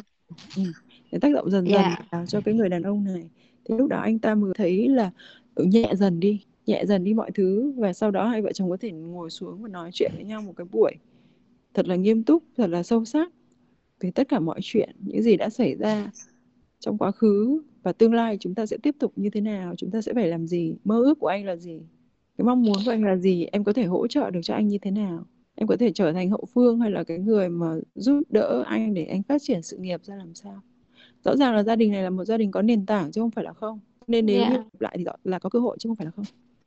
ừ. 0.57 0.63
để 1.13 1.19
tác 1.19 1.33
động 1.33 1.51
dần 1.51 1.65
dần 1.65 1.83
yeah. 1.83 2.29
cho 2.29 2.41
cái 2.41 2.55
người 2.55 2.69
đàn 2.69 2.83
ông 2.83 3.05
này 3.05 3.29
thì 3.65 3.75
lúc 3.79 3.89
đó 3.89 4.01
anh 4.01 4.19
ta 4.19 4.35
mới 4.35 4.53
thấy 4.57 4.89
là 4.89 5.11
nhẹ 5.57 5.93
dần 5.95 6.21
đi 6.21 6.41
nhẹ 6.67 6.85
dần 6.87 7.05
đi 7.05 7.15
mọi 7.15 7.31
thứ 7.31 7.73
và 7.77 7.93
sau 7.93 8.11
đó 8.11 8.29
hai 8.29 8.43
vợ 8.43 8.53
chồng 8.53 8.71
có 8.71 8.77
thể 8.77 8.91
ngồi 8.91 9.31
xuống 9.31 9.63
và 9.63 9.69
nói 9.69 9.91
chuyện 9.93 10.13
với 10.15 10.25
nhau 10.25 10.43
một 10.43 10.53
cái 10.57 10.67
buổi 10.73 10.93
thật 11.75 11.89
là 11.89 11.97
nghiêm 11.97 12.23
túc 12.23 12.43
thật 12.57 12.71
là 12.71 12.83
sâu 12.83 13.05
sắc 13.05 13.33
về 14.01 14.11
tất 14.11 14.29
cả 14.29 14.41
mọi 14.41 14.61
chuyện 14.63 14.97
những 15.01 15.23
gì 15.23 15.37
đã 15.37 15.51
xảy 15.51 15.75
ra 15.75 16.11
trong 16.79 16.99
quá 16.99 17.11
khứ 17.11 17.63
và 17.83 17.93
tương 17.93 18.15
lai 18.15 18.37
chúng 18.41 18.55
ta 18.55 18.67
sẽ 18.67 18.77
tiếp 18.83 18.95
tục 18.99 19.13
như 19.17 19.31
thế 19.31 19.41
nào 19.41 19.75
chúng 19.77 19.91
ta 19.91 20.01
sẽ 20.03 20.15
phải 20.15 20.27
làm 20.27 20.47
gì 20.47 20.75
mơ 20.85 21.03
ước 21.03 21.19
của 21.19 21.27
anh 21.27 21.45
là 21.45 21.57
gì 21.57 21.81
cái 22.39 22.45
mong 22.45 22.63
muốn 22.63 22.77
của 22.85 22.91
anh 22.91 23.05
là 23.05 23.17
gì? 23.17 23.47
Em 23.53 23.65
có 23.65 23.73
thể 23.73 23.85
hỗ 23.85 24.07
trợ 24.07 24.31
được 24.31 24.41
cho 24.43 24.55
anh 24.55 24.69
như 24.69 24.79
thế 24.79 24.91
nào? 24.91 25.25
Em 25.55 25.69
có 25.69 25.77
thể 25.77 25.93
trở 25.93 26.13
thành 26.13 26.31
hậu 26.31 26.45
phương 26.55 26.81
hay 26.81 26.91
là 26.91 27.05
cái 27.05 27.19
người 27.19 27.49
mà 27.49 27.77
giúp 27.95 28.23
đỡ 28.29 28.65
anh 28.67 28.95
để 28.95 29.05
anh 29.05 29.23
phát 29.23 29.43
triển 29.43 29.63
sự 29.63 29.77
nghiệp 29.77 30.05
ra 30.05 30.15
làm 30.15 30.35
sao? 30.35 30.61
Rõ 31.25 31.37
ràng 31.37 31.55
là 31.55 31.63
gia 31.63 31.77
đình 31.77 31.93
này 31.93 32.03
là 32.03 32.11
một 32.11 32.25
gia 32.25 32.37
đình 32.37 32.51
có 32.51 32.63
nền 32.63 32.87
tảng 32.87 33.13
chứ 33.13 33.21
không 33.21 33.31
phải 33.31 33.45
là 33.45 33.53
không. 33.53 33.81
Nên 34.07 34.27
nếu 34.27 34.41
yeah. 34.41 34.53
như 34.53 34.59
lại 34.79 34.95
thì 34.99 35.05
là 35.25 35.39
có 35.39 35.51
cơ 35.51 35.59
hội 35.59 35.77
chứ 35.81 35.89
không 35.89 35.97
phải 35.97 36.05
là 36.05 36.11
không. 36.11 36.25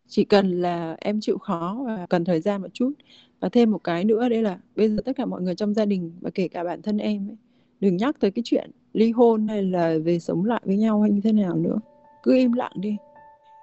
Chỉ 0.08 0.24
cần 0.24 0.62
là 0.62 0.96
em 1.00 1.22
chịu 1.22 1.38
khó 1.38 1.84
và 1.86 2.06
cần 2.10 2.26
thời 2.26 2.42
gian 2.42 2.62
một 2.62 2.74
chút. 2.74 2.92
Và 3.40 3.50
thêm 3.50 3.72
một 3.72 3.84
cái 3.84 4.06
nữa 4.06 4.30
đấy 4.30 4.42
là 4.42 4.60
bây 4.76 4.90
giờ 4.90 5.02
tất 5.06 5.16
cả 5.16 5.26
mọi 5.26 5.42
người 5.42 5.56
trong 5.56 5.74
gia 5.74 5.86
đình 5.86 6.12
và 6.22 6.30
kể 6.30 6.48
cả 6.48 6.64
bản 6.64 6.82
thân 6.82 6.98
em 6.98 7.30
ấy, 7.30 7.38
đừng 7.80 7.98
nhắc 7.98 8.20
tới 8.20 8.32
cái 8.32 8.44
chuyện 8.46 8.72
ly 8.94 9.12
hôn 9.12 9.48
hay 9.48 9.64
là 9.64 9.98
về 10.04 10.20
sống 10.20 10.46
lại 10.46 10.62
với 10.66 10.78
nhau 10.78 11.02
hay 11.02 11.12
như 11.12 11.22
thế 11.22 11.32
nào 11.32 11.56
nữa. 11.56 11.80
Cứ 12.24 12.36
im 12.36 12.54
lặng 12.54 12.74
đi 12.76 12.98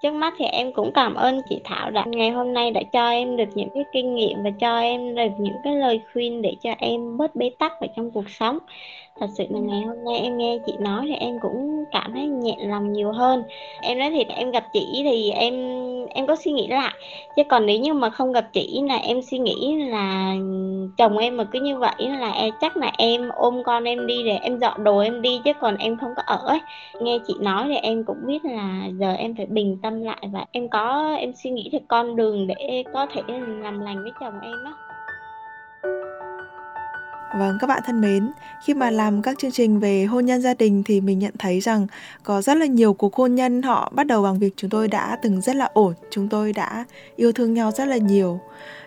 trước 0.02 0.14
mắt 0.14 0.34
thì 0.38 0.44
em 0.44 0.72
cũng 0.72 0.92
cảm 0.92 1.14
ơn 1.14 1.40
chị 1.48 1.60
Thảo 1.64 1.90
đã 1.90 2.04
ngày 2.06 2.30
hôm 2.30 2.52
nay 2.52 2.70
đã 2.70 2.80
cho 2.92 3.10
em 3.10 3.36
được 3.36 3.48
những 3.54 3.68
cái 3.74 3.84
kinh 3.92 4.14
nghiệm 4.14 4.42
và 4.42 4.50
cho 4.60 4.78
em 4.78 5.14
được 5.14 5.28
những 5.38 5.56
cái 5.64 5.76
lời 5.76 6.00
khuyên 6.12 6.42
để 6.42 6.56
cho 6.62 6.70
em 6.78 7.16
bớt 7.16 7.34
bế 7.36 7.50
tắc 7.58 7.80
ở 7.80 7.86
trong 7.96 8.10
cuộc 8.10 8.30
sống. 8.30 8.58
Thật 9.20 9.26
sự 9.38 9.44
là 9.50 9.60
ngày 9.60 9.82
hôm 9.82 10.04
nay 10.04 10.18
em 10.18 10.38
nghe 10.38 10.58
chị 10.66 10.72
nói 10.78 11.04
thì 11.08 11.14
em 11.14 11.38
cũng 11.42 11.84
cảm 11.90 12.12
thấy 12.12 12.26
nhẹ 12.26 12.56
lòng 12.58 12.92
nhiều 12.92 13.12
hơn. 13.12 13.42
Em 13.82 13.98
nói 13.98 14.10
thiệt, 14.10 14.26
em 14.28 14.50
gặp 14.50 14.64
chị 14.72 15.00
thì 15.04 15.30
em 15.30 15.54
em 16.10 16.26
có 16.26 16.36
suy 16.36 16.52
nghĩ 16.52 16.66
lại. 16.66 16.94
Chứ 17.36 17.42
còn 17.48 17.66
nếu 17.66 17.80
như 17.80 17.94
mà 17.94 18.10
không 18.10 18.32
gặp 18.32 18.44
chị 18.52 18.80
là 18.88 18.96
em 18.96 19.22
suy 19.22 19.38
nghĩ 19.38 19.76
là 19.76 20.34
chồng 20.98 21.18
em 21.18 21.36
mà 21.36 21.44
cứ 21.44 21.60
như 21.60 21.78
vậy 21.78 21.94
là 21.98 22.30
em 22.30 22.54
chắc 22.60 22.76
là 22.76 22.92
em 22.98 23.28
ôm 23.28 23.62
con 23.64 23.84
em 23.84 24.06
đi 24.06 24.22
để 24.24 24.38
em 24.42 24.58
dọn 24.58 24.84
đồ 24.84 24.98
em 24.98 25.22
đi, 25.22 25.40
chứ 25.44 25.52
còn 25.60 25.76
em 25.76 25.96
không 25.96 26.10
có 26.16 26.22
ở 26.26 26.38
ấy. 26.46 26.60
Nghe 27.00 27.18
chị 27.26 27.34
nói 27.40 27.64
thì 27.68 27.74
em 27.74 28.04
cũng 28.04 28.26
biết 28.26 28.44
là 28.44 28.88
giờ 28.92 29.12
em 29.12 29.34
phải 29.36 29.46
bình 29.46 29.78
tâm 29.82 30.02
lại 30.02 30.22
và 30.32 30.44
em 30.52 30.68
có, 30.68 31.16
em 31.18 31.32
suy 31.34 31.50
nghĩ 31.50 31.68
được 31.72 31.82
con 31.88 32.16
đường 32.16 32.46
để 32.46 32.84
có 32.92 33.06
thể 33.06 33.22
làm 33.62 33.80
lành 33.80 34.02
với 34.02 34.12
chồng 34.20 34.34
em 34.42 34.64
á. 34.64 34.87
Vâng, 37.34 37.58
các 37.60 37.66
bạn 37.66 37.82
thân 37.86 38.00
mến, 38.00 38.30
khi 38.64 38.74
mà 38.74 38.90
làm 38.90 39.22
các 39.22 39.38
chương 39.38 39.50
trình 39.50 39.80
về 39.80 40.04
hôn 40.04 40.26
nhân 40.26 40.42
gia 40.42 40.54
đình 40.54 40.82
thì 40.86 41.00
mình 41.00 41.18
nhận 41.18 41.34
thấy 41.38 41.60
rằng 41.60 41.86
có 42.22 42.42
rất 42.42 42.56
là 42.56 42.66
nhiều 42.66 42.92
cuộc 42.92 43.14
hôn 43.14 43.34
nhân 43.34 43.62
họ 43.62 43.92
bắt 43.94 44.06
đầu 44.06 44.22
bằng 44.22 44.38
việc 44.38 44.54
chúng 44.56 44.70
tôi 44.70 44.88
đã 44.88 45.18
từng 45.22 45.40
rất 45.40 45.56
là 45.56 45.70
ổn, 45.72 45.94
chúng 46.10 46.28
tôi 46.28 46.52
đã 46.52 46.84
yêu 47.16 47.32
thương 47.32 47.54
nhau 47.54 47.70
rất 47.70 47.84
là 47.84 47.96
nhiều. 47.96 48.40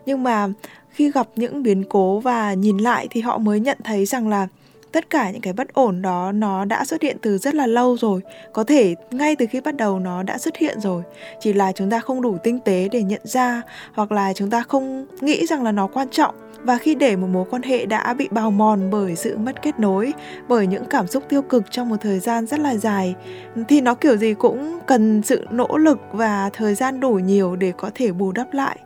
Nhưng 0.06 0.23
mà 0.23 0.47
khi 0.89 1.12
gặp 1.12 1.27
những 1.36 1.63
biến 1.63 1.84
cố 1.89 2.19
và 2.19 2.54
nhìn 2.54 2.77
lại 2.77 3.08
thì 3.12 3.21
họ 3.21 3.38
mới 3.38 3.60
nhận 3.60 3.77
thấy 3.84 4.06
rằng 4.06 4.30
là 4.30 4.47
tất 4.91 5.10
cả 5.10 5.32
những 5.32 5.41
cái 5.41 5.54
bất 5.54 5.73
ổn 5.73 6.01
đó 6.01 6.32
nó 6.32 6.65
đã 6.65 6.86
xuất 6.86 7.01
hiện 7.01 7.17
từ 7.21 7.38
rất 7.38 7.56
là 7.56 7.67
lâu 7.67 7.97
rồi. 7.97 8.21
Có 8.54 8.63
thể 8.63 8.95
ngay 9.12 9.36
từ 9.36 9.45
khi 9.51 9.62
bắt 9.62 9.75
đầu 9.75 9.99
nó 9.99 10.23
đã 10.23 10.38
xuất 10.38 10.58
hiện 10.58 10.80
rồi. 10.80 11.04
Chỉ 11.39 11.54
là 11.54 11.71
chúng 11.71 11.89
ta 11.89 11.99
không 11.99 12.21
đủ 12.21 12.38
tinh 12.43 12.60
tế 12.60 12.88
để 12.91 13.04
nhận 13.04 13.21
ra, 13.23 13.62
hoặc 13.93 14.12
là 14.12 14.34
chúng 14.34 14.49
ta 14.49 14.63
không 14.63 15.06
nghĩ 15.21 15.45
rằng 15.45 15.63
là 15.63 15.71
nó 15.71 15.88
quan 15.88 16.10
trọng. 16.10 16.36
Và 16.63 16.77
khi 16.77 16.95
để 16.95 17.15
một 17.15 17.27
mối 17.27 17.45
quan 17.49 17.62
hệ 17.62 17.86
đã 17.86 18.13
bị 18.13 18.27
bào 18.32 18.51
mòn 18.51 18.89
bởi 18.91 19.15
sự 19.15 19.38
mất 19.38 19.62
kết 19.62 19.80
nối, 19.80 20.13
bởi 20.47 20.67
những 20.67 20.86
cảm 20.86 21.08
xúc 21.08 21.23
tiêu 21.30 21.41
cực 21.41 21.71
trong 21.71 21.89
một 21.89 21.95
thời 22.01 22.19
gian 22.19 22.45
rất 22.45 22.60
là 22.60 22.75
dài, 22.75 23.15
thì 23.67 23.82
nó 23.82 23.95
kiểu 23.95 24.17
gì 24.17 24.34
cũng 24.34 24.80
cần 24.86 25.21
sự 25.21 25.45
nỗ 25.51 25.77
lực 25.77 25.99
và 26.12 26.49
thời 26.54 26.75
gian 26.75 26.99
đủ 26.99 27.13
nhiều 27.13 27.56
để 27.56 27.73
có 27.77 27.91
thể 27.95 28.12
bù 28.12 28.32
đắp 28.32 28.54
lại 28.54 28.80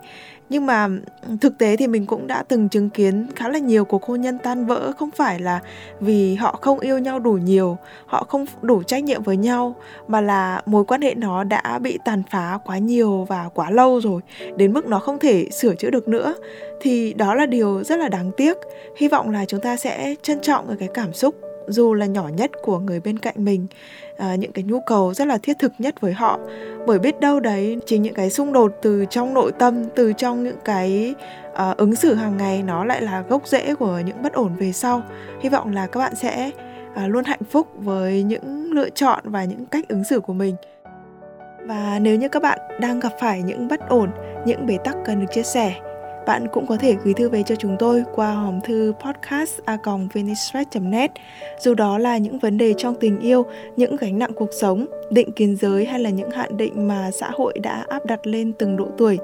nhưng 0.50 0.66
mà 0.66 0.88
ừ, 1.28 1.36
thực 1.42 1.58
tế 1.58 1.76
thì 1.76 1.88
mình 1.88 2.06
cũng 2.06 2.28
đã 2.28 2.44
từng 2.44 2.70
chứng 2.70 2.90
kiến 2.90 3.28
khá 3.36 3.50
là 3.50 3.60
nhiều 3.60 3.86
cuộc 3.86 4.04
hôn 4.04 4.22
nhân 4.22 4.38
tan 4.38 4.66
vỡ, 4.66 4.92
không 4.98 5.12
phải 5.12 5.40
là 5.40 5.60
vì 6.00 6.36
họ 6.36 6.60
không 6.62 6.80
yêu 6.80 6.98
nhau 6.98 7.20
đủ 7.20 7.34
nhiều, 7.34 7.78
họ 8.06 8.26
không 8.30 8.46
đủ 8.62 8.84
trách 8.84 9.04
nhiệm 9.04 9.24
với 9.24 9.38
nhau, 9.38 9.76
mà 10.08 10.22
là 10.22 10.62
mối 10.66 10.86
quan 10.86 11.02
hệ 11.02 11.14
nó 11.16 11.44
đã 11.44 11.80
bị 11.80 12.00
tàn 12.06 12.24
phá 12.32 12.60
quá 12.66 12.78
nhiều 12.78 13.26
và 13.30 13.50
quá 13.54 13.72
lâu 13.72 14.02
rồi, 14.02 14.22
đến 14.58 14.74
mức 14.74 14.86
nó 14.86 15.00
không 15.00 15.20
thể 15.20 15.50
sửa 15.50 15.76
chữa 15.76 15.90
được 15.90 16.08
nữa. 16.08 16.36
Thì 16.82 17.14
đó 17.14 17.36
là 17.36 17.46
điều 17.46 17.84
rất 17.84 18.00
là 18.00 18.10
đáng 18.10 18.32
tiếc. 18.38 18.58
Hy 18.98 19.08
vọng 19.08 19.30
là 19.30 19.46
chúng 19.46 19.62
ta 19.62 19.76
sẽ 19.76 20.16
trân 20.22 20.40
trọng 20.42 20.78
cái 20.80 20.90
cảm 20.94 21.14
xúc 21.14 21.36
dù 21.68 21.94
là 21.94 22.06
nhỏ 22.06 22.28
nhất 22.28 22.52
của 22.62 22.80
người 22.80 23.00
bên 23.00 23.20
cạnh 23.20 23.36
mình 23.38 23.68
à, 24.18 24.36
những 24.36 24.52
cái 24.52 24.64
nhu 24.64 24.80
cầu 24.80 25.14
rất 25.14 25.28
là 25.28 25.38
thiết 25.38 25.60
thực 25.60 25.72
nhất 25.80 26.02
với 26.02 26.14
họ. 26.14 26.40
Bởi 26.88 27.00
biết 27.00 27.20
đâu 27.20 27.40
đấy 27.40 27.78
chính 27.86 28.02
những 28.02 28.14
cái 28.14 28.30
xung 28.30 28.54
đột 28.54 28.72
từ 28.82 29.06
trong 29.10 29.34
nội 29.34 29.52
tâm 29.52 29.84
từ 29.96 30.14
trong 30.14 30.44
những 30.44 30.58
cái 30.66 31.16
à, 31.54 31.74
ứng 31.78 31.96
xử 31.96 32.14
hàng 32.14 32.38
ngày 32.38 32.64
nó 32.64 32.86
lại 32.86 33.02
là 33.02 33.24
gốc 33.30 33.48
rễ 33.48 33.76
của 33.76 34.02
những 34.06 34.22
bất 34.24 34.34
ổn 34.34 34.56
về 34.60 34.72
sau. 34.72 35.04
Hy 35.42 35.50
vọng 35.50 35.74
là 35.74 35.88
các 35.88 36.00
bạn 36.00 36.16
sẽ 36.16 36.52
à, 36.96 37.08
luôn 37.08 37.24
hạnh 37.24 37.44
phúc 37.50 37.68
với 37.76 38.24
những 38.24 38.72
lựa 38.72 38.90
chọn 38.90 39.20
và 39.24 39.44
những 39.44 39.66
cách 39.66 39.88
ứng 39.88 40.04
xử 40.04 40.20
của 40.20 40.34
mình. 40.34 40.56
Và 41.68 42.00
nếu 42.02 42.16
như 42.16 42.30
các 42.30 42.42
bạn 42.42 42.60
đang 42.82 43.00
gặp 43.00 43.12
phải 43.20 43.42
những 43.42 43.68
bất 43.68 43.90
ổn 43.90 44.10
những 44.46 44.66
bế 44.66 44.78
tắc 44.84 44.96
cần 45.06 45.20
được 45.20 45.28
chia 45.32 45.44
sẻ 45.44 45.85
bạn 46.28 46.48
cũng 46.54 46.68
có 46.68 46.78
thể 46.78 46.96
gửi 47.04 47.14
thư 47.14 47.30
về 47.30 47.44
cho 47.44 47.56
chúng 47.56 47.76
tôi 47.80 48.04
qua 48.16 48.34
hòm 48.34 48.62
thư 48.62 48.94
podcast 49.06 49.60
net 50.82 51.12
dù 51.60 51.74
đó 51.74 51.98
là 51.98 52.18
những 52.18 52.40
vấn 52.40 52.58
đề 52.58 52.74
trong 52.78 52.96
tình 53.00 53.20
yêu, 53.20 53.46
những 53.76 53.96
gánh 53.96 54.20
nặng 54.20 54.32
cuộc 54.36 54.50
sống, 54.62 54.86
định 55.10 55.32
kiến 55.32 55.56
giới 55.62 55.86
hay 55.86 56.00
là 56.00 56.10
những 56.10 56.32
hạn 56.32 56.58
định 56.58 56.88
mà 56.88 57.12
xã 57.12 57.30
hội 57.34 57.60
đã 57.60 57.86
áp 57.90 58.06
đặt 58.06 58.28
lên 58.28 58.54
từng 58.54 58.78
độ 58.78 58.88
tuổi. 58.98 59.18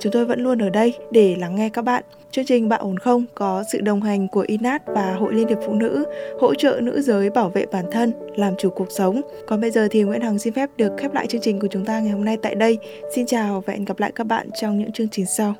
Chúng 0.00 0.12
tôi 0.12 0.24
vẫn 0.24 0.40
luôn 0.40 0.62
ở 0.62 0.70
đây 0.70 0.94
để 1.10 1.36
lắng 1.38 1.54
nghe 1.54 1.68
các 1.68 1.82
bạn. 1.82 2.04
Chương 2.30 2.44
trình 2.44 2.68
Bạn 2.68 2.80
ổn 2.80 2.98
không 2.98 3.24
có 3.34 3.64
sự 3.72 3.80
đồng 3.80 4.02
hành 4.02 4.28
của 4.28 4.44
INAT 4.48 4.82
và 4.86 5.14
Hội 5.14 5.34
Liên 5.34 5.48
hiệp 5.48 5.58
Phụ 5.66 5.74
nữ, 5.74 6.04
hỗ 6.40 6.54
trợ 6.54 6.80
nữ 6.82 7.02
giới 7.02 7.30
bảo 7.30 7.48
vệ 7.48 7.66
bản 7.72 7.84
thân, 7.92 8.12
làm 8.36 8.54
chủ 8.58 8.70
cuộc 8.70 8.88
sống. 8.90 9.20
Còn 9.46 9.60
bây 9.60 9.70
giờ 9.70 9.88
thì 9.90 10.02
Nguyễn 10.02 10.20
Hằng 10.20 10.38
xin 10.38 10.52
phép 10.52 10.70
được 10.76 10.92
khép 10.98 11.14
lại 11.14 11.26
chương 11.26 11.40
trình 11.40 11.60
của 11.60 11.68
chúng 11.70 11.84
ta 11.84 12.00
ngày 12.00 12.12
hôm 12.12 12.24
nay 12.24 12.36
tại 12.42 12.54
đây. 12.54 12.78
Xin 13.14 13.26
chào 13.26 13.62
và 13.66 13.72
hẹn 13.72 13.84
gặp 13.84 14.00
lại 14.00 14.12
các 14.14 14.24
bạn 14.24 14.48
trong 14.60 14.78
những 14.78 14.92
chương 14.92 15.08
trình 15.08 15.26
sau. 15.26 15.54